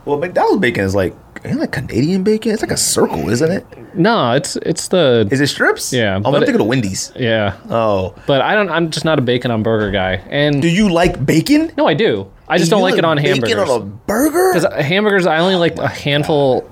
[0.05, 1.13] Well, McDonald's bacon is like,
[1.43, 2.51] ain't it like Canadian bacon.
[2.51, 3.65] It's like a circle, isn't it?
[3.95, 5.91] No, it's it's the Is it strips?
[5.93, 7.11] Yeah, Oh, I'm thinking of Wendy's.
[7.15, 8.69] yeah, Oh, but I don't.
[8.69, 11.71] I'm just not a bacon on burger guy, and do you like bacon?
[11.77, 12.29] no, I do.
[12.47, 13.69] I just don't You like it on bacon hamburgers.
[13.69, 14.53] on a burger?
[14.53, 16.69] Because hamburgers, I only like a handful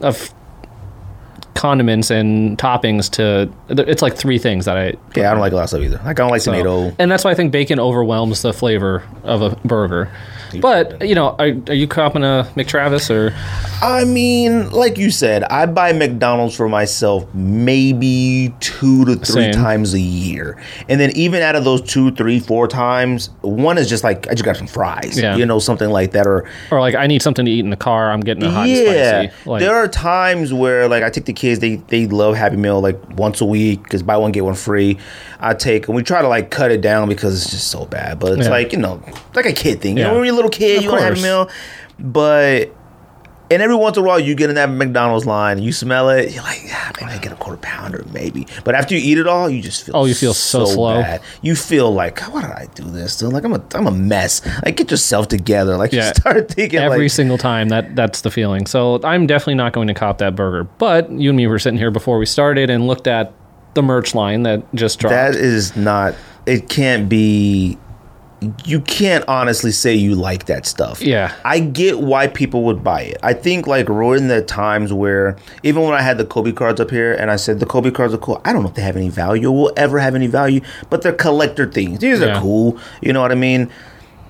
[0.00, 0.32] of
[1.54, 3.50] condiments and toppings to.
[3.68, 4.94] It's like three things that I.
[5.14, 5.96] Yeah, I don't like a lot of stuff either.
[5.98, 6.94] Like I don't like so- tomato.
[6.98, 10.10] and that's why I think bacon overwhelms the flavor of a burger.
[10.58, 13.34] But you know, are, are you copping a McTravis or?
[13.82, 19.52] I mean, like you said, I buy McDonald's for myself maybe two to three Same.
[19.52, 23.88] times a year, and then even out of those two, three, four times, one is
[23.88, 25.36] just like I just got some fries, Yeah.
[25.36, 27.76] you know, something like that, or Or like I need something to eat in the
[27.76, 28.10] car.
[28.10, 29.20] I'm getting a hot yeah.
[29.20, 29.48] and spicy.
[29.50, 32.80] Like, there are times where like I take the kids, they they love Happy Meal
[32.80, 34.98] like once a week because buy one get one free.
[35.40, 38.18] I take and we try to like cut it down because it's just so bad,
[38.18, 38.50] but it's Yeah.
[38.52, 39.02] like you know
[39.34, 39.96] like a kid thing.
[39.96, 40.08] You Yeah.
[40.10, 41.48] know, when you're a little kid, Of you want to have a meal,
[41.98, 42.74] but.
[43.52, 46.30] And every once in a while, you get in that McDonald's line, you smell it,
[46.32, 48.46] you're like, yeah, maybe I get a quarter pounder, maybe.
[48.62, 51.02] But after you eat it all, you just feel Oh, you feel so slow.
[51.02, 51.20] bad.
[51.42, 53.16] You feel like, why did I do this?
[53.16, 53.32] Dude?
[53.32, 54.40] Like I'm a I'm a mess.
[54.64, 55.76] Like get yourself together.
[55.76, 56.06] Like Yeah.
[56.10, 58.66] you start thinking every like, single time that that's the feeling.
[58.66, 60.62] So I'm definitely not going to cop that burger.
[60.78, 63.32] But you and me were sitting here before we started and looked at
[63.74, 65.12] the merch line that just dropped.
[65.12, 66.14] That is not.
[66.46, 67.78] It can't be
[68.64, 71.02] you can't honestly say you like that stuff.
[71.02, 71.34] Yeah.
[71.44, 73.18] I get why people would buy it.
[73.22, 76.80] I think like we're in the times where even when I had the Kobe cards
[76.80, 78.82] up here and I said the Kobe cards are cool, I don't know if they
[78.82, 81.98] have any value or will ever have any value, but they're collector things.
[81.98, 82.38] These Yeah.
[82.38, 82.78] are cool.
[83.02, 83.70] You know what I mean?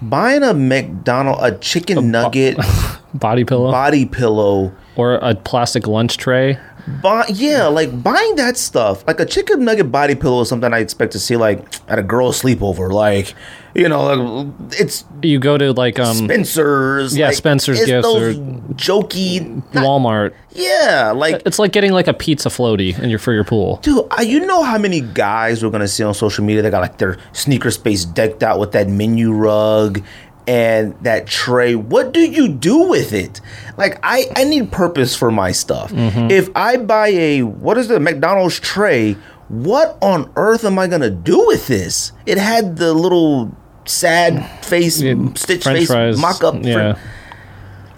[0.02, 2.56] Buying a McDonald a chicken nugget
[3.14, 6.58] Body pillow body pillow or a plastic lunch tray.
[7.02, 10.78] Buy, yeah, like buying that stuff, like a chicken nugget body pillow is something I
[10.78, 12.90] expect to see like at a girl's sleepover.
[12.93, 13.35] Like,
[13.74, 17.16] you know, like, it's You go to like um Spencer's.
[17.16, 18.32] Yeah, like, Spencer's gifts or-
[18.74, 19.62] jokey.
[19.74, 20.32] not- Walmart.
[20.52, 23.78] yeah, like It's like getting like a pizza floaty in your for your pool.
[23.82, 26.81] dude, I, you know how many guys we're gonna see on social media that got
[26.81, 30.02] like their sneaker space decked out with that menu rug
[30.51, 31.77] and that tray.
[31.77, 33.40] What do you do with it?
[33.77, 35.93] Like, I I need purpose for my stuff.
[35.93, 36.28] Mm-hmm.
[36.32, 39.12] If I buy a what is the McDonald's tray,
[39.48, 42.10] what on earth am I gonna do with this?
[42.27, 46.18] It had the little sad face, Yeah, stitch French face fries.
[46.18, 46.56] mock up.
[46.64, 46.98] Yeah.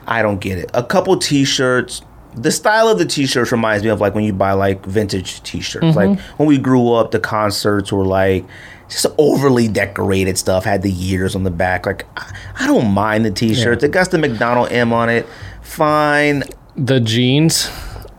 [0.07, 0.71] I don't get it.
[0.75, 2.03] A couple t-shirts.
[2.35, 5.87] The style of the t-shirts reminds me of like when you buy like vintage t-shirts.
[5.87, 5.97] Mm-hmm.
[5.97, 8.45] Like when we grew up, the concerts were like
[8.93, 10.65] just overly decorated stuff.
[10.65, 11.87] Had the years on the back.
[11.87, 13.83] Like I, I don't mind the t-shirts.
[13.83, 13.89] Yeah.
[13.89, 15.27] It got the McDonald M on it.
[15.63, 16.45] Fine,
[16.77, 17.67] The jeans,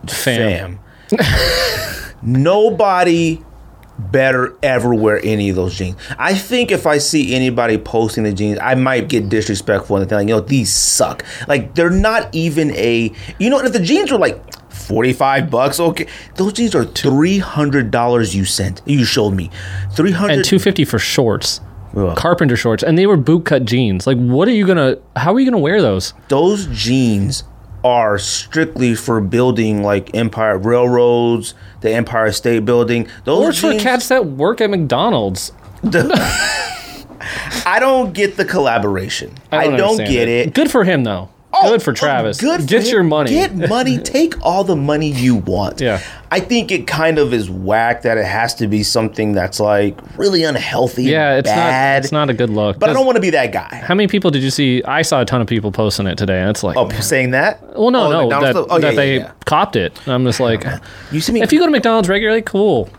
[0.08, 0.78] fam.
[1.08, 2.14] fam.
[2.22, 3.42] Nobody
[3.98, 5.96] better ever wear any of those jeans.
[6.18, 10.16] I think if I see anybody posting the jeans, I might get disrespectful and think,
[10.18, 11.24] like, you know, these suck.
[11.46, 14.42] Like they're not even a you know, if the jeans were like
[14.74, 16.06] 45 bucks, okay.
[16.34, 18.82] Those jeans are $300 you sent.
[18.84, 19.50] You showed me.
[19.92, 21.60] 300 and 250 for shorts.
[21.96, 22.16] Ugh.
[22.16, 24.06] Carpenter shorts and they were boot cut jeans.
[24.06, 26.12] Like what are you to how are you to wear those?
[26.28, 27.44] those jeans
[27.84, 33.06] are strictly for building like Empire Railroads, the Empire State Building.
[33.24, 35.52] Those Or it's for cats that work at McDonald's.
[37.66, 39.34] I don't get the collaboration.
[39.52, 40.54] I don't, understand get it.
[40.54, 41.30] Good for him though.
[41.68, 42.40] Good for Travis.
[42.40, 42.90] Good for Get him.
[42.92, 43.30] your money.
[43.30, 43.98] Get money.
[44.02, 45.80] Take all the money you want.
[45.80, 46.00] Yeah.
[46.30, 49.96] I think it kind of is whack that it has to be something that's like
[50.18, 51.04] really unhealthy.
[51.04, 51.98] yeah, it's bad.
[52.00, 52.78] not it's not a good look.
[52.78, 53.76] But I don't want to be that guy.
[53.84, 54.82] How many people did you see?
[54.84, 57.62] I saw a ton of people posting it today, and it's like, Oh, saying that?
[57.78, 58.74] well, no, Oh, no, McDonald's that.
[58.74, 59.32] Oh, that yeah, they yeah.
[59.44, 59.96] copped it.
[60.08, 60.64] I'm just like,
[61.12, 61.42] You see me?
[61.42, 62.90] if you go to McDonald's regularly, cool,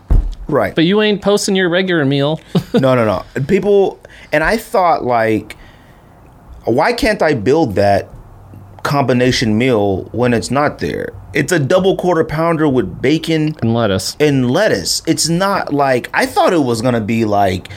[0.48, 0.74] right.
[0.74, 2.40] but you ain't posting your regular meal.
[2.74, 3.24] no, no, no.
[3.48, 4.00] People,
[4.32, 5.56] and I thought like,
[6.64, 8.08] why can't I build that
[8.86, 11.12] combination meal when it's not there?
[11.34, 15.02] It's a double quarter pounder with bacon and lettuce, and lettuce.
[15.06, 17.68] It's not like I thought it was gonna be like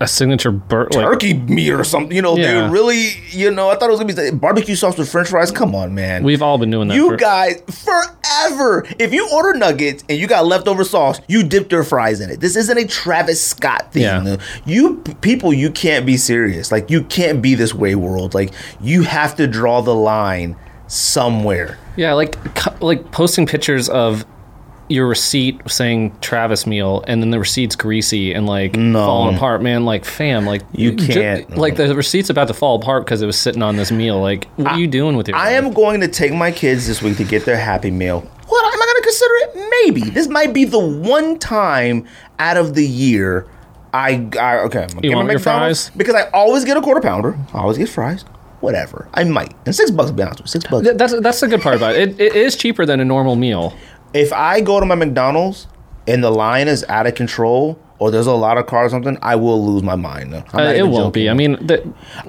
[0.00, 2.14] a signature bur- like, turkey meat or something.
[2.14, 2.64] You know, Yeah.
[2.64, 5.50] they really, you know, I thought it was gonna be barbecue sauce with French fries.
[5.50, 6.22] Come on, man.
[6.22, 6.94] We've all been doing that.
[6.94, 8.84] you for- guys forever.
[8.98, 12.40] If you order nuggets and you got leftover sauce, you dip your fries in it.
[12.40, 14.02] This isn't a Travis Scott thing.
[14.02, 14.36] Yeah.
[14.64, 16.70] You people, you can't be serious.
[16.70, 18.34] Like you can't be this way, world.
[18.34, 20.56] Like you have to draw the line
[20.88, 21.78] somewhere.
[21.96, 22.36] Yeah, like
[22.82, 24.24] like posting pictures of
[24.88, 29.04] your receipt saying Travis meal, and then the receipt's greasy and like No.
[29.04, 29.62] falling apart.
[29.62, 31.56] Man, like fam, like You can't.
[31.56, 34.20] like the receipt's about to fall apart because it was sitting on this meal.
[34.20, 35.36] Like, what are you doing with your?
[35.36, 35.64] I life?
[35.64, 38.20] am going to take my kids this week to get their Happy Meal.
[38.48, 39.70] What am I going to consider it?
[39.84, 42.06] Maybe this might be the one time
[42.38, 43.46] out of the year
[43.94, 44.82] I, I okay.
[44.82, 45.90] I'm gonna You want your fries?
[45.96, 47.36] because I always get a quarter pounder.
[47.54, 48.24] I always get fries.
[48.60, 49.08] Whatever.
[49.14, 49.54] I might.
[49.64, 50.10] And six bucks.
[50.10, 50.86] To be honest with you, six bucks.
[50.96, 52.10] That's that's the good part about it.
[52.20, 52.20] it.
[52.20, 53.74] It is cheaper than a normal meal.
[54.16, 55.66] If I go to my McDonald's
[56.06, 57.78] and the line is out of control.
[57.98, 60.34] Or there's a lot of cars or something, I will lose my mind.
[60.34, 61.30] I'm Uh, it won't be.
[61.30, 61.78] I mean, the,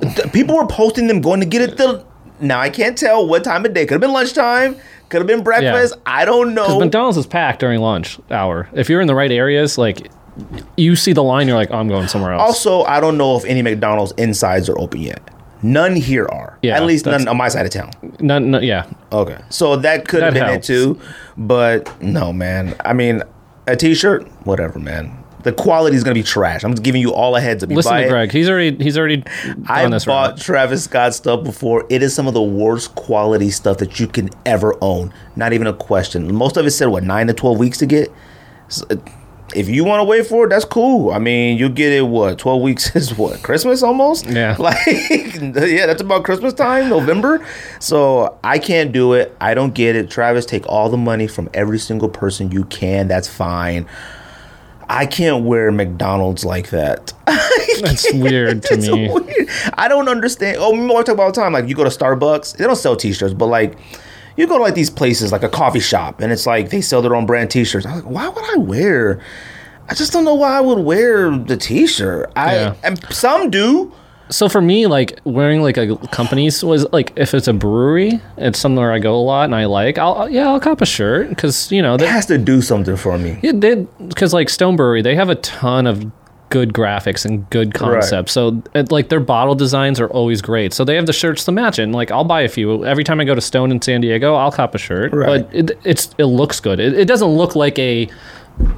[0.01, 1.76] Th- people were posting them going to get it.
[1.76, 2.05] The
[2.39, 3.85] now I can't tell what time of day.
[3.85, 4.77] Could have been lunchtime.
[5.09, 5.95] Could have been breakfast.
[6.05, 6.80] I don't know.
[6.80, 8.69] McDonald's is packed during lunch hour.
[8.72, 10.09] If you're in the right areas, like
[10.77, 12.41] you see the line, you're like, oh, I'm going somewhere else.
[12.43, 15.19] Also, I don't know if any McDonald's insides are open yet.
[15.63, 16.57] None here are.
[16.61, 17.91] Yeah, At least none on my side of town.
[18.19, 19.38] no, no, yeah, Okay.
[19.49, 20.69] So that could have been helps.
[20.69, 20.99] it too.
[21.38, 22.75] But no, man.
[22.85, 23.23] I mean,
[23.67, 25.23] a t shirt, whatever, man.
[25.43, 26.63] The quality is going to be trash.
[26.65, 27.69] I'm just giving you all a heads up.
[27.69, 28.09] You listen buy to it.
[28.09, 28.31] Greg.
[28.31, 29.23] He's already he's already
[29.67, 30.39] I this bought route.
[30.41, 31.85] Travis Scott stuff before.
[31.89, 35.13] It is some of the worst quality stuff that you can ever own.
[35.38, 36.34] Not even a question.
[36.35, 38.11] Most of it said what nine to twelve weeks to get.
[38.67, 38.95] So, uh,
[39.56, 41.11] if you want to wait for it, that's cool.
[41.11, 42.02] I mean, you get it.
[42.02, 44.26] What twelve weeks is what Christmas almost?
[44.26, 44.56] Yeah.
[44.60, 47.45] like yeah, that's about Christmas time, November.
[47.80, 49.36] So I can't do it.
[49.40, 50.10] I don't get it.
[50.10, 53.07] Travis, take all the money from every single person you can.
[53.07, 53.88] That's fine.
[54.90, 57.14] I can't wear McDonald's like that.
[57.82, 59.10] That's weird to me.
[59.11, 59.49] weird.
[59.74, 60.57] I don't understand.
[60.60, 61.53] Oh, I talk about all the time.
[61.53, 63.78] Like you go to Starbucks, they don't sell T-shirts, but like
[64.38, 67.01] you go to like these places, like a coffee shop, and it's like they sell
[67.01, 67.85] their own brand T-shirts.
[67.85, 69.19] I was like, why would I wear?
[69.89, 72.31] I just don't know why I would wear the t-shirt.
[72.35, 72.76] I Yeah.
[72.84, 73.93] and some do.
[74.30, 78.59] So for me, like wearing like a company's was like if it's a brewery, it's
[78.59, 79.97] somewhere I go a lot and I like.
[79.97, 82.97] I'll yeah, I'll cop a shirt because you know It they has to do something
[82.97, 83.39] for me.
[83.41, 83.76] Yeah, they
[84.09, 86.11] because like Stone Brewery, they have a ton of
[86.49, 88.32] good graphics and good concepts.
[88.32, 90.74] So it, like their bottle designs are always great.
[90.74, 91.84] So they have the shirts to match it.
[91.84, 94.34] And like I'll buy a few every time I go to Stone in San Diego.
[94.36, 95.45] I'll cop a shirt, Right.
[95.49, 96.80] but it, it's it looks good.
[96.80, 98.07] It, it doesn't look like a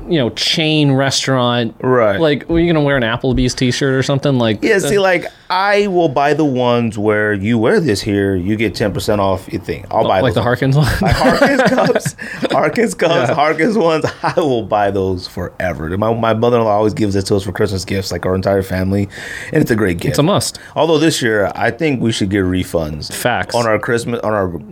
[0.08, 1.76] you know chain restaurant.
[1.82, 2.20] Right.
[2.20, 4.38] Like, are you gonna wear an Applebee's T-shirt or something?
[4.38, 8.36] Like, Yeah, uh, see, like I will buy the ones where you wear this here,
[8.36, 9.86] you get ten percent off your thing.
[9.92, 10.86] I'll buy like the Harkins one.
[11.02, 12.16] Like Harkins cups,
[12.52, 13.34] Harkins cups, Yeah.
[13.34, 14.06] Harkins ones.
[14.24, 15.96] I will buy those forever.
[15.98, 18.36] My my mother in law always gives it to us for Christmas gifts, like our
[18.36, 19.08] entire family,
[19.54, 20.12] and it's a great gift.
[20.12, 20.60] it's a must.
[20.76, 23.12] Although this year, I think we should get refunds.
[23.14, 23.56] Facts.
[23.56, 24.72] on our Christmas, on our cups,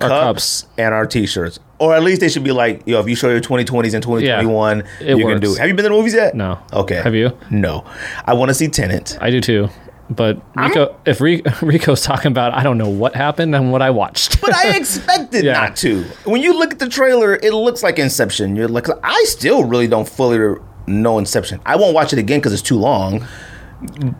[0.62, 0.66] cups.
[0.78, 3.40] and our T-shirts, or at least they should be like, yo, if you show your
[3.42, 5.58] 2020s and 2021, it you can do it.
[5.60, 6.36] Have you been to the movies yet?
[6.36, 6.60] No.
[6.74, 6.96] Okay.
[7.02, 7.38] Have you?
[7.52, 7.86] No.
[8.26, 9.18] I want to see Tenet.
[9.22, 9.70] I do too.
[10.10, 13.90] But Rico, if Ri- Rico's talking about, I don't know what happened and what I
[13.90, 14.40] watched.
[14.40, 15.54] But I expected Yeah.
[15.54, 16.04] not to.
[16.24, 18.56] When you look at the trailer, it looks like Inception.
[18.56, 20.56] You're like, I still really don't fully
[20.88, 21.60] know Inception.
[21.66, 23.28] I won't watch it again because it's too long.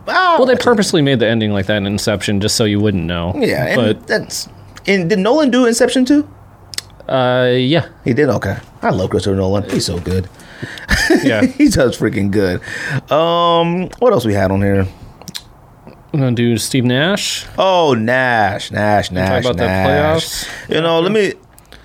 [0.06, 0.36] Ah.
[0.38, 3.32] Well, they purposely made the ending like that in Inception just so you wouldn't know.
[3.36, 4.48] yeah, and but that's.
[4.86, 6.28] And did Nolan do Inception too?
[7.08, 8.28] Uh, yeah, He did.
[8.28, 9.68] Okay, I love Christopher Nolan.
[9.70, 10.28] He's so good.
[11.22, 11.44] yeah.
[11.58, 12.60] he does freaking good.
[13.10, 14.86] Um, what else we had on here?
[16.12, 17.46] I'm gonna do Steve Nash.
[17.58, 19.86] Oh, Nash, Nash, Nash, about the Nash.
[20.46, 20.74] playoffs?
[20.74, 21.34] You know, let me.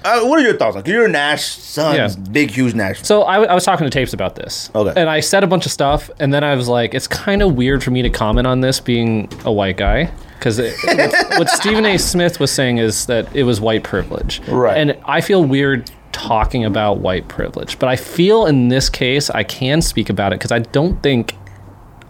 [0.04, 0.76] Uh, what are your thoughts?
[0.76, 2.10] Like, you're a Nash son, Yeah.
[2.32, 3.02] big, huge Nash.
[3.04, 4.70] So I, w- I was talking to Tapes about this.
[4.76, 4.94] Okay.
[5.00, 7.56] And I said a bunch of stuff, and then I was like, it's kind of
[7.56, 10.12] weird for me to comment on this being a white guy.
[10.38, 11.98] Because what, what Stephen A.
[11.98, 14.42] Smith was saying is that it was white privilege.
[14.48, 14.78] Right.
[14.78, 17.80] And I feel weird talking about white privilege.
[17.80, 21.36] But I feel in this case, I can speak about it because I don't think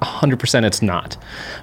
[0.01, 1.15] 100% it's not.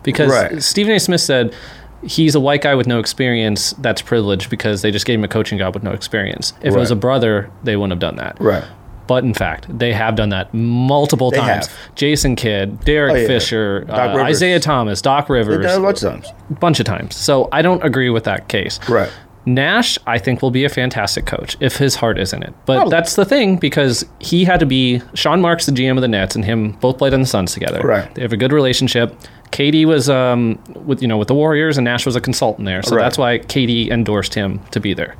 [0.03, 0.63] Because Right.
[0.63, 1.01] Stephen A.
[1.01, 1.55] Smith said
[2.03, 3.73] he's a white guy with no experience.
[3.79, 6.53] That's privilege because they just gave him a coaching job with no experience.
[6.63, 8.41] If it was a brother, they wouldn't have done that.
[8.41, 8.65] Right.
[9.07, 11.67] But in fact, they have done that multiple They times.
[11.67, 11.95] have.
[11.97, 13.27] Jason Kidd, Derek Oh, yeah.
[13.27, 16.33] Fisher, uh, Isiah Thomas, Doc They've Rivers, done it a bunch of times.
[16.49, 17.17] a bunch of times.
[17.17, 18.79] So I don't agree with that case.
[18.89, 19.11] Right.
[19.47, 22.53] Nash, I think, will be a fantastic coach if his heart is in it.
[22.67, 22.91] But Probably.
[22.91, 26.37] that's the thing because he had to be Sean Marks, the GM of the Nets,
[26.37, 27.81] and him both played on the Suns together.
[27.83, 28.15] Right.
[28.15, 29.17] They have a good relationship.
[29.51, 32.83] Katie was um, with you know with the Warriors, and Nash was a consultant there,
[32.83, 33.03] so Right.
[33.03, 35.17] that's why Katie endorsed him to be there.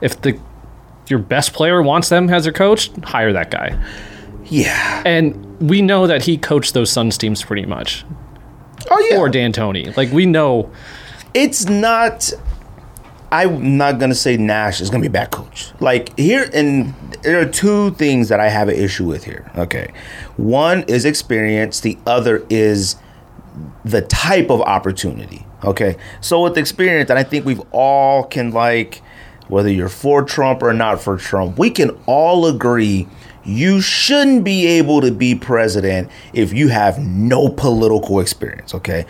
[0.00, 0.38] If the
[1.08, 3.78] your best player wants them as their coach, hire that guy.
[4.44, 5.02] Yeah.
[5.04, 8.04] And we know that he coached those Suns teams pretty much.
[8.90, 9.18] Oh, yeah.
[9.18, 9.96] Or D'Antoni.
[9.96, 10.70] Like we know
[11.34, 12.32] it's not.
[13.30, 15.70] I'm not gonna say Nash is gonna be a bad coach.
[15.80, 19.50] Like here, and there are two things that I have an issue with here.
[19.56, 19.92] Okay,
[20.38, 21.80] one is experience.
[21.80, 22.96] The other is
[23.84, 25.46] the type of opportunity.
[25.64, 29.02] Okay, so with experience, and I think we've all can like,
[29.48, 33.08] whether you're for Trump or not for Trump, we can all agree
[33.44, 38.74] you shouldn't be able to be president if you have no political experience.
[38.74, 39.06] Okay.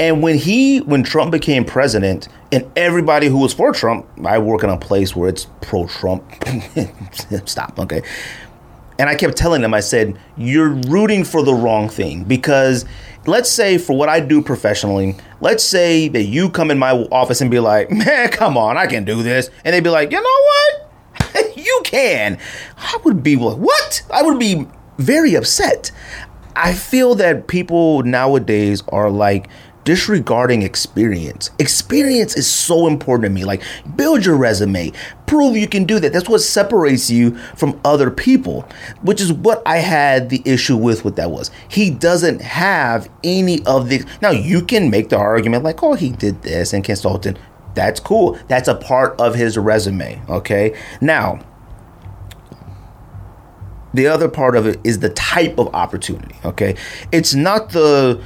[0.00, 4.62] And when he, when Trump became president, and everybody who was for Trump, I work
[4.62, 6.24] in a place where it's pro Trump.
[7.46, 8.02] Stop, okay.
[8.98, 12.84] And I kept telling them, I said, you're rooting for the wrong thing because
[13.28, 17.40] let's say for what I do professionally, let's say that you come in my office
[17.40, 19.50] and be like, man, come on, I can do this.
[19.64, 21.56] And they'd be like, you know what?
[21.56, 22.38] you can.
[22.76, 24.02] I would be like, what?
[24.12, 24.66] I would be
[24.98, 25.92] very upset.
[26.56, 29.48] I feel that people nowadays are like
[29.88, 31.50] disregarding experience.
[31.58, 33.46] Experience is so important to me.
[33.46, 33.62] Like,
[33.96, 34.92] build your resume,
[35.24, 36.12] prove you can do that.
[36.12, 38.68] That's what separates you from other people,
[39.00, 41.06] which is what I had the issue with.
[41.06, 44.04] What that was, he doesn't have any of the.
[44.20, 47.38] Now you can make the argument like, oh, he did this and consultant.
[47.74, 48.38] That's cool.
[48.46, 50.20] That's a part of his resume.
[50.28, 50.78] Okay.
[51.00, 51.40] Now,
[53.94, 56.36] the other part of it is the type of opportunity.
[56.44, 56.76] Okay,
[57.10, 58.22] it's not the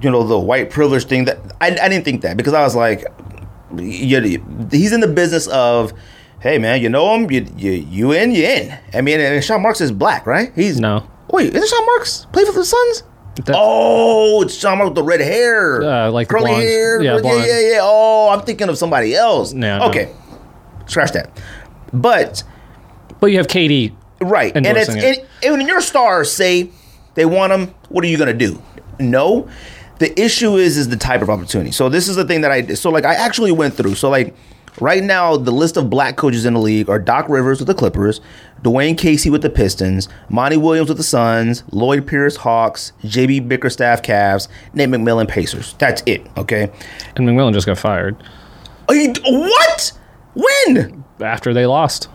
[0.00, 2.74] you know the white privilege thing that I, I didn't think that because I was
[2.76, 3.04] like,
[3.76, 4.20] you,
[4.70, 5.92] he's in the business of.
[6.40, 7.28] Hey man, you know him.
[7.32, 8.78] You you you in, you in.
[8.94, 10.52] I mean, and Sean Marks is black, right?
[10.54, 11.04] He's No.
[11.30, 13.02] Wait, is it Sean Marks play for the Suns?
[13.52, 16.62] Oh, it's Sean Marks with the red hair, Uh, like curly blonde.
[16.62, 17.02] hair.
[17.02, 17.78] Yeah, Yeah, yeah, yeah.
[17.82, 19.52] Oh, I'm thinking of somebody else.
[19.52, 19.84] No, no.
[19.86, 20.12] okay,
[20.86, 21.30] scratch that.
[21.92, 22.44] But
[23.20, 23.96] But you have Katie.
[24.20, 24.54] Right.
[24.54, 26.70] And it's endorsing and, and when your stars say
[27.14, 28.62] they want him, what are you gonna do?
[29.00, 29.48] No.
[29.98, 31.72] The issue is is the type of opportunity.
[31.72, 32.76] So this is the thing that I did.
[32.76, 33.94] So like I actually went through.
[33.94, 34.34] So like
[34.80, 37.74] Right now, the list of black coaches in the league are Doc Rivers with the
[37.74, 38.20] Clippers,
[38.62, 44.02] Dwane Casey with the Pistons, Monty Williams with the Suns, Lloyd Pierce Hawks, JB Bickerstaff
[44.02, 45.74] Cavs, Nate McMillan Pacers.
[45.80, 46.24] That's it.
[46.36, 46.70] Okay.
[47.16, 48.22] And McMillan just got fired
[48.88, 49.92] oh, you, what?
[50.34, 51.04] When?
[51.20, 52.08] after they lost.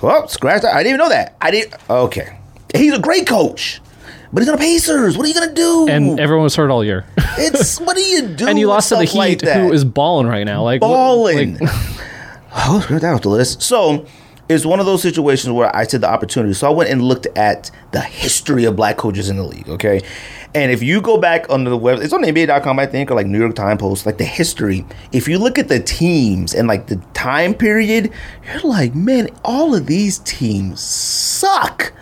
[0.00, 0.74] Well, scratch that.
[0.74, 1.36] I didn't even know that.
[1.40, 1.74] I didn't.
[1.88, 2.38] Okay.
[2.74, 3.80] He's a great coach,
[4.32, 5.16] but he's on the Pacers.
[5.16, 5.86] What are you gonna do?
[5.88, 7.04] And everyone was hurt all year.
[7.38, 8.46] it's what do you do?
[8.48, 10.62] and you lost to the stuff like Heat, who is balling right now.
[10.62, 11.58] Like balling.
[11.58, 11.70] like-
[12.54, 13.62] oh, that off the list.
[13.62, 14.06] So
[14.48, 16.52] it's one of those situations where I said the opportunity.
[16.54, 19.68] So I went and looked at the history of black coaches in the league.
[19.68, 20.02] Okay,
[20.54, 23.26] and if you go back under the web, it's on NBA.com, I think, or like
[23.26, 24.84] New York Times Post, like the history.
[25.12, 28.12] If you look at the teams and like the time period,
[28.46, 31.92] you're like, man, all of these teams suck.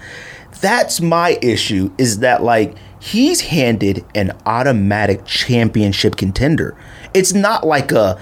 [0.60, 1.92] That's my issue.
[1.98, 6.76] Is that like he's handed an automatic championship contender?
[7.14, 8.20] It's not like a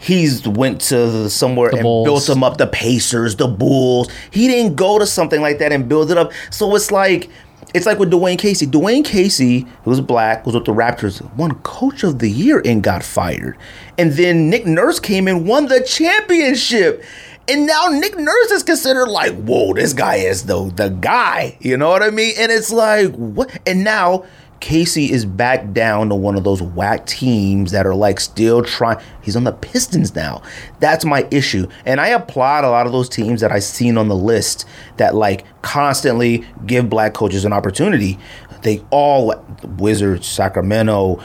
[0.00, 2.06] he's went to somewhere and Bulls.
[2.06, 4.08] built them up the Pacers, the Bulls.
[4.30, 6.32] He didn't go to something like that and build it up.
[6.50, 7.30] So it's like
[7.74, 8.66] it's like with Dwane Casey.
[8.66, 12.82] Dwane Casey, who was black, was with the Raptors, won Coach of the Year and
[12.82, 13.56] got fired.
[13.96, 17.02] And then Nick Nurse came and won the championship.
[17.48, 21.56] And now Nick Nurse is considered like, whoa, this guy is the the guy.
[21.60, 22.34] You know what I mean?
[22.38, 23.50] And it's like, what?
[23.66, 24.24] And now
[24.62, 29.00] Casey is back down to one of those whack teams that are like still trying.
[29.20, 30.40] He's on the Pistons now.
[30.78, 31.66] That's my issue.
[31.84, 34.64] And I applaud a lot of those teams that I've seen on the list
[34.98, 38.20] that like constantly give black coaches an opportunity.
[38.62, 39.34] They all,
[39.78, 41.20] Wizards, Sacramento,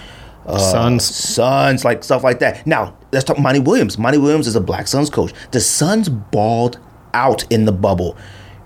[0.48, 1.03] uh, Suns.
[1.06, 2.65] Suns, like stuff like that.
[2.65, 3.98] Now, let's talk Monty Williams.
[3.98, 5.34] Monty Williams is a black Suns coach.
[5.52, 6.80] The Suns balled
[7.14, 8.18] out in the bubble.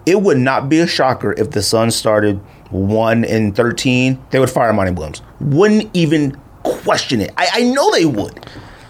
[0.06, 2.38] It would not be a shocker if the Suns started
[2.72, 4.24] one in thirteen.
[4.32, 5.22] They would fire Monty Williams.
[5.40, 7.32] Wouldn't even question it.
[7.38, 8.46] I, I know they would.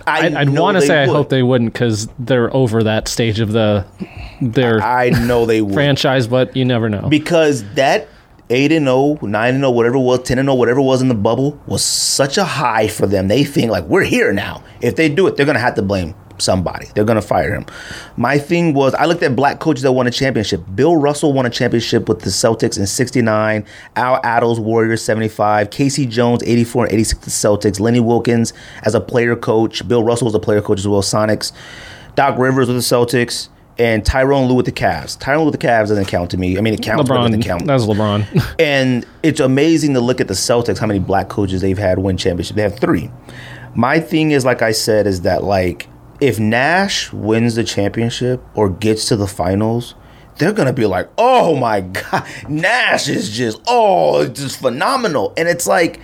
[0.07, 3.39] I I'd, I'd want to say I hope they wouldn't because they're over that stage
[3.39, 3.85] of the
[4.41, 5.73] their I know they would.
[5.73, 7.07] franchise, but you never know.
[7.07, 8.07] because that
[8.51, 11.07] 8 and 0, 9 and 0, whatever it was, 10 and 0, whatever was in
[11.07, 13.27] the bubble was such a high for them.
[13.27, 14.63] They think like we're here now.
[14.81, 16.87] If they do it, they're going to have to blame somebody.
[16.93, 17.65] They're going to fire him.
[18.17, 20.63] My thing was I looked at black coaches that won a championship.
[20.75, 23.65] Bill Russell won a championship with the Celtics in 69,
[23.95, 26.05] Al Attles Warriors 75, K.C.
[26.05, 28.53] Jones 84 and 86 the Celtics, Lenny Wilkens
[28.83, 31.51] as a player coach, Bill Russell was a player coach as well, Sonics,
[32.15, 33.49] Doc Rivers with the Celtics.
[33.81, 35.17] And Tyronn Lue with the Cavs.
[35.17, 36.55] Tyronn Lue with the Cavs doesn't count to me.
[36.57, 37.65] I mean, it counts, but it doesn't count.
[37.65, 38.55] that was LeBron.
[38.59, 42.15] And it's amazing to look at the Celtics, how many black coaches they've had win
[42.15, 42.55] championships.
[42.55, 43.09] They have three.
[43.73, 45.87] My thing is, like I said, is that like
[46.19, 49.95] if Nash wins the championship or gets to the finals,
[50.37, 55.33] they're gonna be like, oh my god, Nash is just oh, it's just phenomenal.
[55.37, 55.99] And it's like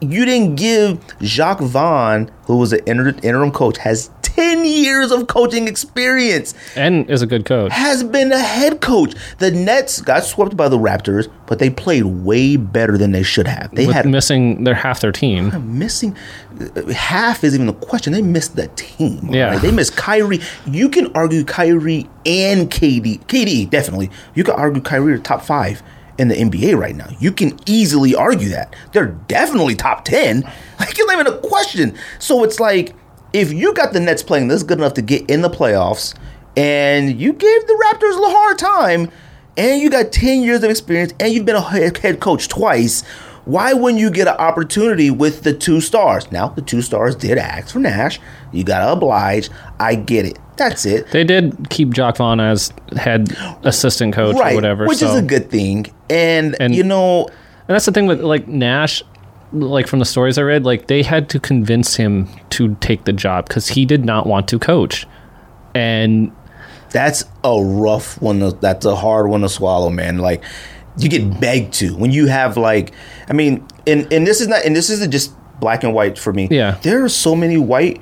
[0.00, 5.26] you didn't give Jacques Vaughn, who was an inter- interim coach, has ten years of
[5.26, 7.72] coaching experience and is a good coach.
[7.72, 9.14] has been a head coach.
[9.38, 13.46] The Nets got swept by the Raptors, but they played way better than they should
[13.46, 13.74] have.
[13.74, 15.78] They With had missing their half their team.
[15.78, 16.16] missing
[16.76, 18.12] uh, half is even the question.
[18.12, 19.28] They missed the team.
[19.32, 19.50] Yeah.
[19.52, 19.62] right?
[19.62, 20.40] They missed Kyrie.
[20.66, 23.24] You can argue Kyrie and KD.
[23.26, 24.10] KD, definitely.
[24.34, 25.82] You can argue Kyrie are top five
[26.18, 27.08] in the NBA right now.
[27.18, 28.74] You can easily argue that.
[28.92, 30.44] They're definitely top 10.
[30.80, 31.94] Like, it's not even a question.
[32.18, 32.94] So it's like,
[33.34, 36.14] if you got the Nets playing this good enough to get in the playoffs,
[36.56, 39.10] and you gave the Raptors a hard time,
[39.58, 43.02] and you got 10 years of experience, and you've been a head head coach twice,
[43.44, 46.30] why wouldn't you get an opportunity with the two stars?
[46.30, 48.20] Now, the two stars did ask for Nash.
[48.52, 49.50] You got to oblige.
[49.78, 50.38] I get it.
[50.60, 51.06] That's it.
[51.10, 53.34] They did keep Jacques Vaughn as head
[53.64, 54.52] assistant coach right.
[54.52, 54.86] or whatever.
[54.86, 55.08] Which so.
[55.08, 55.86] is a good thing.
[56.10, 59.02] And, And- you know, And that's the thing with like Nash,
[59.54, 63.12] like from the stories I read, like they had to convince him to take the
[63.14, 65.06] job because he did not want to coach.
[65.74, 66.30] And
[66.90, 68.40] that's a rough one.
[68.40, 70.18] To, that's a hard one to swallow, man.
[70.18, 70.44] Like
[70.98, 72.92] you get begged to when you have like,
[73.30, 76.32] I mean, and and this is not, and this isn't just black and white for
[76.32, 76.48] me.
[76.50, 76.78] Yeah.
[76.82, 78.00] there are so many white,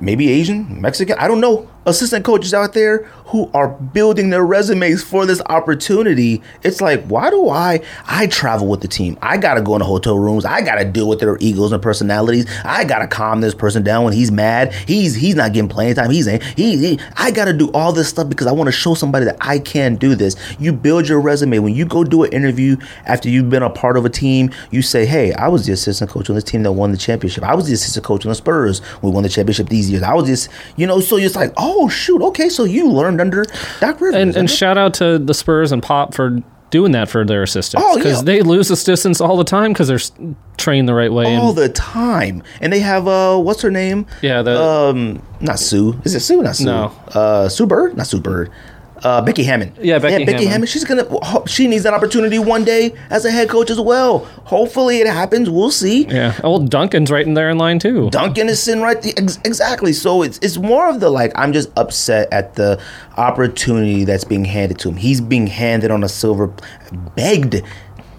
[0.00, 5.02] maybe Asian, Mexican, I don't know, assistant coaches out there who are building their resumes
[5.02, 6.42] for this opportunity.
[6.62, 7.80] It's like, why do I?
[8.06, 9.16] I travel with the team.
[9.22, 10.44] I gotta go in the hotel rooms.
[10.44, 12.46] I gotta deal with their egos and personalities.
[12.64, 14.74] I gotta calm this person down when he's mad.
[14.74, 16.10] He's he's not getting playing time.
[16.10, 16.26] He's.
[16.26, 19.38] He, he I gotta do all this stuff because I want to show somebody that
[19.40, 20.36] I can do this.
[20.58, 22.76] You build your resume when you go do an interview
[23.06, 24.50] after you've been a part of a team.
[24.70, 27.44] You say, hey, I was the assistant coach on this team that won the championship.
[27.44, 28.82] I was the assistant coach on the Spurs.
[29.00, 30.02] We won the championship these years.
[30.02, 33.44] I was just, you know, so it's like, oh shoot, okay, so you learned under
[33.80, 34.14] Doc Rivers.
[34.14, 36.38] and, and shout out to the Spurs and Pop for
[36.70, 38.24] doing that for their assistants Oh, because yeah.
[38.24, 41.36] they lose assistants all the time because they're trained the right way.
[41.36, 42.42] all and, the time.
[42.62, 44.06] And they have uh, what's her name?
[44.22, 46.00] yeah, the Um, not Sue.
[46.04, 46.42] Is it Sue?
[46.42, 46.64] Not Sue.
[46.64, 46.92] No.
[47.08, 47.96] Uh, Sue Bird.
[47.96, 48.50] Not Sue Bird.
[49.04, 49.72] Uh, Becky Hammon.
[49.80, 50.48] Yeah, Becky Becky Hammon.
[50.52, 50.66] Hammon.
[50.68, 51.06] She's gonna.
[51.48, 54.20] She needs that opportunity one day as a head coach as well.
[54.44, 55.50] Hopefully, it happens.
[55.50, 56.04] We'll see.
[56.06, 56.38] yeah.
[56.44, 58.10] Oh, Duncan's right in there in line too.
[58.10, 59.92] Duncan is sitting right the, ex- exactly.
[59.92, 62.80] So it's it's more of the like I'm just upset at the
[63.16, 64.96] opportunity that's being handed to him.
[64.96, 66.52] He's being handed on a silver,
[67.16, 67.62] begged.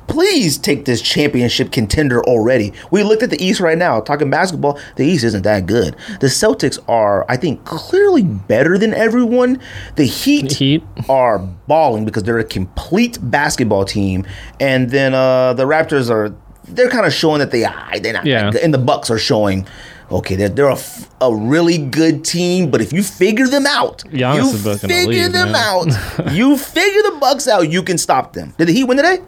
[0.08, 2.74] Please take this championship contender already.
[2.92, 4.80] We looked at the East right now, talking basketball.
[4.96, 5.96] The East isn't that good.
[6.20, 9.60] The Celtics are, I think, clearly better than everyone.
[9.96, 10.84] The Heat, Heat.
[11.10, 14.26] are balling because they're a complete basketball team,
[14.60, 16.36] and then uh, the Raptors are
[16.66, 18.52] they're kind of showing that they ah, they're not Yeah.
[18.62, 19.68] and the Bucks are showing
[20.10, 24.00] okay they're, they're a, f- a really good team, but if you figure them out,
[24.10, 25.56] Giannis you figure leave, them man.
[25.92, 28.54] out, you figure the Bucks out, you can stop them.
[28.58, 29.20] Did the Heat win today?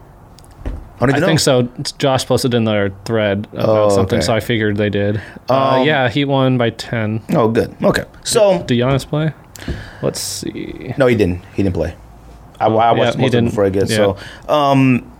[1.02, 1.28] I don't I know.
[1.28, 1.64] think so.
[1.98, 4.26] Josh posted in their thread about Oh, something, okay.
[4.26, 5.22] so I figured they did.
[5.50, 7.22] uh, Um, yeah, he won by ten.
[7.34, 7.76] Oh, good.
[7.84, 9.34] Okay, so Did Giannis play?
[10.02, 10.94] Let's see.
[10.98, 11.44] No, he didn't.
[11.54, 11.96] He didn't play.
[12.60, 13.96] I, I yeah, watched he most of it before I get Yeah.
[13.96, 14.18] so.
[14.54, 15.12] Um,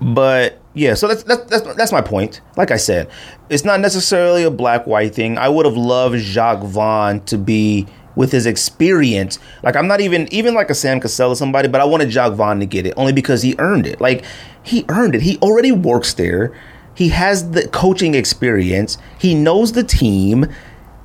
[0.00, 2.40] but yeah, so that's, that's that's that's my point.
[2.56, 3.08] Like I said,
[3.48, 5.36] it's not necessarily a black white thing.
[5.38, 7.86] I would have loved Jacques Vaughn to be
[8.20, 9.38] with his experience.
[9.62, 12.34] Like I'm not even even like a Sam Cassell or somebody, but I wanted Jacques
[12.34, 13.98] Vaughn to get it only because he earned it.
[13.98, 14.26] Like
[14.62, 15.22] he earned it.
[15.22, 16.52] He already works there.
[16.94, 18.98] He has the coaching experience.
[19.18, 20.46] He knows the team.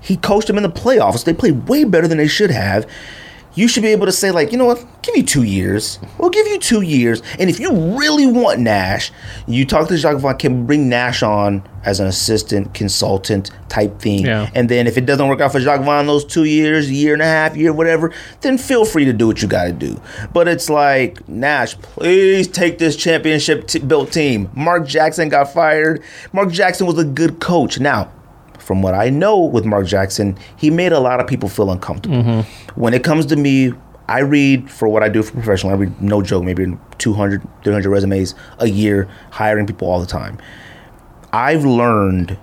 [0.02, 1.24] He coached them in the playoffs.
[1.24, 2.86] They played way better than they should have.
[3.56, 4.86] You should be able to say, like, you know what?
[5.02, 5.98] Give you two years.
[6.18, 7.22] We'll give you two years.
[7.40, 9.11] And if you really want Nash,
[9.48, 14.26] you talk to Jacques Vaughn, can bring Nash on as an assistant, consultant type thing.
[14.26, 14.49] Yeah.
[14.53, 17.22] And then if it doesn't work out for Jacques Vaughn those two years, year and
[17.22, 18.11] a half, year, whatever,
[18.41, 20.02] then feel free to do what you got to do.
[20.34, 24.49] But it's like, Nash, please take this championship t- built team.
[24.53, 26.03] Mark Jackson got fired.
[26.34, 27.80] Mark Jackson was a good coach.
[27.80, 28.11] Now,
[28.66, 32.42] from what I know with Mark Jackson, he made a lot of people feel uncomfortable.
[32.74, 33.72] When it comes to me,
[34.08, 35.72] I read for what I do for professional.
[35.72, 40.40] I read no joke, maybe 200, 300 resumes a year, hiring people all the time.
[41.32, 42.38] I've learned,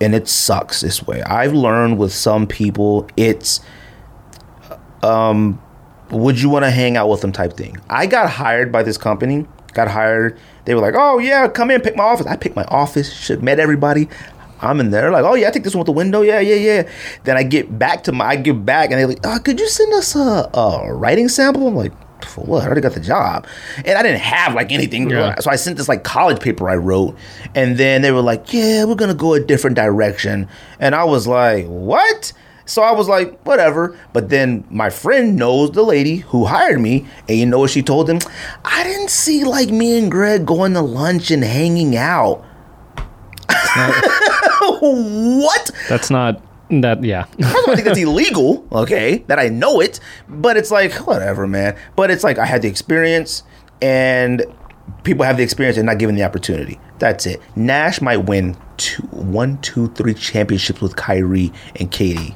[0.00, 1.22] and it sucks this way.
[1.22, 3.60] I've learned with some people, it's,
[5.02, 5.60] um,
[6.10, 7.76] would you want to hang out with them type thing.
[7.90, 9.46] I got hired by this company.
[9.74, 10.38] Got hired.
[10.64, 13.12] They were like, "Oh yeah, come in, pick my office." I picked my office.
[13.12, 14.08] Should met everybody.
[14.60, 15.10] I'm in there.
[15.10, 16.88] Like, "Oh yeah, I take this one with the window." Yeah, yeah, yeah.
[17.24, 18.26] Then I get back to my.
[18.26, 21.66] I get back, and they're like, oh, "Could you send us a, a writing sample?"
[21.66, 21.92] I'm like,
[22.24, 22.62] "For what?
[22.62, 23.46] I already got the job."
[23.84, 25.10] And I didn't have like anything.
[25.10, 25.38] Yeah.
[25.40, 27.16] So I sent this like college paper I wrote,
[27.54, 30.48] and then they were like, "Yeah, we're gonna go a different direction,"
[30.80, 32.32] and I was like, "What?"
[32.66, 33.96] So I was like, whatever.
[34.12, 37.82] But then my friend knows the lady who hired me, and you know what she
[37.82, 38.18] told him?
[38.64, 42.44] I didn't see like me and Greg going to lunch and hanging out.
[44.80, 45.70] what?
[45.88, 47.02] That's not that.
[47.02, 50.70] Yeah, First of all, I think that's illegal, okay, that I know it, but it's
[50.70, 51.76] like, whatever, man.
[51.94, 53.42] But it's like I had the experience,
[53.80, 54.44] and
[55.04, 56.80] people have the experience and not given the opportunity.
[56.98, 57.40] That's it.
[57.56, 62.34] Nash might win two, one, two, three championships with Kyrie and Katie.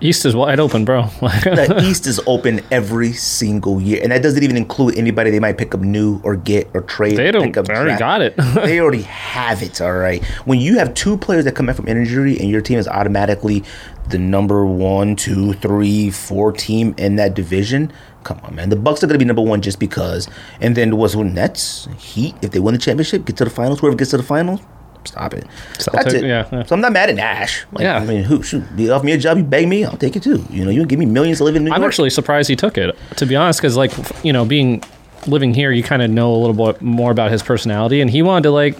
[0.00, 1.02] East is wide open, bro.
[1.20, 5.58] The East is open every single year, and that doesn't even include anybody they might
[5.58, 7.16] pick up new or get or trade.
[7.16, 7.44] they don't.
[7.44, 7.98] pick up They already draft.
[8.00, 8.36] got it.
[8.66, 9.80] they already have it.
[9.80, 10.24] All right.
[10.44, 13.64] When you have two players that come back from injury, and your team is automatically
[14.08, 17.92] the number one, two, three, four team in that division.
[18.24, 18.68] Come on, man.
[18.68, 20.28] The Bucks are going to be number one just because.
[20.60, 22.34] And then was who Nets, Heat.
[22.42, 23.80] If they win the championship, get to the finals.
[23.80, 24.60] Whoever gets to the finals,
[25.04, 25.44] stop it.
[25.92, 26.24] That's it.
[26.24, 26.62] yeah, yeah.
[26.64, 27.64] So I'm not mad at Nash.
[27.72, 27.98] Like, Yeah.
[27.98, 28.64] I mean, who shoot?
[28.76, 30.44] You offer me a job, you beg me, I'll take it too.
[30.50, 31.90] You know, you give me millions to live in New I'm York.
[31.90, 32.96] actually surprised he took it.
[33.16, 33.92] To be honest, because like
[34.24, 34.82] you know, being
[35.26, 38.22] living here, you kind of know a little bit more about his personality, and he
[38.22, 38.76] wanted to like,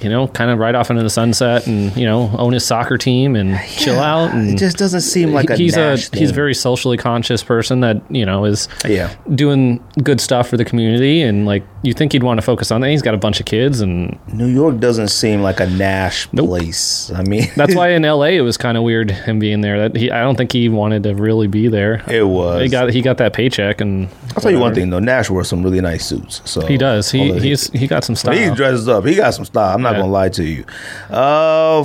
[0.00, 2.98] you know, kind of ride off into the sunset and you know own his soccer
[2.98, 4.32] team and chill out.
[4.34, 7.42] And It just doesn't seem like a he's Nash a he's a very socially conscious
[7.44, 9.14] person that you know is Yeah.
[9.34, 12.80] doing good stuff for the community, and like you think he'd want to focus on
[12.80, 12.90] that.
[12.90, 17.10] He's got a bunch of kids, and New York doesn't seem like a Nash place.
[17.14, 18.36] I mean, that's why in L.A.
[18.36, 19.88] it was kind of weird him being there.
[19.88, 22.02] That he, I don't think he wanted to really be there.
[22.10, 22.62] it was.
[22.62, 24.98] He got he got that paycheck, and I'll tell you one thing though.
[25.00, 26.42] Nash wears some really nice suits.
[26.44, 27.10] So he does.
[27.10, 28.36] He he's he got some style.
[28.36, 29.04] he dresses up.
[29.06, 29.61] He got some style.
[29.74, 30.00] I'm not Yeah.
[30.00, 30.64] gonna lie to you.
[31.10, 31.84] Uh,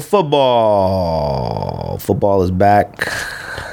[0.97, 1.97] football.
[1.99, 3.11] Football is back.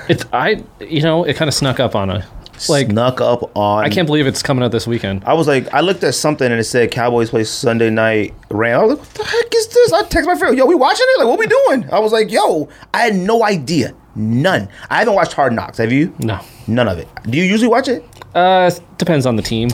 [0.09, 2.25] It's I you know it kind of snuck up on us.
[2.69, 3.85] like Snuck up on.
[3.85, 5.23] I can't believe it's coming out this weekend.
[5.25, 8.81] I was like, I looked at something and it said Cowboys play Sunday night Ram.
[8.81, 9.93] I was like, what the heck is this?
[9.93, 11.19] I text my friend, yo, we watching it?
[11.19, 11.89] Like, what we doing?
[11.91, 13.95] I was like, yo, I had no idea.
[14.15, 14.69] None.
[14.91, 15.79] I haven't watched Hard Knocks.
[15.79, 16.15] Have you?
[16.21, 17.09] No, None of it.
[17.29, 18.05] Do you usually watch it?
[18.35, 19.71] uh, depends on the team.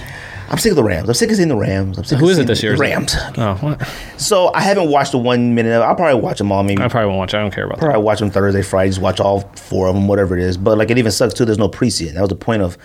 [0.50, 1.08] I'm sick of the Rams.
[1.08, 1.96] I'm sick of seeing the Rams.
[1.96, 2.72] I'm sick Who of is it this year?
[2.72, 3.14] The Rams.
[3.38, 3.86] Oh, what?
[4.16, 5.70] So I haven't watched the one minute.
[5.72, 6.62] of- I'll probably watch them all.
[6.64, 7.34] Maybe I probably won't watch.
[7.34, 7.84] I don't care about that.
[7.86, 8.90] probably watch them Thursday, Friday.
[8.90, 10.56] Just watch all four of them, whatever it is.
[10.56, 11.44] But like it even sucks too.
[11.44, 12.14] There's no preseason.
[12.14, 12.76] That was the point of.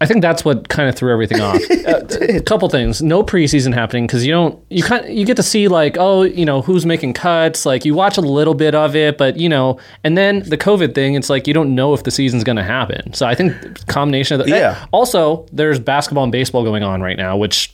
[0.00, 1.60] I think that's what kind of threw everything off.
[1.88, 3.00] Uh, a couple things.
[3.00, 6.44] No preseason happening because you don't you kind you get to see like oh you
[6.44, 7.64] know who's making cuts.
[7.64, 10.94] Like you watch a little bit of it, but you know, and then the COVID
[10.94, 11.14] thing.
[11.14, 13.14] It's like you don't know if the season's going to happen.
[13.14, 14.84] So I think combination of the Yeah.
[14.92, 17.72] Also, there's basketball and baseball going on right now, which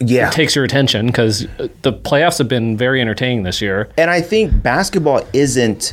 [0.00, 0.30] Yeah.
[0.30, 1.46] takes your attention because
[1.82, 3.90] the playoffs have been very entertaining this year.
[3.98, 5.92] And I think basketball isn't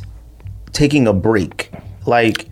[0.72, 1.72] taking a break.
[2.06, 2.48] Like,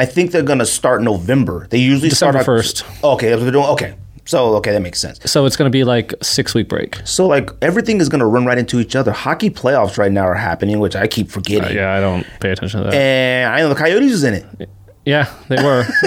[0.00, 1.66] I think they're gonna start November.
[1.68, 3.04] They usually December start 1st.
[3.04, 3.66] Okay, that's what they're doing.
[3.66, 3.94] Okay,
[4.24, 5.20] so okay, that makes sense.
[5.30, 6.96] So it's going to be like six week break.
[7.04, 9.12] So like everything is gonna run right into each other.
[9.12, 11.76] Hockey playoffs right now are happening, which I keep forgetting.
[11.76, 12.94] Uh, yeah, I don't pay attention to that.
[12.94, 14.70] And I know the Coyotes is in it.
[15.04, 15.80] yeah, they were.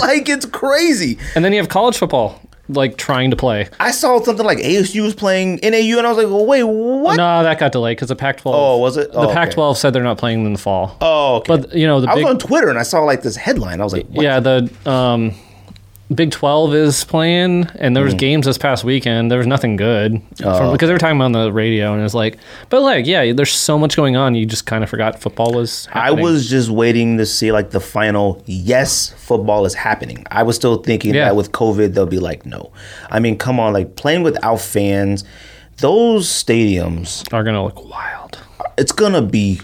[0.00, 1.16] like it's crazy.
[1.36, 3.68] and then you have college football like trying to play.
[3.78, 7.16] I saw something like ASU was playing NAU, and I was like, well, wait, what?
[7.16, 8.42] No, that got delayed because the Pac-12.
[8.46, 9.12] Oh, was it?
[9.12, 9.34] The Oh, okay.
[9.34, 10.96] Pac-12 said they're not playing in the fall.
[11.00, 11.56] Oh, okay.
[11.56, 13.80] But you know the I was on Twitter and I saw like this headline.
[13.80, 14.22] I was like, what?
[14.22, 15.34] yeah the um,
[16.14, 18.18] Big 12 is playing, and there was Mm.
[18.18, 19.28] games this past weekend.
[19.28, 22.04] There was nothing good from, because they were talking about on the radio, and it
[22.04, 22.38] was like,
[22.70, 24.36] but like yeah, there's so much going on.
[24.36, 25.88] You just kind of forgot football was.
[25.92, 28.40] I was just waiting to see like the final.
[28.46, 30.24] Yes, football is happening.
[30.30, 31.24] I was still thinking Yeah.
[31.24, 32.70] that with COVID they'll be like, no.
[33.10, 35.24] I mean, come on, like playing without fans,
[35.78, 38.38] those stadiums, are gonna look wild.
[38.78, 39.60] it's gonna be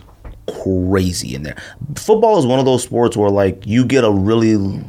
[0.65, 1.57] crazy in there.
[1.95, 4.81] Football is one of those sports where like you get a really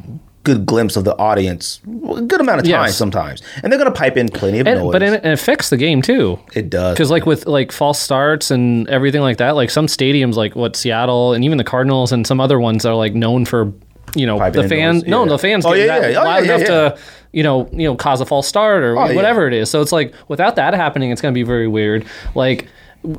[0.44, 2.96] good glimpse of the audience, a good amount of time Yes.
[2.96, 4.92] sometimes, and they're gonna pipe in plenty of And, noise.
[4.92, 6.38] but it, it affects the game too.
[6.54, 6.94] it does.
[6.94, 10.76] Because like with like false starts and everything like that, like some stadiums like what
[10.76, 13.72] Seattle and even the Cardinals and some other ones are like known for
[14.14, 15.02] you know Piping the fans.
[15.02, 15.28] noise, No, yeah.
[15.30, 16.20] the fans Oh, yeah, that yeah.
[16.20, 16.98] Oh, loud yeah, enough to
[17.32, 19.70] you know you know cause a false start or Oh, whatever it is.
[19.70, 22.04] So it's like without that happening, it's going to be very weird.
[22.34, 22.68] Like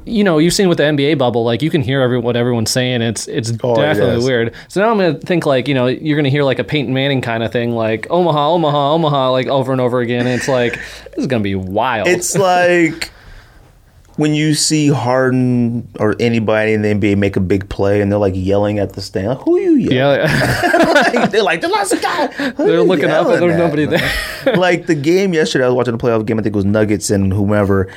[0.05, 2.71] you know you've seen with the NBA bubble, like you can hear every, what everyone's
[2.71, 3.01] saying.
[3.01, 4.25] It's it's Oh, definitely yes.
[4.25, 4.53] weird.
[4.67, 6.63] So now I'm going to think like you know you're going to hear like a
[6.63, 10.25] Peyton Manning kind of thing, like Omaha, Omaha, Omaha, like over and over again.
[10.27, 10.73] And it's like
[11.05, 12.07] this is going to be wild.
[12.07, 13.11] It's like
[14.17, 18.17] when you see Harden or anybody in the NBA make a big play and they're
[18.19, 19.27] like yelling at the stand.
[19.27, 20.19] Like, Who are you yelling?
[20.21, 21.11] yeah.
[21.13, 22.27] like, they're like, the last guy.
[22.53, 24.01] Who They're looking up and there's at, nobody man?
[24.45, 24.55] there.
[24.55, 26.39] like the game yesterday, I was watching the playoff game.
[26.39, 27.91] I think it was Nuggets and whomever,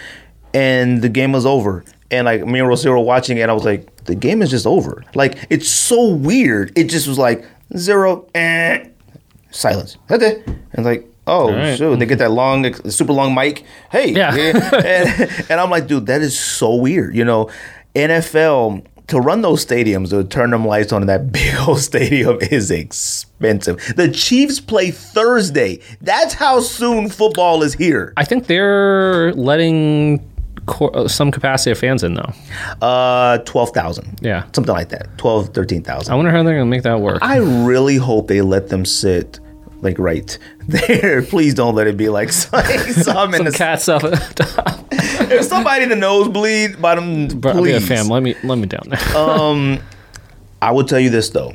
[0.59, 1.85] and the game was over.
[2.11, 4.51] And like me and Rosie were watching it, and I was like, the game is
[4.51, 5.05] just over.
[5.15, 6.77] Like it's so weird.
[6.77, 7.45] It just was like
[7.77, 8.89] zero, eh,
[9.51, 9.99] silence.
[10.11, 10.47] It.
[10.73, 11.77] And like, oh right.
[11.77, 13.65] shoot, they get that long, super long mic.
[13.91, 14.35] Hey, Yeah.
[14.75, 17.15] and, and I'm like, dude, that is so weird.
[17.15, 17.51] You know,
[17.95, 22.39] NFL to run those stadiums to turn them lights on in that big old stadium
[22.41, 23.77] is expensive.
[23.97, 25.81] The Chiefs play Thursday.
[26.01, 28.15] That's how soon football is here.
[28.17, 30.25] I think they're letting
[30.69, 32.33] cor- uh, some capacity of fans in though.
[32.81, 34.19] Uh, twelve thousand.
[34.23, 34.45] Yeah.
[34.53, 35.17] something like that.
[35.19, 36.13] 12, 13,000.
[36.13, 37.19] I wonder how they're going to make that work.
[37.23, 39.41] I really hope they let them sit
[39.81, 40.37] like right
[40.69, 41.23] there.
[41.29, 44.85] Please don't let it be like some in some the cats up at the top.
[45.31, 47.87] If somebody in the nosebleed, bottom, Bro, I'll a please.
[47.89, 48.09] fam.
[48.09, 49.79] Let me let me down there.
[50.63, 51.55] I will tell you this though.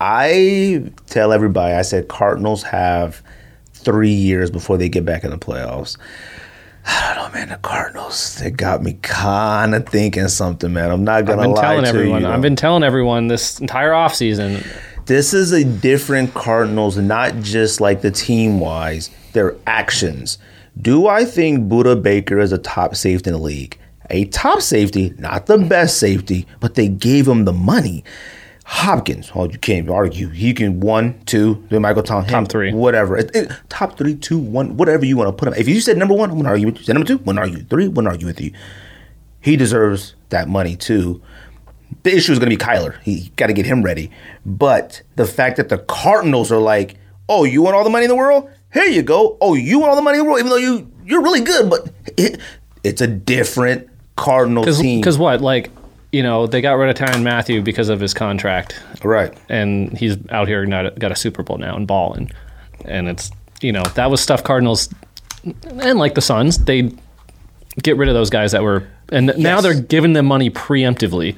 [0.00, 3.22] I tell everybody, I said Cardinals have
[3.72, 5.96] three years before they get back in the playoffs.
[6.90, 7.48] I don't know, man.
[7.50, 10.90] The Cardinals, they got me kind of thinking something, man.
[10.90, 12.22] I'm not I've gonna been lie telling to everyone.
[12.22, 12.28] you.
[12.28, 14.66] I've been telling everyone this entire offseason.
[15.06, 20.38] this is a different Cardinals, not just like the team wise, their actions.
[20.80, 23.76] Do I think Budda Baker is a top safety in the league?
[24.10, 28.02] A top safety, not the best safety, but they gave him the money.
[28.70, 30.28] Hopkins, oh, you can't argue.
[30.28, 32.70] He can one, two, then Michael Thomas, Top three.
[32.70, 33.16] whatever.
[33.16, 35.54] It- it- top three, two, one, whatever you want to put him.
[35.58, 36.84] If you said number one, I'm gonna argue with you.
[36.84, 37.60] Said number two, I'm gonna argue.
[37.64, 38.52] Three, I'm gonna argue with you.
[39.40, 41.22] He deserves that money too.
[42.02, 43.00] The issue is going to be Kyler.
[43.02, 44.10] He got to get him ready.
[44.44, 46.96] But the fact that the Cardinals are like,
[47.28, 48.50] "Oh, you want all the money in the world?
[48.74, 49.38] Here you go.
[49.40, 51.70] Oh, you want all the money in the world, even though you you're really good,
[51.70, 51.88] but
[52.18, 52.38] it,
[52.84, 55.40] it's a different Cardinal team." Because what?
[55.40, 55.70] Like,
[56.12, 60.16] you know, they got rid of Tyrann Mathieu because of his contract, right, and he's
[60.30, 62.30] out here not got a Super Bowl now and balling.
[62.84, 63.30] And it's
[63.60, 64.88] you know that was stuff Cardinals
[65.70, 66.92] and like the Suns they
[67.82, 71.36] get rid of those guys that were and now they're giving them money preemptively.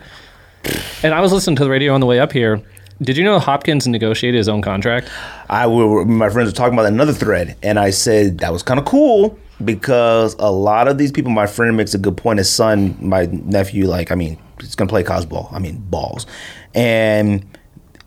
[1.02, 2.62] And I was listening to the radio on the way up here.
[3.02, 5.08] Did you know Hopkins negotiated his own contract?
[5.48, 6.04] I will.
[6.04, 9.38] My friends were talking about another thread, and I said that was kind of cool
[9.64, 11.30] because a lot of these people.
[11.30, 12.38] My friend makes a good point.
[12.38, 15.48] His son, my nephew, like I mean, he's gonna play college ball.
[15.52, 16.26] I mean, balls,
[16.74, 17.44] and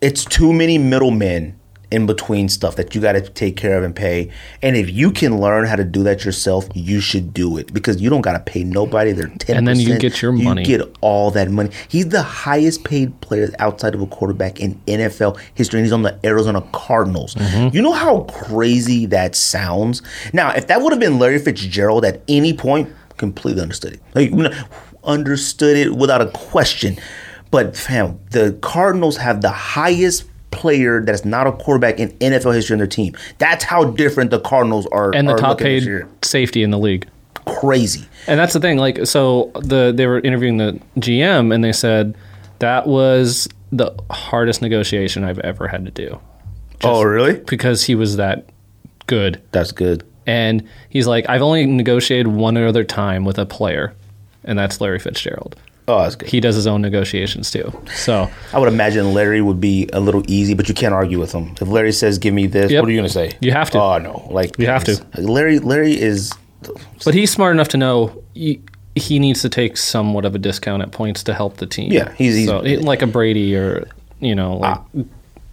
[0.01, 1.59] it's too many middlemen
[1.93, 4.31] in between stuff that you got to take care of and pay.
[4.63, 8.01] And if you can learn how to do that yourself, you should do it because
[8.01, 9.11] you don't got to pay nobody.
[9.11, 10.61] They're ten, And then you get your money.
[10.61, 11.69] You get all that money.
[11.88, 16.01] He's the highest paid player outside of a quarterback in NFL history, and he's on
[16.01, 17.35] the Arizona Cardinals.
[17.35, 17.75] Mm-hmm.
[17.75, 20.01] You know how crazy that sounds.
[20.34, 24.01] Now, if that would have been Larry Fitzgerald at any point, completely understood it.
[24.15, 24.51] Like,
[25.03, 26.97] understood it without a question.
[27.51, 32.53] But fam, the Cardinals have the highest player that is not a quarterback in NFL
[32.53, 33.15] history on their team.
[33.38, 35.13] That's how different the Cardinals are.
[35.13, 37.07] and the are top paid safety in the league.
[37.45, 38.07] Crazy.
[38.27, 38.77] And that's the thing.
[38.77, 42.15] Like, so the they were interviewing the GM, and they said
[42.59, 46.19] that was the hardest negotiation I've ever had to do
[46.84, 47.39] oh, really?
[47.39, 48.45] because he was that
[49.07, 49.41] good.
[49.51, 50.05] That's good.
[50.25, 53.93] And he's like, I've only negotiated one other time with a player,
[54.43, 55.55] and that's Larry Fitzgerald.
[55.87, 56.29] Oh, that's good.
[56.29, 57.73] He does his own negotiations too.
[57.93, 61.33] So I would imagine Larry would be a little easy, but you can't argue with
[61.33, 61.53] him.
[61.59, 62.81] If Larry says, "Give me this," Yep.
[62.81, 63.31] what are you going to say?
[63.41, 63.81] You have to.
[63.81, 65.03] Oh no, like You have to.
[65.17, 66.31] Larry, Larry is.
[67.03, 68.61] But he's smart enough to know he,
[68.95, 71.91] he needs to take somewhat of a discount at points to help the team.
[71.91, 73.85] Yeah, he's- he's- so, like a Brady or
[74.21, 74.79] you know, like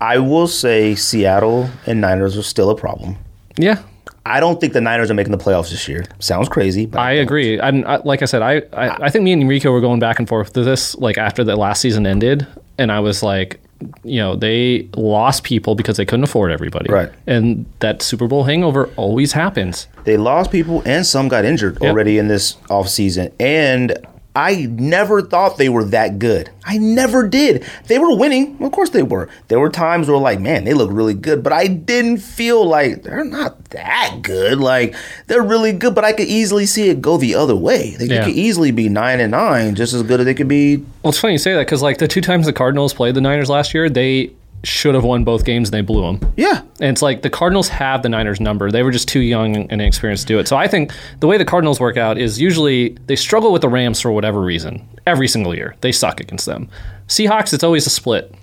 [0.01, 3.17] I will say Seattle and Niners are still a problem.
[3.59, 3.83] yeah.
[4.27, 6.05] I don't think the Niners are making the playoffs this year.
[6.19, 7.61] Sounds crazy, but I agree.
[7.61, 10.19] I'm, I, like I said, I, I I think me and Enrico were going back
[10.19, 12.47] and forth to this like after the last season ended,
[12.79, 13.61] and I was like,
[14.05, 17.11] you know, they lost people because they couldn't afford everybody, Right.
[17.27, 19.87] And that Super Bowl hangover always happens.
[20.05, 21.91] they lost people and some got injured Yep.
[21.91, 23.33] already in this offseason.
[23.41, 23.97] And
[24.37, 26.51] I never thought they were that good.
[26.65, 27.65] I never did.
[27.89, 28.63] They were winning.
[28.63, 29.29] Of course they were.
[29.49, 33.03] There were times where like, man, they look really good, but I didn't feel like
[33.03, 34.59] they're not that good.
[34.61, 34.95] Like
[35.27, 37.97] they're really good, but I could easily see it go the other way.
[37.99, 38.25] They Yeah.
[38.25, 41.19] could easily be 9 and 9 just as good as they could be Well, it's
[41.19, 43.75] funny you say that because like the two times the Cardinals played the Niners last
[43.75, 44.31] year, they
[44.63, 46.33] should have won both games and they blew them.
[46.37, 46.61] yeah.
[46.81, 48.71] And it's like the Cardinals have the Niners number.
[48.71, 50.49] They were just too young and inexperienced to do it.
[50.49, 53.69] So I think the way the Cardinals work out is usually they struggle with the
[53.69, 54.87] Rams for whatever reason.
[55.07, 55.77] Every single year.
[55.81, 56.69] They suck against them.
[57.09, 58.35] Seahawks, it's always a split.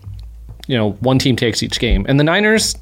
[0.67, 2.05] You know, one team takes each game.
[2.09, 2.75] And the Niners,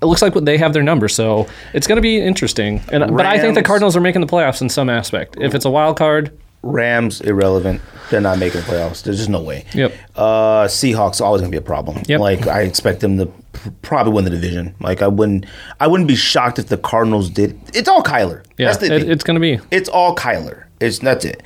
[0.00, 1.08] it looks like they have their number.
[1.08, 2.80] So it's going to be interesting.
[2.92, 5.36] And But I think the Cardinals are making the playoffs in some aspect.
[5.40, 7.80] If it's a wild card, Rams irrelevant.
[8.10, 9.02] They're not making the playoffs.
[9.02, 9.64] There's just no way.
[9.74, 9.92] Yep.
[10.16, 12.02] Uh, Seahawks always gonna be a problem.
[12.06, 12.20] Yep.
[12.20, 14.74] Like I expect them to pr- probably win the division.
[14.80, 15.46] Like I wouldn't.
[15.78, 17.58] I wouldn't be shocked if the Cardinals did.
[17.74, 18.44] It's all Kyler.
[18.56, 19.60] yeah, That's the it, it's going to be.
[19.70, 20.64] It's all Kyler.
[20.80, 21.42] It's that's it.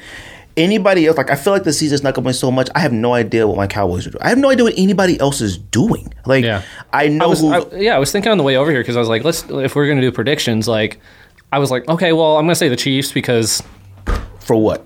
[0.56, 1.16] Anybody else?
[1.16, 2.68] Like I feel like the season's not going so much.
[2.74, 4.22] I have no idea what my Cowboys are doing.
[4.22, 6.12] I have no idea what anybody else is doing.
[6.26, 6.62] Like Yeah.
[6.92, 7.52] I know I was, who.
[7.52, 9.44] I, yeah, I was thinking on the way over here because I was like, let's
[9.50, 11.00] if we're gonna do predictions, like,
[11.50, 13.62] I was like, okay, well, I'm gonna say the Chiefs because
[14.44, 14.84] for what?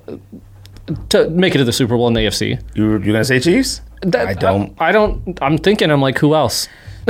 [1.10, 2.60] to make it to the Super Bowl in the AFC.
[2.74, 3.80] You you're gonna say Chiefs?
[4.02, 4.74] That- I don't.
[4.80, 5.38] I, don't.
[5.42, 5.90] I'm thinking.
[5.90, 6.68] I'm like, who else?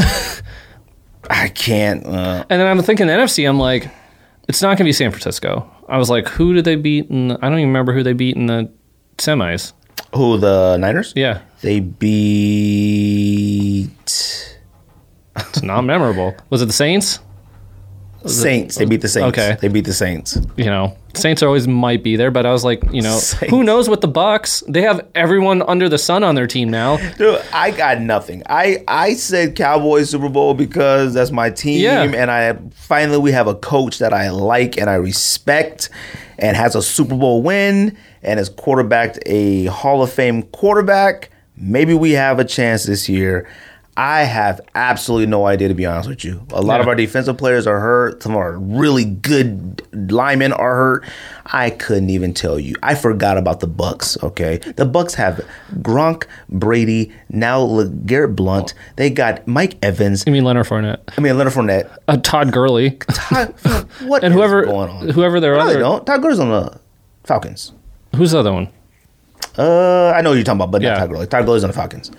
[1.29, 2.07] I can't.
[2.07, 3.47] Uh, And then I'm thinking the NFC.
[3.49, 3.91] I'm like,
[4.49, 5.69] it's not gonna be San Francisco.
[5.89, 7.11] I was like, who did they beat?
[7.11, 8.71] In, I don't even remember who they beat in the
[9.19, 9.73] semis.
[10.15, 11.13] who the Niners?
[11.17, 13.91] Yeah, They beat
[15.37, 16.35] it's not memorable.
[16.51, 17.19] Was it the Saints?
[18.29, 18.77] Saints.
[18.77, 19.29] They beat the Saints.
[19.39, 19.57] Okay.
[19.61, 20.39] They beat the Saints.
[20.57, 23.51] You know, Saints are always might be there, but I was like, you know, Saints.
[23.51, 24.63] who knows what the Bucks?
[24.69, 26.97] They have everyone under the sun on their team now.
[27.17, 28.43] Dude, I got nothing.
[28.49, 32.03] I I said Cowboys Super Bowl because that's my team, Yeah.
[32.03, 35.89] and I finally we have a coach that I like and I respect,
[36.39, 41.31] and has a Super Bowl win and has quarterbacked a Hall of Fame quarterback.
[41.57, 43.49] Maybe we have a chance this year.
[43.99, 46.47] I have absolutely no idea to be honest with you.
[46.51, 48.23] A lot of our defensive players are hurt.
[48.23, 51.05] Some of our really good linemen are hurt.
[51.47, 52.75] I couldn't even tell you.
[52.83, 54.19] I forgot about the Bucks.
[54.23, 55.41] Okay, the Bucks have
[55.81, 58.75] Gronk, Brady, now Garrett Blunt.
[58.97, 60.25] They got Mike Evans.
[60.27, 61.89] You mean Leonard Fournette, I mean Leonard Fournette.
[62.07, 63.55] uh, Todd Gurley, Todd,
[64.03, 65.09] what and whoever going on?
[65.09, 66.07] whoever their No, they other don't.
[66.07, 66.79] Todd Gurley's on the
[67.25, 67.73] Falcons.
[68.15, 68.69] who's the other one?
[69.57, 70.91] Uh, I know what you're talking about, but Yeah.
[70.91, 71.27] not Todd Gurley.
[71.27, 72.11] Todd Gurley's on the Falcons.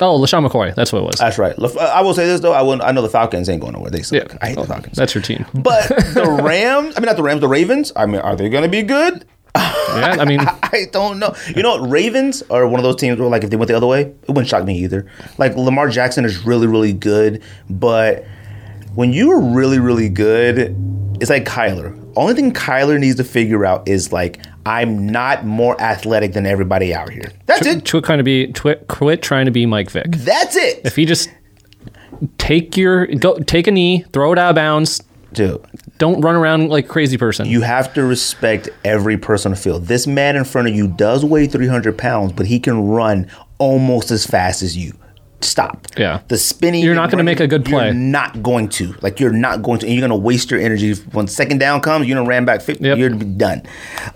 [0.00, 0.74] Oh, LeSean McCoy.
[0.74, 1.16] That's what it was.
[1.18, 1.58] That's right.
[1.58, 2.52] Uh, I will say this though.
[2.52, 3.90] I wouldn't, I know the Falcons ain't going nowhere.
[3.90, 4.30] They suck.
[4.32, 4.96] yeah, I hate Oh, the Falcons.
[4.96, 5.46] That's your team.
[5.54, 7.92] But the Rams, I mean, not the Rams, the Ravens.
[7.96, 9.24] I mean, are they going to be good?
[9.56, 11.34] Yeah, I mean, I don't know.
[11.54, 11.88] You know, what?
[11.90, 14.28] Ravens are one of those teams where, like, if they went the other way, it
[14.28, 15.06] wouldn't shock me either.
[15.38, 18.26] Like, Lamar Jackson is really, really good, but
[18.94, 20.76] when you're really, really good,
[21.20, 21.98] it's like Kyler.
[22.16, 26.92] Only thing Kyler needs to figure out is like, I'm not more athletic than everybody
[26.92, 27.30] out here.
[27.46, 27.88] That's it.
[27.88, 30.06] quit trying to be twi- quit trying to be Mike Vick.
[30.10, 31.30] That's it, If you just
[32.38, 35.02] take your go take a knee, throw it out of bounds,
[35.32, 35.64] dude.
[35.98, 37.46] don't run around like a crazy person.
[37.46, 39.86] You have to respect every person on the field.
[39.86, 44.10] This man in front of you does weigh 300 pounds, but he can run almost
[44.10, 44.94] as fast as you.
[45.40, 45.86] Stop.
[45.96, 46.20] Yeah.
[46.28, 46.84] The spinning.
[46.84, 47.86] You're not gonna make a good play.
[47.86, 48.94] You're not going to.
[49.02, 49.86] Like you're not going to.
[49.86, 50.94] And you're going to waste your energy.
[51.12, 52.84] When second down comes, You're going to ran back 50.
[52.84, 52.98] Yep.
[52.98, 53.62] You're done.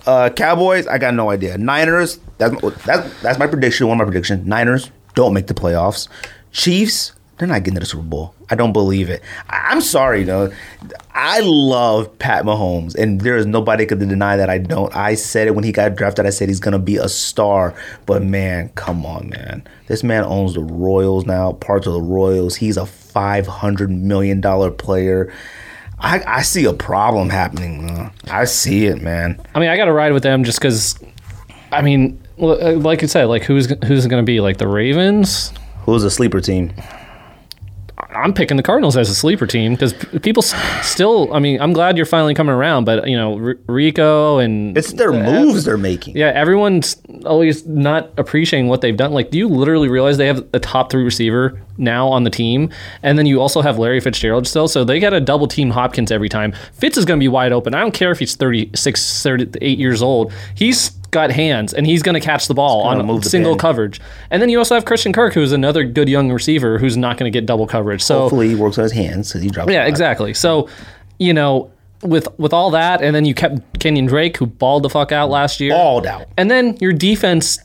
[0.06, 1.58] Uh, Cowboys, I got no idea.
[1.58, 3.86] Niners, that's, that's, that's my prediction.
[3.88, 4.46] One of my prediction.
[4.46, 6.08] Niners don't make the playoffs.
[6.52, 8.34] Chiefs, they're not getting to the Super Bowl.
[8.50, 9.22] I don't believe it.
[9.48, 10.52] I, I'm sorry, though.
[11.14, 14.94] I love Pat Mahomes, and there is nobody could deny that I don't.
[14.94, 16.26] I said it when he got drafted.
[16.26, 17.74] I said he's gonna be a star.
[18.04, 19.66] But man, come on, man.
[19.86, 22.56] This man owns the Royals now, parts of the Royals.
[22.56, 25.32] He's a five hundred million dollar player.
[25.98, 27.86] I, I see a problem happening.
[27.86, 28.10] man.
[28.30, 29.40] I see it, man.
[29.54, 30.98] I mean, I got to ride with them just because.
[31.72, 35.54] I mean, uh, like you said, like who's who's going to be like the Ravens?
[35.86, 36.72] Who's a sleeper team?
[38.14, 39.92] I'm picking the Cardinals as a sleeper team because
[40.22, 41.32] people still.
[41.32, 44.92] I mean, I'm glad you're finally coming around, but you know, R- Rico and It's
[44.92, 46.16] their uh, moves they're making.
[46.16, 49.12] yeah, everyone's always not appreciating what they've done.
[49.12, 52.70] Like, do you literally realize they have a top three receiver now on the team,
[53.02, 56.12] and then you also have Larry Fitzgerald still, so they got to double team Hopkins
[56.12, 56.52] every time.
[56.74, 57.74] Fitz is going to be wide open.
[57.74, 60.32] I don't care if he's 36, 38 years old.
[60.54, 64.00] He's got hands, and he's going to catch the ball on single coverage.
[64.30, 67.30] And then you also have Christian Kirk, who's another good young receiver who's not going
[67.32, 68.02] to get double coverage.
[68.02, 69.72] So Hopefully he works on his hands because he drops.
[69.72, 70.34] yeah, exactly.
[70.34, 70.68] So,
[71.18, 71.70] you know,
[72.02, 75.28] with with all that, and then you kept Kenyan Drake, who balled the fuck out
[75.30, 76.26] last year, Balled out.
[76.38, 77.58] and then your defense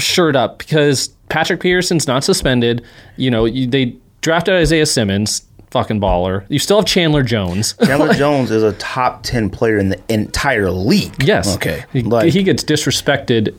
[0.00, 2.84] shirt up because Patrick Peterson's not suspended.
[3.16, 6.44] You know, you, they drafted Isaiah Simmons, fucking baller.
[6.48, 7.74] You still have Chandler Jones.
[7.84, 11.22] Chandler Jones is a top ten player in the entire league.
[11.22, 11.54] yes.
[11.56, 11.84] Okay.
[11.92, 13.54] He, Like, he gets disrespected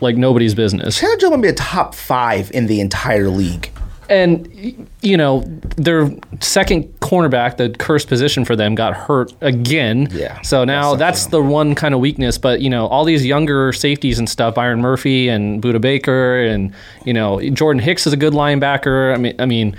[0.00, 0.98] like nobody's business.
[0.98, 3.70] Chandler Jones might be a top five in the entire league.
[4.08, 5.42] And you know,
[5.76, 6.10] their
[6.40, 10.08] second cornerback, the cursed position for them, got hurt again.
[10.12, 12.38] Yeah, So now that's that's, the one kind of weakness.
[12.38, 16.72] But you know, all these younger safeties and stuff, Byron Murphy and Budda Baker, and
[17.04, 19.14] you know, Jordan Hicks is a good linebacker.
[19.14, 19.76] I mean, I mean,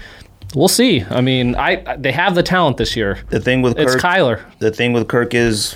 [0.56, 1.04] we'll see.
[1.10, 3.20] I mean, I they have the talent this year.
[3.30, 4.42] The thing with It's Kirk, Kyler.
[4.60, 5.76] the thing with Kirk is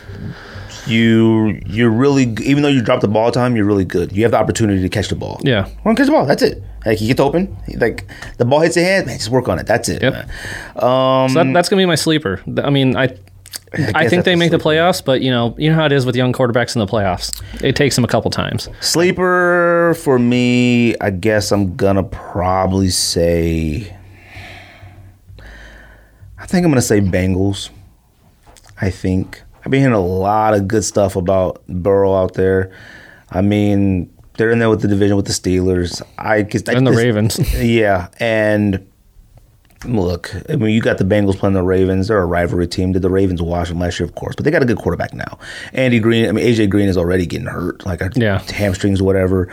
[0.91, 4.11] you you're really even though you drop the ball time, you're really good.
[4.11, 5.39] You have the opportunity to catch the ball.
[5.43, 5.67] Yeah.
[5.83, 6.25] want to catch the ball.
[6.25, 6.63] That's it.
[6.85, 8.07] Like you get open, like
[8.37, 9.17] the ball hits your hand, man.
[9.17, 9.67] Just work on it.
[9.67, 10.01] That's it.
[10.01, 10.13] Yep.
[10.83, 12.41] Um, So that, that's gonna be my sleeper.
[12.63, 13.17] I mean, I.
[13.73, 16.05] I, guess think they make the playoffs, but you know, you know how it is
[16.05, 17.41] with young quarterbacks in the playoffs.
[17.63, 18.67] It takes them a couple times.
[18.81, 23.95] Sleeper for me, I guess I'm gonna probably say.
[26.37, 27.69] I think I'm gonna say Bengals.
[28.81, 32.71] I think I've been hearing a lot of good stuff about Burrow out there.
[33.29, 36.01] I mean, they're in there with the division with the Steelers.
[36.17, 37.37] I cause And the Ravens.
[37.61, 38.87] Yeah, and
[39.85, 42.07] look, I mean, you got the Bengals playing the Ravens.
[42.07, 42.91] They're a rivalry team.
[42.91, 44.07] Did the Ravens wash them last year?
[44.07, 45.37] Of course, but they got a good quarterback now.
[45.73, 46.27] Andy Green.
[46.27, 48.39] I mean, AJ Green is already getting hurt, like Yeah.
[48.39, 49.47] hamstrings, or whatever.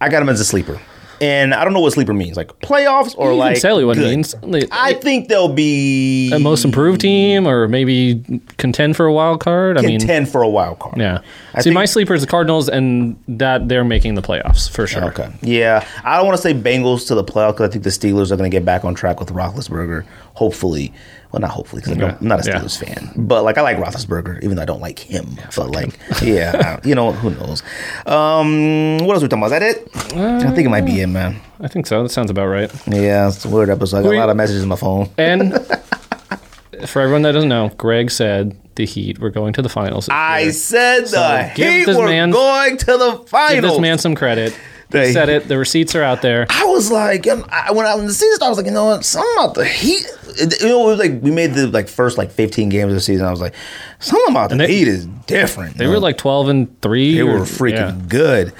[0.00, 0.80] I got him as a sleeper,
[1.20, 3.86] and I don't know what sleeper means, like playoffs or You like can tell you
[3.86, 4.06] what good.
[4.06, 4.34] it means.
[4.70, 9.78] I think they'll be a most improved team, or maybe contend for a wild card.
[9.78, 10.96] I mean, contend for a wild card.
[10.98, 11.20] yeah.
[11.54, 14.86] I See, think- my sleeper is the Cardinals, and that they're making the playoffs for
[14.86, 15.04] sure.
[15.06, 15.28] Okay.
[15.42, 18.30] Yeah, I don't want to say Bengals to the playoff because I think the Steelers
[18.30, 20.04] are going to get back on track with Roethlisberger.
[20.34, 20.92] Hopefully,
[21.32, 22.16] well, not hopefully because Yeah.
[22.20, 22.58] I'm not a Yeah.
[22.60, 25.36] Steelers fan, but like I like Roethlisberger, even though I don't like him.
[25.56, 27.62] but like, yeah, you know, who knows?
[28.06, 29.46] Um, what else we talking about?
[29.46, 30.16] Is that it?
[30.16, 31.40] I think it might be it, man.
[31.60, 32.02] I think so.
[32.02, 32.70] That sounds about right.
[32.86, 33.98] Yeah, it's a weird episode.
[33.98, 35.10] I got We- a lot of messages on my phone.
[35.18, 35.52] And
[36.86, 40.08] for everyone that doesn't know, Greg said the Heat were going to the finals.
[40.08, 40.52] I year.
[40.52, 43.52] said the Heat were man- going to the finals.
[43.54, 44.56] Give this man some credit.
[44.90, 45.48] They- said it.
[45.48, 46.46] The receipts are out there.
[46.48, 48.72] I was like, and I, when I when the season started, I was like, you
[48.72, 50.06] know what, something about the Heat.
[50.40, 52.94] It- You know, it was like we made the like first like 15 games of
[52.94, 53.26] the season.
[53.26, 53.54] I was like,
[53.98, 55.76] something about the Heat is different.
[55.76, 57.14] They were like twelve and three.
[57.16, 58.06] they were freaking Yeah.
[58.08, 58.52] good.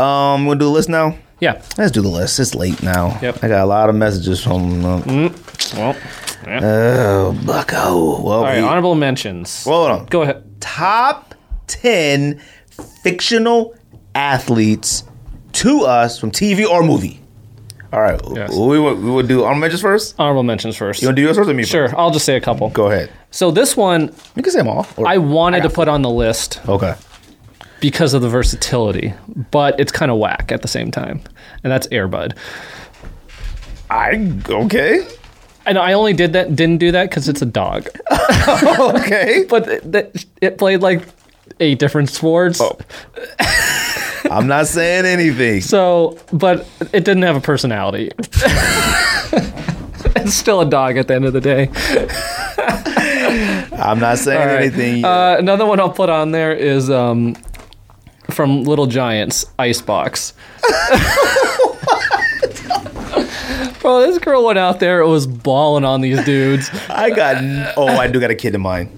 [0.00, 1.16] Um, we'll do the list now.
[1.40, 1.62] yeah.
[1.78, 2.38] Let's do the list.
[2.38, 3.18] It's late now.
[3.22, 3.42] Yep.
[3.42, 4.84] I got a lot of messages from.
[4.84, 5.00] Uh,
[5.74, 5.96] Well,
[6.46, 6.60] yeah.
[6.62, 8.20] Oh, Bucko.
[8.22, 8.60] Well, all right.
[8.60, 9.64] we- Honorable mentions.
[9.64, 10.06] hold on.
[10.06, 10.42] Go ahead.
[10.60, 11.34] Top
[11.66, 12.40] 10
[13.02, 13.74] fictional
[14.14, 15.04] athletes
[15.52, 17.20] to us from TV or movie.
[17.92, 18.20] All right.
[18.34, 18.52] Yes.
[18.54, 20.14] We, would, we would do honorable mentions first.
[20.18, 21.02] Honorable mentions first.
[21.02, 21.70] You want to do yours first or me first?
[21.72, 21.98] Sure.
[21.98, 22.68] I'll just say a couple.
[22.70, 23.10] Go ahead.
[23.30, 24.86] So this one You can say them all.
[25.06, 26.94] I wanted to got put on the list Okay.
[27.80, 29.14] because of the versatility,
[29.50, 31.20] but it's kind of whack at the same time,
[31.62, 32.36] and that's Airbud.
[33.90, 35.06] I okay.
[35.64, 37.88] And I only did that, didn't do that because it's a dog,
[38.78, 39.44] Okay.
[39.50, 39.68] but
[40.40, 41.02] it played like
[41.60, 42.60] eight different sports.
[42.60, 42.78] Oh.
[44.30, 45.60] I'm not saying anything.
[45.60, 48.10] So, but it didn't have a personality.
[50.16, 51.70] it's still a dog at the end of the day.
[53.78, 54.62] I'm not saying right.
[54.62, 55.04] anything.
[55.04, 57.36] Uh, another one I'll put on there is um,
[58.30, 60.32] from Little Giants Icebox.
[63.80, 66.68] Bro, this girl went out there it was balling on these dudes.
[66.88, 67.36] I got.
[67.76, 68.90] Oh, I do got a kid in mind.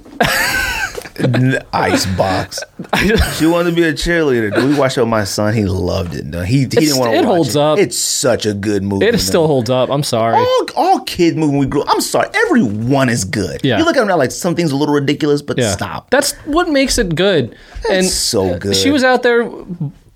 [1.72, 2.60] Ice box.
[3.38, 4.56] She wanted to be a cheerleader.
[4.64, 5.52] We watched it with my son.
[5.54, 6.24] He loved it.
[6.26, 7.60] No, he, he didn't want to it holds it.
[7.60, 7.78] up.
[7.78, 9.06] It's such a good movie.
[9.06, 9.90] It still holds up.
[9.90, 10.36] I'm sorry.
[10.36, 11.84] all, all kid movie when we grew.
[11.86, 13.60] I'm sorry, every one is good.
[13.64, 13.78] Yeah.
[13.78, 15.70] you look at them now like some things a little ridiculous, but Yeah.
[15.72, 16.10] stop.
[16.10, 17.54] That's what makes it good.
[17.90, 18.74] and so good.
[18.76, 19.48] She was out there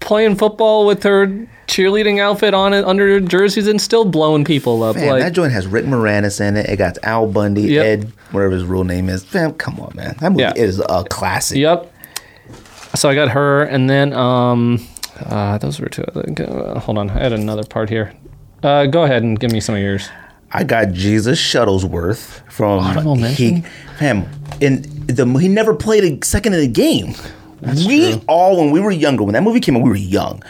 [0.02, 1.26] playing football with her
[1.66, 4.96] cheerleading outfit on it under jerseys and still blowing people up.
[4.96, 6.68] Man, like that joint has Rick Moranis in it.
[6.68, 7.84] It got Al Bundy, Yep.
[7.86, 9.24] Ed, whatever his real name is.
[9.24, 10.16] Fam, come on, man.
[10.20, 10.52] That movie Yeah.
[10.54, 11.58] is a classic.
[11.58, 11.90] Yep.
[12.94, 14.86] So I got her, and then um,
[15.24, 16.02] uh, those were two.
[16.04, 18.12] Uh, hold on, I had another part here.
[18.62, 20.08] Uh, go ahead and give me some of yours.
[20.52, 23.62] I got Jesus Shuttlesworth from he,
[23.98, 24.28] fam.
[24.60, 27.14] In the he never played a second in the game.
[27.86, 30.42] We all when we were younger, when that movie came out, we were young.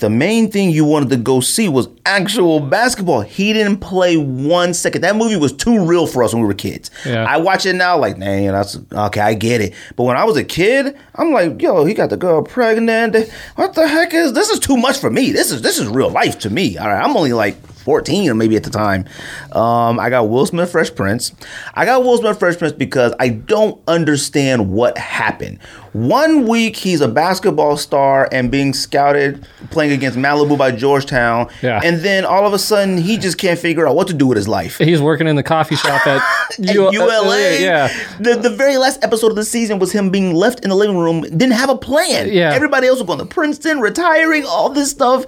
[0.00, 3.20] The main thing you wanted to go see was actual basketball.
[3.20, 5.02] He didn't play one second.
[5.02, 6.90] That movie was too real for us when we were kids.
[7.04, 7.24] Yeah.
[7.24, 9.20] I watch it now, like, man, that's okay.
[9.20, 9.74] I get it.
[9.96, 13.14] But when I was a kid, I'm like, yo, he got the girl pregnant.
[13.56, 14.48] What the heck is this?
[14.48, 15.32] Is too much for me.
[15.32, 16.78] This is this is real life to me.
[16.78, 19.04] All right, I'm only like 14 or maybe at the time.
[19.52, 21.32] Um, I got Will Smith Fresh Prince.
[21.74, 25.58] I got Will Smith Fresh Prince because I don't understand what happened.
[25.92, 31.48] One week he's a basketball star and being scouted playing against Malibu by Georgetown.
[31.62, 31.80] Yeah.
[31.82, 34.36] And then all of a sudden he just can't figure out what to do with
[34.36, 34.78] his life.
[34.78, 36.22] He's working in the coffee shop at,
[36.58, 37.58] At U- ULA.
[37.60, 37.88] yeah.
[38.20, 40.96] The the very last episode of the season was him being left in the living
[40.98, 42.28] room, didn't have a plan.
[42.32, 42.52] Yeah.
[42.54, 45.24] Everybody else was going to Princeton, retiring, all this stuff.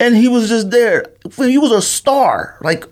[0.00, 1.06] And he was just there.
[1.36, 2.58] He was a star.
[2.60, 2.84] Like,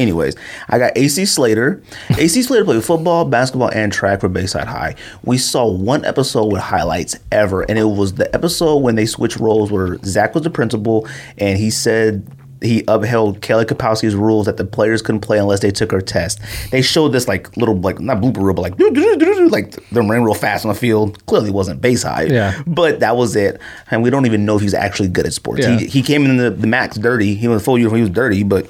[0.00, 0.36] anyways,
[0.68, 1.82] I got AC Slater.
[2.18, 4.96] AC Slater played football, basketball, and track for Bayside High.
[5.24, 9.36] We saw one episode with highlights ever, and it was the episode when they switched
[9.36, 11.06] roles where Zach was the principal
[11.38, 12.26] and he said
[12.62, 16.40] he upheld Kelly Kapowski's rules that the players couldn't play unless they took her test.
[16.70, 20.10] They showed this like little like not blooper reel, but like doo, doo, like them
[20.10, 21.24] running real fast on the field.
[21.26, 22.24] Clearly wasn't base high.
[22.24, 22.62] Yeah.
[22.66, 23.60] But that was it.
[23.90, 25.62] And we don't even know if he's actually good at sports.
[25.62, 25.78] Yeah.
[25.78, 27.34] He, he came in the, the max dirty.
[27.34, 28.66] He was full uniform, he was dirty, but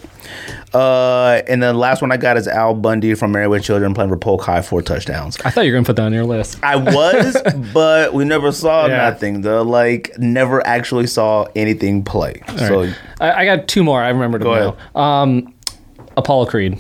[0.75, 4.11] uh and the last one I got is Al Bundy from Married with Children playing
[4.11, 5.37] for Polk High, four touchdowns.
[5.45, 6.59] I thought you were gonna put that on your list.
[6.63, 7.37] I was,
[7.75, 9.09] but we never saw Yeah.
[9.11, 9.41] nothing.
[9.43, 12.43] The like never actually saw anything play.
[12.57, 12.91] So
[13.21, 14.03] I, I got two more.
[14.03, 15.01] I remember them Go now.
[15.01, 15.55] Um,
[16.17, 16.79] Apollo Creed,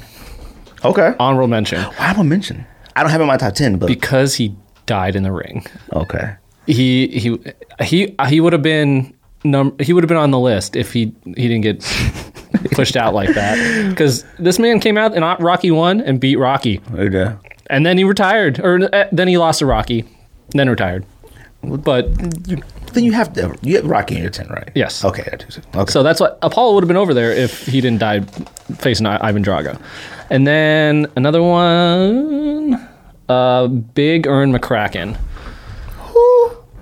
[0.84, 1.14] okay.
[1.18, 2.66] honorable mention, Why am I mention?
[2.96, 4.54] I don't have it in my top ten, but because he
[4.86, 5.64] died in the ring.
[5.92, 6.34] okay.
[6.66, 7.38] He he
[7.82, 11.12] he he would have been num- he would have been on the list if he
[11.24, 11.82] he didn't get
[12.72, 13.88] pushed out like that.
[13.90, 17.32] Because this man came out in Rocky one and beat Rocky, Okay.
[17.68, 20.04] and then he retired, or uh, then he lost to Rocky,
[20.50, 21.04] then retired.
[21.62, 22.14] But
[22.94, 24.70] Then you have to you have Rocky in your ten, right?
[24.74, 25.04] Yes.
[25.04, 25.28] Okay.
[25.30, 25.60] I do see.
[25.74, 25.92] Okay.
[25.92, 28.20] So that's what Apollo would have been over there if he didn't die
[28.78, 29.78] facing I- Ivan Drago.
[30.30, 32.88] And then another one,
[33.28, 35.18] uh, Big Ern McCracken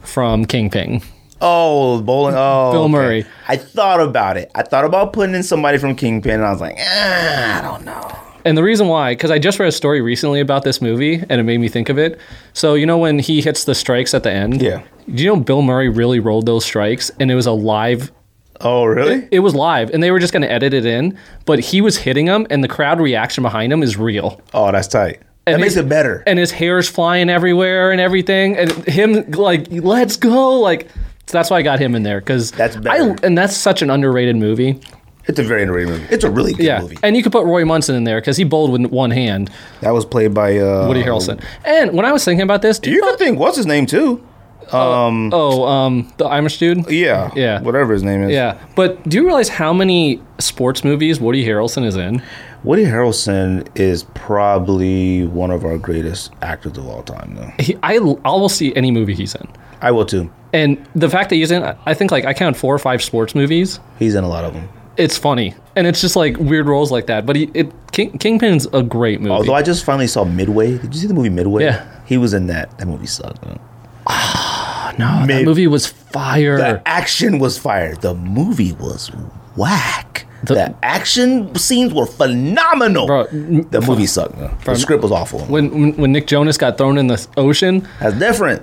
[0.02, 1.02] from Kingpin.
[1.40, 2.34] Oh, bowling.
[2.36, 2.92] Oh, Bill okay.
[2.92, 3.26] Murray.
[3.48, 4.50] I thought about it.
[4.54, 7.84] I thought about putting in somebody from Kingpin, and I was like, ah, I don't
[7.84, 8.18] know.
[8.44, 11.32] And the reason why, because I just read a story recently about this movie, and
[11.32, 12.18] it made me think of it.
[12.54, 14.62] So you know when he hits the strikes at the end?
[14.62, 14.82] Yeah.
[15.12, 18.12] Do you know Bill Murray really rolled those strikes, and it was a live
[18.60, 19.28] Oh, really?
[19.30, 21.96] it was live and they were just going to edit it in but he was
[21.98, 25.20] hitting them and the crowd reaction behind him is real oh, that's tight.
[25.44, 26.24] That And makes his- it better.
[26.26, 30.88] and his hair's flying everywhere and everything and him like let's go like
[31.28, 33.14] so that's why i got him in there because That's better.
[33.22, 34.80] and that's such an underrated movie
[35.26, 36.06] It's a very underrated movie.
[36.14, 36.98] It's a really good yeah movie.
[37.02, 39.50] and you could put roy munson in there because he bowled with one hand
[39.82, 42.90] That was played by uh, woody harrelson and when i was thinking about this do
[42.90, 44.24] You you could think what's his name too?
[44.72, 47.60] oh um the irish dude Yeah, Yeah.
[47.62, 48.32] whatever his name is.
[48.32, 52.22] yeah but do you realize how many sports movies woody harrelson is in
[52.64, 57.52] Woody Harrelson is probably one of our greatest actors of all time, though.
[57.62, 59.46] he, I, I will see any movie he's in
[59.80, 60.28] I will too.
[60.52, 63.34] And the fact that he's in, I think like I count four or five sports
[63.34, 63.80] movies.
[63.98, 64.68] He's in a lot of them.
[64.96, 67.24] It's funny, and it's just like weird roles like that.
[67.24, 69.30] But he, it, King, Kingpin's a great movie.
[69.32, 70.76] Although I just finally saw Midway.
[70.78, 71.62] Did you see the movie Midway?
[71.64, 71.86] Yeah.
[72.06, 72.76] He was in that.
[72.78, 73.44] That movie sucked.
[73.44, 73.60] Man.
[74.08, 76.56] Ah, no, that movie was fire.
[76.56, 77.94] The action was fire.
[77.94, 79.08] The movie was
[79.56, 80.26] whack.
[80.44, 83.06] The, The- action scenes were phenomenal.
[83.06, 84.36] Bro, the movie sucked.
[84.36, 84.56] Man.
[84.64, 85.40] The script was awful.
[85.46, 88.62] when, when when Nick Jonas got thrown in the ocean, That's different.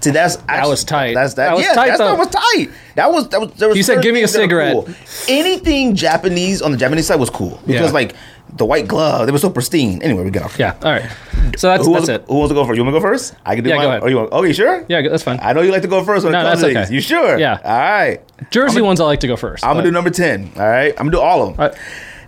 [0.00, 1.14] See, that's actually, was tight.
[1.14, 1.46] That's that.
[1.48, 2.70] That was yeah, tight, that's, that was tight.
[2.94, 3.52] That was that was.
[3.54, 4.88] There was He said, "Give me a that are cigarette." cool.
[5.28, 7.90] Anything Japanese on the Japanese side was cool because Yeah.
[7.90, 8.14] like
[8.56, 10.00] the white glove, they were so pristine.
[10.02, 10.58] Anyway, we get off.
[10.58, 10.74] yeah.
[10.82, 11.10] All right,
[11.56, 12.24] so that's Who that's wants, it.
[12.28, 12.76] who wants to go first?
[12.76, 13.34] You want to go first?
[13.44, 13.84] I can do Yeah, mine.
[13.84, 14.02] go ahead.
[14.04, 14.32] Or you want?
[14.32, 14.84] Okay, sure.
[14.88, 15.38] Yeah, that's fine.
[15.42, 16.88] I know you like to go first when No, it comes that's to okay.
[16.88, 16.94] these.
[16.94, 17.38] You sure?
[17.38, 17.58] Yeah.
[17.64, 18.20] All right.
[18.50, 20.52] Jersey ones I like to go 1st I'm gonna do number ten.
[20.56, 20.92] All right.
[20.92, 21.60] I'm gonna do all of them.
[21.60, 21.78] All right.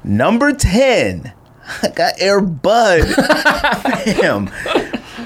[0.04, 1.32] Number 10,
[1.82, 3.02] I got Air Bud.
[4.04, 4.50] Damn.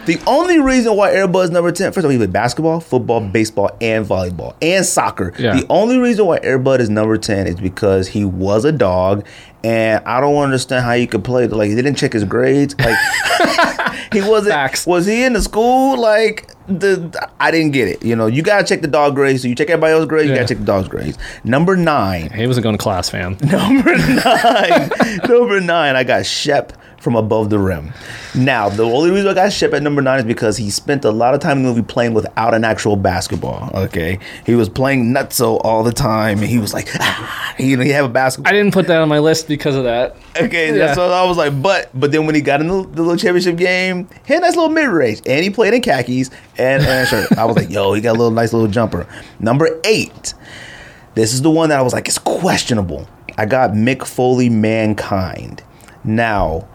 [0.05, 3.20] The only reason why Airbud is number 10, first of all, he played basketball, football,
[3.20, 5.33] baseball, and volleyball, and soccer.
[5.39, 5.61] Yeah.
[5.61, 9.24] The only reason why Airbud is number 10 is because he was a dog,
[9.62, 11.47] and I don't understand how you could play.
[11.47, 12.74] Like, he didn't check his grades.
[12.81, 12.99] Like,
[14.12, 14.55] he wasn't.
[14.55, 14.87] Facts.
[14.87, 16.01] Was he in the school?
[16.01, 18.05] Like, the I didn't get it.
[18.05, 19.43] You know, you gotta check the dog grades.
[19.43, 21.19] So you check everybody else's grades, you gotta check the dog's grades.
[21.45, 22.31] Number nine.
[22.31, 23.37] He wasn't going to class, fam.
[23.43, 24.91] Number nine.
[25.29, 26.73] number nine, I got Shep
[27.03, 27.93] from Above the Rim.
[28.35, 31.11] Now, the only reason I got shipped at number nine is because he spent a
[31.11, 33.70] lot of time in the movie playing without an actual basketball.
[33.74, 34.20] Okay.
[34.47, 38.05] He was playing nutso all the time, and he was like, ah, he, he have
[38.05, 38.49] a basketball.
[38.49, 40.15] I didn't put that on my list because of that.
[40.41, 40.95] Okay, Yeah.
[40.95, 43.57] so I was like, but but then when he got in the, the little championship
[43.57, 47.09] game, he had a nice little mid range, and he played in khakis and, and
[47.09, 47.33] shirt.
[47.37, 49.09] I was like, yo, he got a little nice little jumper.
[49.41, 50.35] Number eight,
[51.16, 53.09] this is the one that I was like, it's questionable.
[53.37, 55.62] I got Mick Foley, Mankind.
[56.05, 56.69] Now,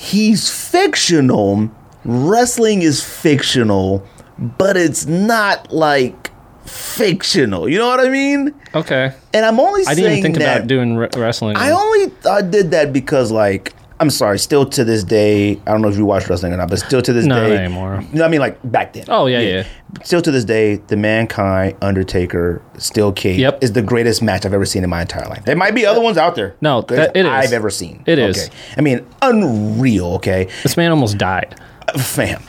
[0.00, 1.70] he's fictional.
[2.04, 4.06] Wrestling is fictional,
[4.38, 6.30] but it's not like
[6.64, 7.68] fictional.
[7.68, 8.54] You know what I mean?
[8.74, 9.12] Okay.
[9.34, 11.56] And I'm only I didn't even think that about doing re- wrestling.
[11.56, 15.82] I only I did that because like I'm sorry, still to this day, I don't
[15.82, 18.02] know if you watch wrestling or not, but still to this Not day anymore.
[18.14, 19.04] No, I mean like back then.
[19.08, 19.64] Oh, yeah, yeah.
[20.02, 23.62] Still to this day, the Mankind Undertaker Steel Cage Yep.
[23.62, 25.44] is the greatest match I've ever seen in my entire life.
[25.44, 26.56] There might be other ones out there.
[26.62, 27.30] No, that- it is.
[27.30, 28.02] I've ever seen.
[28.06, 28.38] It is.
[28.48, 28.54] Okay.
[28.78, 30.14] I mean, unreal.
[30.14, 31.54] Okay, this man almost died.
[31.98, 32.42] fam.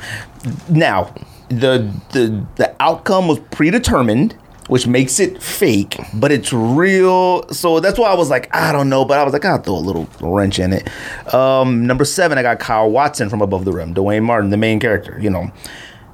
[0.70, 1.14] Now,
[1.50, 4.36] the the the outcome was predetermined,
[4.72, 7.46] which makes it fake, but it's real.
[7.50, 9.76] So that's why I was like, I don't know, but I was like, I'll throw
[9.76, 10.90] a little wrench in it.
[11.34, 14.80] Um, number seven, I got Kyle Watson from Above the Rim, Duane Martin, the main
[14.80, 15.20] character.
[15.20, 15.52] You know.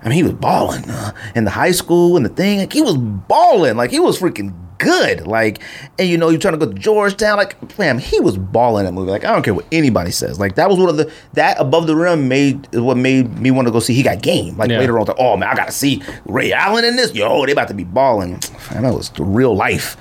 [0.01, 2.57] I mean, he was balling uh, in the high school and the thing.
[2.57, 5.27] Like he was balling, like he was freaking good.
[5.27, 5.59] Like,
[5.99, 7.37] and you know, you're trying to go to Georgetown.
[7.37, 9.11] Like, fam, he was balling that movie.
[9.11, 10.39] Like, I don't care what anybody says.
[10.39, 13.67] Like, that was one of the that above the rim made what made me want
[13.67, 13.93] to go see.
[13.93, 14.57] He got game.
[14.57, 14.79] Like Yeah.
[14.79, 17.13] later on, I like, oh man, I gotta see Ray Allen in this.
[17.13, 18.39] Yo, they about to be balling.
[18.71, 19.97] Man, that was the real life.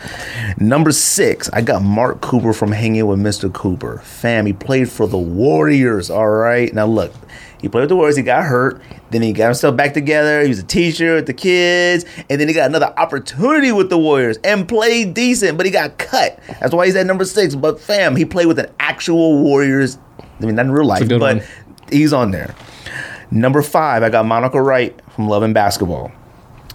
[0.58, 3.52] Number six, I got Mark Cooper from Hanging with Mr.
[3.52, 3.98] Cooper.
[4.04, 6.10] Fam, he played for the Warriors.
[6.10, 7.12] All right, now look.
[7.60, 8.16] He played with the Warriors.
[8.16, 8.82] He got hurt.
[9.10, 10.42] Then he got himself back together.
[10.42, 12.04] He was a teacher with the kids.
[12.28, 15.98] And then he got another opportunity with the Warriors and played decent, but he got
[15.98, 16.38] cut.
[16.60, 17.54] That's why he's at number six.
[17.54, 19.98] But fam, he played with an actual Warriors.
[20.40, 21.42] I mean, not in real life, but one.
[21.90, 22.54] he's on there.
[23.30, 26.12] Number five, I got Monica Wright from Love and Basketball.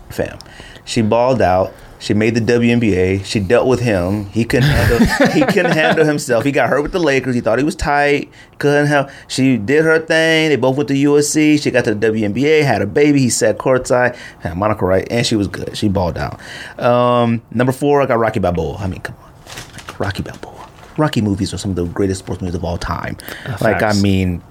[0.10, 0.38] Fam,
[0.84, 1.72] she balled out.
[2.02, 3.24] She made the WNBA.
[3.26, 4.26] She dealt with him.
[4.32, 5.30] He couldn't handle.
[5.34, 6.44] he couldn't handle himself.
[6.44, 7.36] He got hurt with the Lakers.
[7.36, 8.30] He thought he was tight.
[8.58, 9.10] Couldn't help.
[9.28, 10.50] She did her thing.
[10.50, 11.62] They both went to USC.
[11.62, 12.64] She got to the WNBA.
[12.64, 13.20] Had a baby.
[13.20, 14.16] He sat courtside.
[14.40, 15.78] Had Monica Wright, and she was good.
[15.78, 16.40] She balled out.
[16.80, 18.78] Um, number four, I got Rocky Balboa.
[18.78, 19.32] I mean, come on,
[19.74, 20.70] Like, Rocky Balboa.
[20.98, 23.16] Rocky movies are some of the greatest sports movies of all time.
[23.62, 24.42] like, I mean,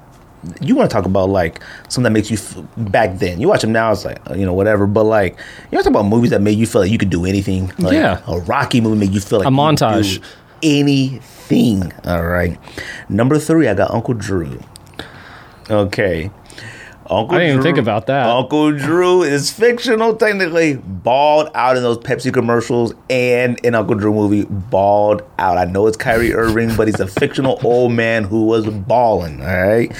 [0.60, 3.40] you want to talk about like something that makes you f- back then.
[3.40, 4.86] You watch them now, it's like uh, you know whatever.
[4.86, 5.32] But like
[5.70, 7.72] you want to talk about movies that made you feel like you could do anything.
[7.78, 8.22] Like, Yeah.
[8.26, 10.18] a Rocky movie made you feel like A you could montage.
[10.20, 10.26] do
[10.62, 11.92] anything.
[12.04, 12.58] All right.
[13.08, 14.60] Number three, I got Uncle Drew.
[15.68, 16.30] Okay.
[17.10, 18.26] Uncle I didn't even Drew- think about that.
[18.28, 20.76] Uncle Drew is fictional, technically.
[20.76, 25.58] Balled out in those Pepsi commercials and in Uncle Drew movie, balled out.
[25.58, 29.40] I know it's Kyrie Irving, but he's a fictional old man who was balling.
[29.42, 29.92] All right.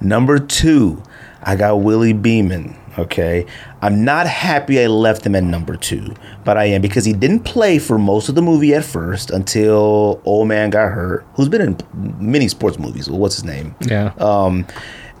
[0.00, 1.02] Number two,
[1.42, 2.74] I got Willie Beamen.
[2.98, 3.44] Okay.
[3.82, 6.14] I'm not happy I left him at number two,
[6.44, 10.22] but I am because he didn't play for most of the movie at first until
[10.24, 11.76] old man got hurt, who's been in
[12.18, 13.10] many sports movies.
[13.10, 13.74] What's his name?
[13.80, 14.14] Yeah.
[14.18, 14.66] Um,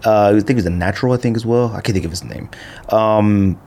[0.04, 1.12] uh, I think it was a natural.
[1.12, 1.68] I think as well.
[1.72, 2.48] I can't think of his name.
[2.90, 3.58] Um,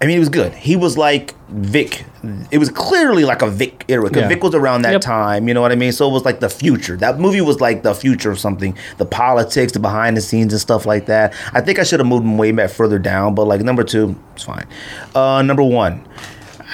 [0.00, 0.52] I mean, he was good.
[0.52, 2.04] He was like Vic.
[2.50, 4.28] It was clearly like a Vic era because Yeah.
[4.28, 5.00] Vic was around that Yep.
[5.00, 5.48] time.
[5.48, 5.90] You know what I mean?
[5.92, 6.96] So it was like the future.
[6.98, 8.76] That movie was like the future of something.
[8.98, 11.32] The politics, the behind the scenes, and stuff like that.
[11.54, 13.34] I think I should have moved him way back further down.
[13.34, 14.66] But like number two, it's fine.
[15.14, 16.06] Uh, number one,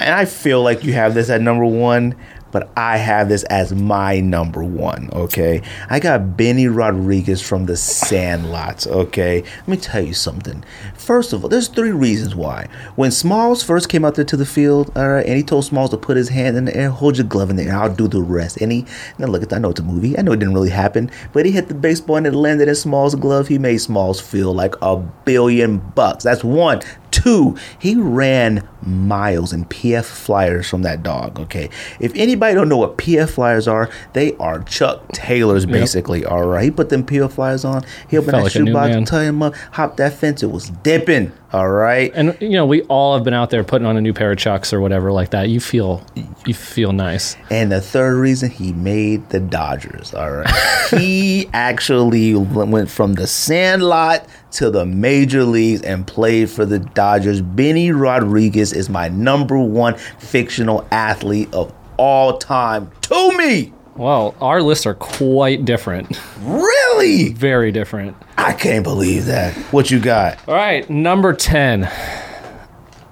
[0.00, 2.16] and I feel like you have this at number one,
[2.52, 5.10] but I have this as my number one.
[5.12, 8.86] Okay, I got Benny Rodriguez from The Sandlots.
[8.86, 10.62] Okay, let me tell you something.
[10.94, 12.68] First of all, there's three reasons why.
[12.94, 15.90] When Smalls first came out there to the field, all right, and he told Smalls
[15.90, 18.06] to put his hand in the air, hold your glove in there, and I'll do
[18.06, 18.58] the rest.
[18.58, 18.86] And he,
[19.18, 19.56] now look, at that.
[19.56, 20.18] I know it's a movie.
[20.18, 22.74] I know it didn't really happen, but he hit the baseball and it landed in
[22.74, 23.48] Smalls' glove.
[23.48, 26.24] He made Smalls feel like a billion bucks.
[26.24, 26.80] That's one.
[27.22, 31.38] Two, he ran miles in PF flyers from that dog.
[31.38, 31.70] Okay,
[32.00, 36.24] if anybody don't know what PF flyers are, they are Chuck Taylors basically.
[36.24, 37.84] All right, he put them PF flyers on.
[38.08, 40.42] He opened that like shoebox, tie him up, hopped that fence.
[40.42, 41.32] It was dipping.
[41.52, 42.10] All right.
[42.14, 44.38] And you know, we all have been out there putting on a new pair of
[44.38, 45.50] chucks or whatever like that.
[45.50, 46.04] You feel
[46.46, 47.36] you feel nice.
[47.50, 50.14] And the third reason he made the Dodgers.
[50.14, 50.50] All right.
[50.90, 57.42] he actually went from the sandlot to the major leagues and played for the Dodgers.
[57.42, 63.72] Benny Rodriguez is my number one fictional athlete of all time to me.
[63.97, 66.19] Well, our lists are quite different.
[66.40, 67.32] Really?
[67.32, 68.16] Very different.
[68.39, 69.55] I can't believe that.
[69.73, 70.39] What you got?
[70.48, 71.90] All right, number 10.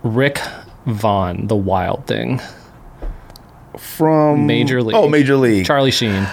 [0.02, 0.40] Rick
[0.86, 2.40] Vaughn, the wild thing.
[3.78, 4.96] From Major League.
[4.96, 5.66] Oh, Major League.
[5.66, 6.26] Charlie Sheen.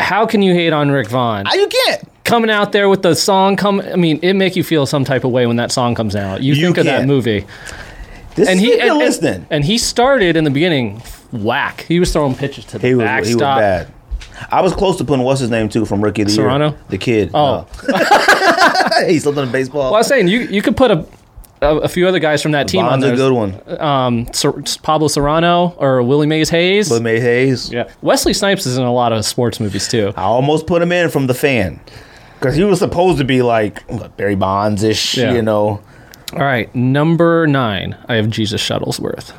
[0.00, 1.44] How can you hate on Rick Vaughn?
[1.46, 2.02] Ah, you can't.
[2.24, 5.24] Coming out there with the song come I mean, it make you feel some type
[5.24, 6.42] of way when that song comes out.
[6.42, 7.08] You, You think of that can't.
[7.08, 7.46] movie.
[8.36, 9.46] This And is he and, and- listening.
[9.50, 11.00] and he started in the beginning
[11.32, 11.84] whack.
[11.88, 13.26] He was throwing pitches to the He was, backstop.
[13.28, 13.92] he was bad.
[14.50, 16.70] I was close to putting what's his name too from Rookie of the Cerrano?
[16.70, 16.80] Year.
[16.88, 17.30] The kid.
[17.34, 17.66] Oh.
[17.88, 19.06] No.
[19.08, 19.84] he slipped on the baseball.
[19.84, 21.04] Well, I was saying you you could put a
[21.60, 23.16] a, a few other guys from that team on Bond's a there.
[23.16, 23.80] good one.
[23.80, 26.88] Um, Ser- Pablo Cerrano or Willie Mays Hayes.
[26.88, 27.72] But May Hayes.
[27.72, 30.12] Yeah, Wesley Snipes is in a lot of sports movies too.
[30.16, 31.80] I almost put him in from the fan.
[32.38, 33.82] Because he was supposed to be like
[34.16, 35.32] Barry Bonds ish, Yeah.
[35.32, 35.80] you know.
[36.32, 37.96] All right, number nine.
[38.08, 39.32] I have Jesus Shuttlesworth,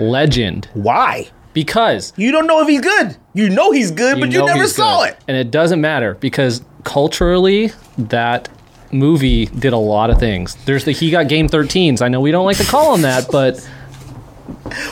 [0.00, 0.68] legend.
[0.74, 1.28] Why?
[1.52, 3.16] Because You don't know if he's good.
[3.34, 5.10] You know he's good, but you never saw good.
[5.10, 5.16] it.
[5.28, 8.48] and it doesn't matter because culturally that
[8.92, 10.56] movie did a lot of things.
[10.64, 12.00] There's the he got game 13s.
[12.02, 13.58] I know we don't like to call him that, but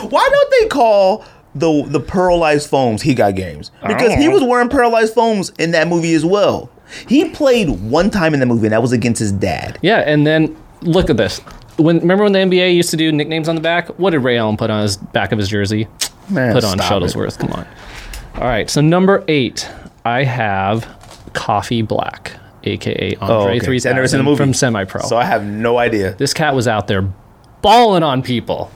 [0.09, 1.25] Why don't they call
[1.55, 3.71] the the pearlized foams he got games?
[3.87, 6.71] Because he was wearing pearlized foams in that movie as well.
[7.09, 9.79] He played one time in that movie, and that was against his dad.
[9.83, 9.99] yeah.
[10.07, 11.41] And then look at this.
[11.77, 13.89] When remember when the NBA used to do nicknames on the back?
[13.99, 15.89] What did Ray Allen put on his back of his jersey?
[16.29, 17.05] Man, put on stop it.
[17.05, 17.39] Shuttlesworth.
[17.39, 17.67] Come on.
[18.37, 18.69] All right.
[18.69, 19.71] So number eight,
[20.05, 20.87] I have
[21.35, 22.33] Coffee Black,
[22.65, 23.59] aka oh, Andre Oh, okay.
[23.61, 24.37] Three See, I've never the movie.
[24.37, 25.03] from Semi Pro.
[25.03, 26.15] So I have no idea.
[26.15, 27.03] this cat was out there
[27.63, 28.71] balling on people,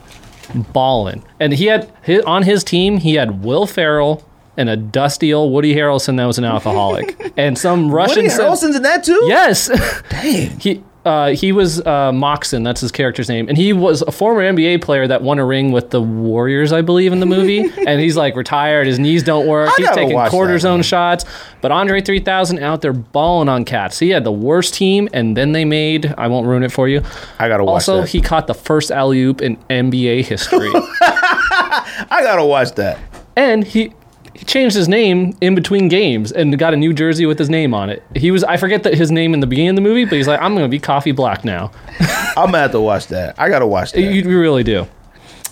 [0.73, 4.25] balling, and he had his, on his team he had Will Ferrell
[4.57, 8.25] and a dusty old Woody Harrelson that was an alcoholic, and some Russian.
[8.25, 9.21] Woody Harrelson's in that too.
[9.27, 9.69] Yes.
[10.11, 10.51] Dang.
[10.61, 14.43] He uh, he was uh, Moxon, that's his character's name, and he was a former
[14.43, 17.61] NBA player that won a ring with the Warriors, I believe, in the movie.
[17.87, 20.83] and he's like retired, his knees don't work, I he's taking quarter that, cortisone man.
[20.83, 21.25] shots.
[21.63, 23.99] But Andre 3000 out there balling on cats.
[23.99, 26.15] He had the worst team, and then they made.
[26.19, 27.03] I won't ruin it for you.
[27.39, 28.09] I gotta watch Also, that.
[28.11, 32.99] he caught the first alley oop in NBA history, I gotta watch that.
[33.37, 33.93] and he.
[34.41, 37.75] He changed his name in between games and got a new jersey with his name
[37.75, 38.03] on it.
[38.17, 40.27] He was I forget that his name in the beginning of the movie, but he's
[40.27, 41.71] like, I'm gonna be Coffee Black now.
[42.39, 43.35] I'm gonna have to watch that.
[43.39, 44.01] I gotta watch that.
[44.01, 44.87] You, you really do.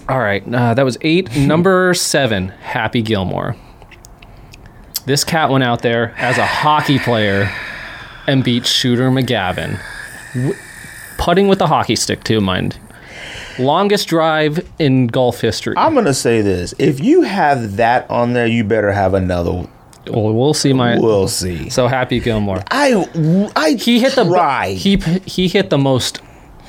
[0.08, 1.30] All right, uh, that was eight.
[1.36, 3.56] Number seven, Happy Gilmore.
[5.04, 7.54] This cat went out there as a hockey player
[8.26, 9.78] and beat Shooter McGavin,
[10.32, 10.54] w-
[11.18, 12.78] putting with a hockey stick too, mind.
[13.58, 15.74] Longest drive in golf history.
[15.76, 19.66] I'm gonna say this: if you have that on there, you better have another.
[20.10, 20.98] well, we'll see my.
[20.98, 21.68] We'll see.
[21.70, 22.62] So Happy Gilmore.
[22.70, 24.72] I I He hit the try.
[24.72, 26.20] he he hit the most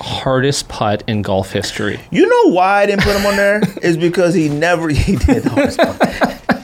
[0.01, 1.99] hardest putt in golf history.
[2.09, 3.61] You know why I didn't put him on there?
[3.81, 5.99] is because he never he did the hardest part.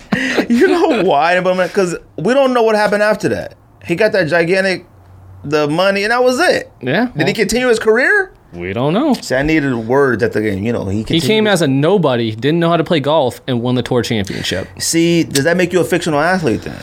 [0.47, 3.29] You know why I didn't put him on Because we don't know what happened after
[3.29, 3.55] that.
[3.83, 4.85] He got that gigantic,
[5.43, 6.71] the money, and that was it.
[6.81, 7.11] Yeah.
[7.17, 8.31] Did he continue his career?
[8.55, 9.13] We don't know.
[9.15, 10.63] See, I needed words at the game.
[10.63, 13.61] You know, he He came as a nobody, didn't know how to play golf, and
[13.61, 14.67] won the tour championship.
[14.79, 16.81] See, does that make you a fictional athlete then?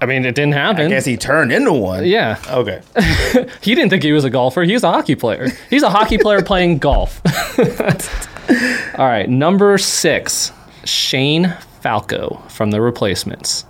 [0.00, 0.86] I mean, it didn't happen.
[0.86, 2.04] I guess he turned into one.
[2.04, 2.80] yeah, Okay.
[3.62, 4.62] he didn't think he was a golfer.
[4.64, 5.48] He was a hockey player.
[5.70, 7.20] He's a hockey player playing golf.
[8.98, 10.50] All right, number six,
[10.84, 13.64] Shane Falco from The Replacements.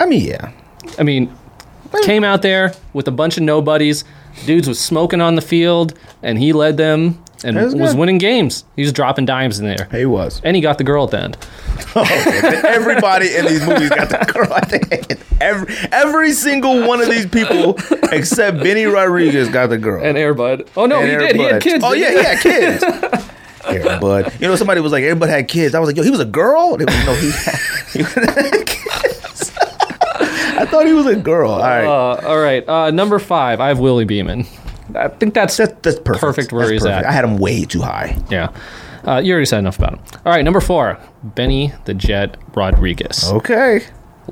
[0.00, 0.50] I mean, yeah.
[0.98, 1.32] I mean,
[2.02, 4.04] came out there with a bunch of nobodies.
[4.46, 8.64] Dudes was smoking on the field, and he led them and was was, winning games.
[8.76, 10.40] He was dropping dimes in there, He was.
[10.44, 11.36] and he got the girl at the end.
[11.96, 12.04] Oh,
[12.68, 15.24] everybody in these movies got the girl at the end.
[15.40, 17.76] Every, every single one of these people,
[18.12, 20.04] except Benny Rodriguez, got the girl.
[20.04, 20.68] And Airbud.
[20.76, 21.36] Oh no, And he did.
[21.36, 21.82] He had kids.
[21.84, 22.84] Oh yeah, he had kids.
[23.64, 24.40] Airbud.
[24.40, 25.74] You know, somebody was like, everybody had kids.
[25.74, 26.76] I was like, yo, he was a girl.
[26.76, 27.56] They was, no, he had,
[27.92, 28.90] he had kids.
[28.92, 29.08] I
[30.70, 31.50] thought he was a girl.
[31.52, 32.68] All right, Uh, all right.
[32.68, 34.46] Uh, number five, I have Willie Beamen.
[34.94, 36.20] I think that's that, that's perfect.
[36.20, 37.04] perfect where That's he's perfect.
[37.04, 37.08] at.
[37.08, 38.16] I had him way too high.
[38.30, 38.48] yeah.
[39.06, 40.00] Uh, you already said enough about him.
[40.26, 43.82] All right, number four, Benny the Jet Rodriguez, Okay,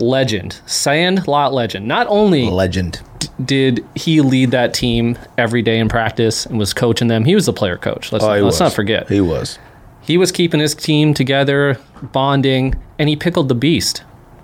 [0.01, 1.87] legend, sand lot legend.
[1.89, 3.01] Not only legend.
[3.45, 7.47] did he lead that team every day in practice and was coaching them, he was
[7.47, 8.13] the player coach.
[8.13, 8.61] Let's, Oh, he let's was.
[8.61, 9.09] not forget.
[9.09, 9.59] He was
[10.03, 14.03] He was keeping his team together, bonding, and he pickled the beast.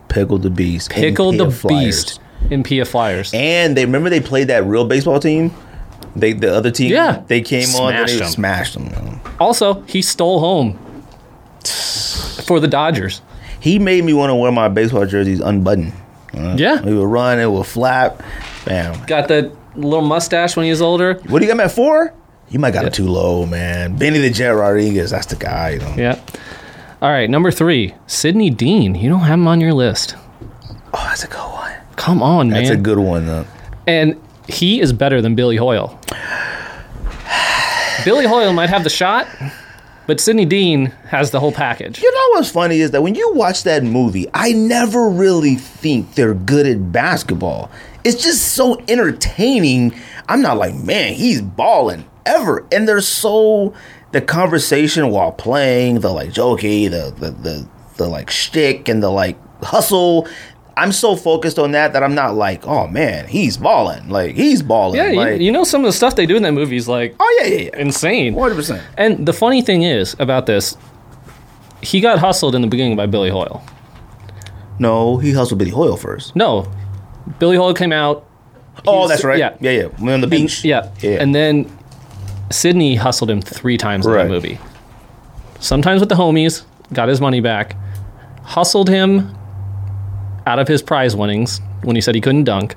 [0.09, 0.91] Pickled the beast.
[0.93, 2.21] and Pickled the beast.
[2.51, 3.31] in PF Flyers.
[3.35, 5.53] And they remember they played that real baseball team.
[6.17, 6.93] They the other team.
[6.93, 7.23] Yeah.
[7.27, 8.31] they came on and Smashed they 'em.
[8.31, 8.85] smashed them.
[8.91, 9.21] man.
[9.41, 10.79] Also, he stole home
[12.47, 13.23] for the Dodgers.
[13.61, 15.93] He made me want to wear my baseball jerseys unbuttoned.
[16.37, 16.81] Uh, Yeah.
[16.83, 18.23] we would run, it would flap.
[18.65, 18.95] Bam.
[19.07, 21.15] Got the little mustache when he was older.
[21.29, 22.13] What do you got him at four?
[22.51, 23.97] You might got him too low, man.
[23.97, 25.71] Benny the Jet Rodriguez, that's the guy.
[25.71, 25.95] You know?
[25.97, 26.19] Yeah.
[27.05, 28.95] All right, number three, Sidney Dean.
[28.95, 30.17] You don't have him on your list.
[30.95, 31.75] Oh, that's a good one.
[31.97, 32.63] Come on, man.
[32.63, 33.27] That's a good one.
[33.27, 33.45] Though.
[33.87, 34.19] and
[34.49, 36.01] he is better than Billy Hoyle.
[38.07, 39.29] Billy Hoyle might have the shot,
[40.07, 42.01] but Sidney Dean has the whole package.
[42.01, 46.15] You know what's funny is that when you watch that movie, I never really think
[46.15, 47.71] they're good at basketball.
[48.03, 49.95] It's just so entertaining.
[50.27, 52.67] I'm not like, man, he's balling ever.
[52.73, 53.75] And they're so
[54.15, 59.11] the conversation while playing, the like jokey, the the the, the like shtick and the
[59.11, 60.29] like hustle.
[60.77, 64.09] I'm so focused on that that I'm not like, oh man, he's balling.
[64.09, 64.99] Like he's balling.
[64.99, 66.87] Yeah, like, you, you know some of the stuff they do in that movie is
[66.89, 67.79] like oh yeah, yeah, yeah.
[67.79, 68.35] insane.
[68.35, 68.81] 100%.
[68.97, 70.77] And the funny thing is about this,
[71.83, 73.65] he got hustled in the beginning by Billy Hoyle.
[74.79, 76.37] No, he hustled Billy Hoyle first.
[76.37, 76.71] No,
[77.41, 78.29] Billy Hoyle came out.
[78.87, 79.39] Oh, was- that's right.
[79.39, 79.57] yeah.
[79.61, 79.89] Yeah, yeah.
[80.01, 80.65] We're on the beach.
[80.65, 80.93] Yeah.
[81.01, 81.23] Yeah.
[81.23, 81.71] And then
[82.55, 84.59] Sidney hustled him three times in the movie.
[85.61, 87.77] Sometimes with the homies, got his money back.
[88.43, 89.35] Hustled him
[90.47, 92.77] out of his prize winnings when he said he couldn't dunk.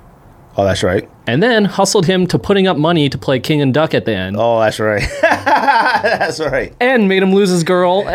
[0.56, 1.08] oh, that's right.
[1.28, 4.16] And then hustled him to putting up money to play King and Duck at the
[4.16, 4.38] end.
[4.40, 5.04] Oh, that's right.
[5.22, 6.74] that's right.
[6.80, 8.04] And made him lose his girl.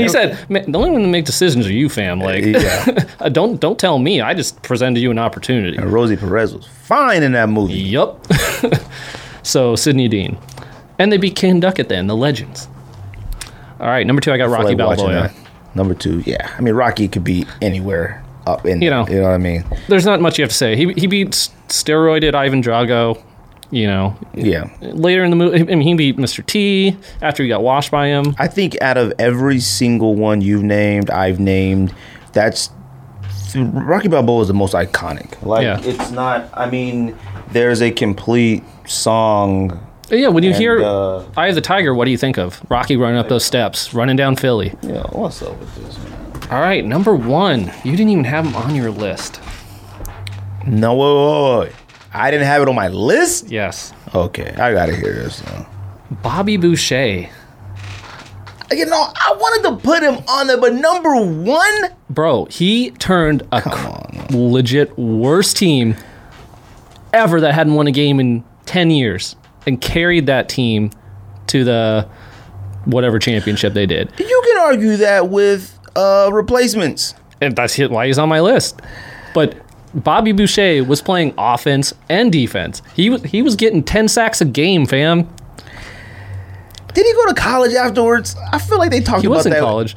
[0.00, 2.20] And he said, "The only one to make decisions are you, fam.
[2.20, 3.04] Like, Yeah.
[3.20, 4.22] uh, don't don't tell me.
[4.22, 7.74] I just presented you an opportunity." And Rosie Perez was fine in that movie.
[7.74, 8.26] Yup.
[9.42, 10.38] so Sidney Dean,
[11.00, 12.08] and they beat King and Duck at the end.
[12.08, 12.68] The legends.
[13.80, 15.30] All right, number two, I got I Rocky like Balboa.
[15.74, 16.54] Number two, yeah.
[16.56, 18.82] I mean, Rocky could be anywhere up in.
[18.82, 19.06] You know.
[19.08, 19.64] you know what I mean?
[19.88, 20.76] There's not much you have to say.
[20.76, 23.22] He he beats steroided Ivan Drago.
[23.72, 24.68] You know, Yeah.
[24.80, 26.44] later in the movie, I mean, he beat Mr.
[26.44, 28.34] T after he got washed by him.
[28.36, 31.94] I think out of every single one you've named, I've named,
[32.32, 32.70] that's
[33.54, 35.40] Rocky Balboa is the most iconic.
[35.46, 35.80] Like Yeah.
[35.82, 36.50] it's not.
[36.52, 37.16] I mean,
[37.52, 39.78] there's a complete song.
[40.10, 42.60] Yeah, when you And, hear uh, "Eye of the Tiger," what do you think of
[42.68, 44.74] Rocky running up those steps, running down Philly?
[44.82, 45.98] Yeah, what's up with this?
[45.98, 46.48] Man?
[46.50, 49.40] All right, number one, you didn't even have him on your list.
[50.66, 51.76] No, wait, wait, wait.
[52.12, 53.48] I didn't have it on my list.
[53.50, 55.44] Yes, Okay, I gotta hear this.
[55.46, 55.68] Now.
[56.22, 57.28] Bobby Boucher.
[58.72, 61.74] You know, I wanted to put him on there, but number one,
[62.08, 64.26] Bro, he turned a cr- on.
[64.30, 65.96] legit worst team
[67.12, 69.34] ever that hadn't won a game in 10 years
[69.70, 70.90] and carried that team
[71.46, 72.06] to the
[72.84, 74.12] whatever championship they did.
[74.18, 77.14] you can argue that with uh, replacements.
[77.40, 78.80] And that's why he's on my list.
[79.32, 79.56] But
[79.94, 82.82] Bobby Boucher was playing offense and defense.
[82.94, 85.28] He was he was getting 10 sacks a game, fam.
[86.94, 88.34] Did he go to college afterwards?
[88.52, 89.60] I feel like they talked He about was in that.
[89.60, 89.96] college.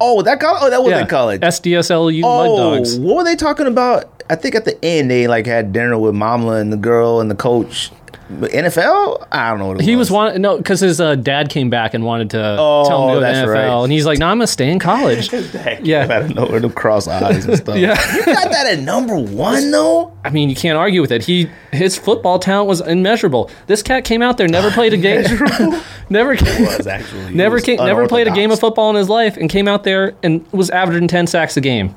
[0.00, 0.60] Oh, that college.
[0.62, 1.00] Oh, that was Yeah.
[1.00, 1.40] in college.
[1.40, 2.98] SDSLU Mud oh, Dogs.
[2.98, 4.22] what were they talking about?
[4.28, 7.30] I think at the end they like had dinner with Mama and the girl and
[7.30, 7.90] the coach.
[8.30, 9.26] NFL?
[9.32, 10.08] I don't know what it He was.
[10.08, 13.08] was want no because his uh, dad came back and wanted to Oh, tell him
[13.08, 13.82] to go to the NFL, right.
[13.84, 15.30] and he's like, "No, I'm gonna stay in college."
[15.82, 16.04] Yeah.
[16.04, 17.76] I don't know where to cross eyes and stuff.
[17.84, 17.90] Yeah.
[18.16, 20.12] you got that at number one though.
[20.24, 21.24] I mean, you can't argue with it.
[21.24, 23.50] He his football talent was immeasurable.
[23.66, 25.24] This cat came out there, never played a game,
[26.08, 29.08] never Was actually He never was came, never played a game of football in his
[29.08, 31.94] life, and came out there and was averaging ten sacks a game.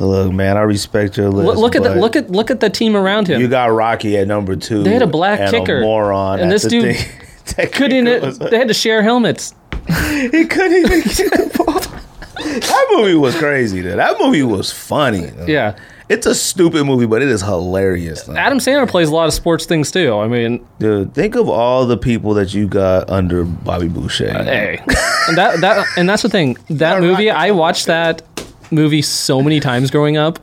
[0.00, 1.46] Look, man, I respect your list.
[1.46, 3.40] Look, look at the look at look at the team around him.
[3.40, 4.82] You got Rocky at number two.
[4.82, 5.78] They had a black and kicker.
[5.78, 6.40] a moron.
[6.40, 6.96] And this dude
[7.72, 8.06] couldn't.
[8.22, 9.54] was- They had to share helmets.
[10.10, 11.80] He couldn't even get the ball.
[11.80, 13.82] That movie was crazy.
[13.82, 13.98] Dude.
[13.98, 15.30] That movie was funny.
[15.46, 15.76] Yeah.
[16.08, 18.22] It's a stupid movie, but it is hilarious.
[18.22, 18.34] though.
[18.34, 20.12] Adam Sandler plays a lot of sports things too.
[20.16, 24.32] I mean, Dude, think of all the people that you got under Bobby Boucher.
[24.42, 24.82] hey,
[25.28, 26.56] and that that and that's the thing.
[26.68, 28.22] That movie, I watched that
[28.70, 30.38] movie so many times growing up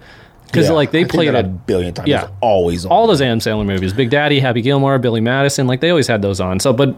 [0.45, 2.07] because Yeah, like they played it a billion times.
[2.07, 2.23] Yeah.
[2.23, 2.91] It's always on.
[2.91, 3.93] all those Adam Sandler movies.
[3.93, 6.59] Big Daddy, Happy Gilmore, Billy Madison, like they always had those on.
[6.59, 6.97] So, but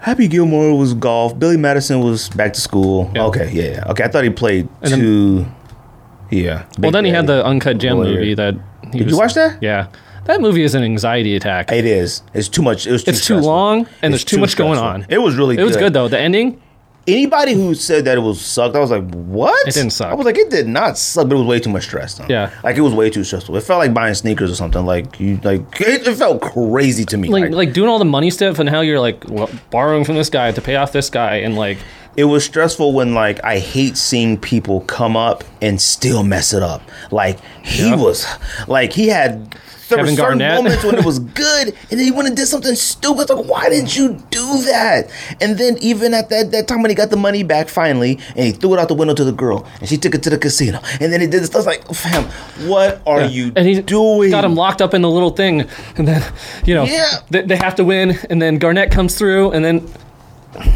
[0.00, 1.38] Happy Gilmore was golf.
[1.38, 3.10] Billy Madison was back to school.
[3.14, 3.24] Yeah.
[3.24, 3.84] Okay, yeah, yeah.
[3.90, 5.46] Okay, I thought he played And then- two.
[6.30, 6.54] yeah.
[6.54, 8.54] well, Big then he had the Uncut Gem movie that.
[8.92, 9.58] He Did was- you watch that?
[9.62, 9.88] Yeah,
[10.24, 11.70] that movie is an anxiety attack.
[11.72, 12.22] It is.
[12.32, 12.86] It's too much.
[12.86, 15.04] It was too it's too long and It's there's too, much going on.
[15.10, 15.58] It was really.
[15.58, 16.08] It was good though.
[16.08, 16.58] The ending,
[17.08, 19.66] anybody who said that it was sucked, I was like, what?
[19.66, 20.12] It didn't suck.
[20.12, 22.14] I was like, it did not suck, but it was way too much stress.
[22.14, 22.26] Though.
[22.28, 22.50] Yeah.
[22.62, 23.56] like it was way too stressful.
[23.56, 24.84] It felt like buying sneakers or something.
[24.86, 27.28] Like you, like it, it felt crazy to me.
[27.28, 30.14] like Like, like doing all the money stuff and how you're like well, borrowing from
[30.14, 31.78] this guy to pay off this guy and like
[32.16, 36.62] it was stressful when like I hate seeing people come up and still mess it
[36.62, 36.82] up.
[37.12, 37.98] Like he Yep.
[37.98, 38.26] was,
[38.66, 39.56] like he had.
[39.88, 40.56] There Kevin were certain Garnett.
[40.64, 43.22] moments when it was good, and then he went and did something stupid.
[43.22, 45.10] It's Like, why didn't you do that?
[45.40, 48.44] And then even at that, that time when he got the money back finally, and
[48.46, 50.38] he threw it out the window to the girl, and she took it to the
[50.38, 51.54] casino, and then he did this.
[51.54, 52.24] I was like, fam,
[52.68, 53.52] what are you doing?
[53.56, 54.30] and he doing?
[54.30, 55.66] got him locked up in the little thing
[55.96, 56.22] and then
[56.64, 57.06] you know Yeah.
[57.30, 59.86] they, they have to win and then Garnett comes through and then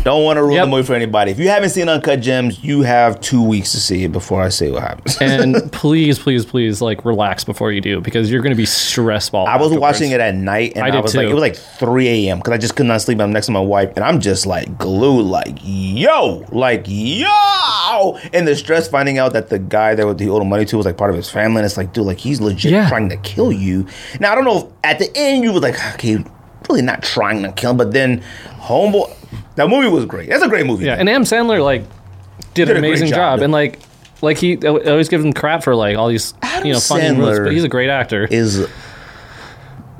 [0.04, 0.64] Don't want to ruin Yep.
[0.66, 1.30] the movie for anybody.
[1.30, 4.50] If you haven't seen Uncut Gems, you have two weeks to see it before I
[4.50, 5.16] say what happens.
[5.18, 9.32] and please please please like relax before you do because you're going to be stressed
[9.32, 11.56] ball I was watching it at night, and I I, was like, it was like
[11.56, 12.38] 3 a.m.
[12.38, 13.18] because I just could not sleep.
[13.20, 18.46] I'm next to my wife, and I'm just like glued, like yo, like yo, and
[18.46, 21.10] the stress finding out that the guy that he owed money to was like part
[21.10, 22.88] of his family, and it's like, dude, like he's legit Yeah.
[22.90, 23.86] trying to kill you.
[24.20, 26.22] Now I don't know if at the end you were like, okay,
[26.68, 28.22] really not trying to kill him, but then
[28.60, 29.10] homeboy,
[29.56, 30.28] that movie was great.
[30.28, 30.84] That's a great movie.
[30.84, 31.00] yeah man.
[31.00, 31.82] and Adam Sandler like
[32.54, 33.78] did, Did an amazing job, job, and like
[34.20, 37.10] like he I always give him crap for like all these Adam you know funny
[37.12, 38.68] moves Sandler but he's a great actor is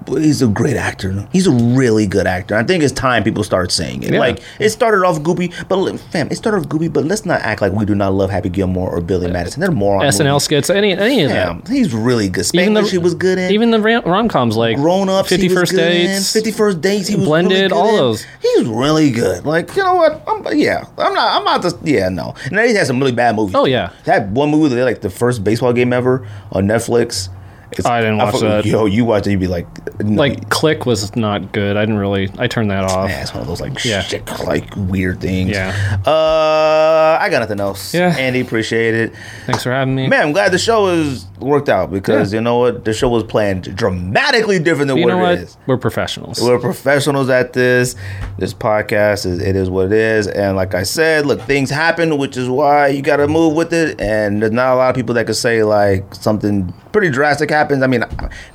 [0.08, 1.26] he's a great actor.
[1.32, 2.56] He's a really good actor.
[2.56, 4.12] I think it's time people start saying it.
[4.12, 4.18] Yeah.
[4.18, 6.92] Like it started off goopy, but fam, it started off goopy.
[6.92, 9.60] But let's not act like we do not love Happy Gilmore or Billy Madison.
[9.60, 11.62] They're more SNL skits any any of them.
[11.68, 12.46] He's really good.
[12.54, 13.52] even the he was good in.
[13.52, 16.32] even the rom coms like Grown ups, Fifty First Dates.
[16.32, 17.96] Fifty First Dates, he was Blended, really all in.
[17.96, 18.26] those.
[18.40, 19.44] He's really good.
[19.44, 20.22] Like you know what?
[20.26, 21.36] I'm, yeah, I'm not.
[21.36, 21.76] I'm not just.
[21.82, 22.34] Yeah, no.
[22.44, 23.54] And then he had some really bad movies.
[23.54, 23.90] Oh, yeah.
[24.04, 27.28] that one movie that they like the first baseball game ever on Netflix.
[27.78, 28.64] It's- I didn't watch fuck- that.
[28.66, 29.66] Yo, you watch it, you'd be like,
[30.02, 33.32] no, like Click was not good I didn't really I turned that off Yeah, it's
[33.32, 34.02] one of those like Yeah.
[34.02, 35.50] shit, like weird things.
[35.50, 35.98] Yeah.
[36.06, 37.94] Uh, I got nothing else.
[37.94, 38.14] Yeah.
[38.18, 39.12] Andy, appreciate it.
[39.46, 42.38] thanks for having me Man, I'm glad the show is worked out because Yeah.
[42.38, 45.38] you know what, the show was planned dramatically different than you what know it what
[45.38, 45.56] is.
[45.66, 47.96] we're professionals We're professionals at this.
[48.38, 52.18] This podcast is it is what it is, and like I said, look, things happen,
[52.18, 54.00] which is why you got to move with it.
[54.00, 57.82] And there's not a lot of people that could say like something pretty drastic happens.
[57.82, 58.05] I mean,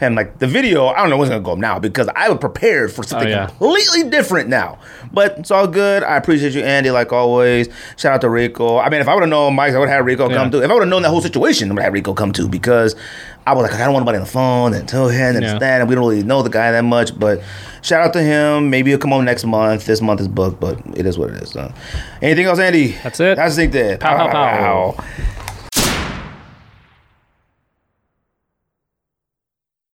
[0.01, 2.37] and like the video, I don't know what's gonna go up now because I was
[2.39, 3.47] prepared for something Oh, yeah.
[3.47, 4.77] completely different now.
[5.13, 6.03] But it's all good.
[6.03, 7.69] I appreciate you, Andy, like always.
[7.95, 8.77] Shout out to Rico.
[8.77, 10.35] I mean, if I would have known Mike, I would have had Rico Yeah.
[10.37, 10.61] come too.
[10.63, 12.47] If I would have known that whole situation, I would have had Rico come too
[12.49, 12.95] because
[13.45, 15.57] I was like, I don't want nobody on the phone and tell him and Yeah.
[15.59, 17.17] that, and we don't really know the guy that much.
[17.17, 17.41] But
[17.81, 18.69] shout out to him.
[18.69, 19.85] Maybe he'll come on next month.
[19.85, 21.51] This month is booked, but it is what it is.
[21.51, 21.71] So.
[22.21, 22.97] Anything else, Andy?
[23.03, 23.37] That's it.
[23.37, 23.71] That's it.
[23.71, 23.97] There.
[23.97, 24.31] Pow, pow,
[24.95, 25.03] pow.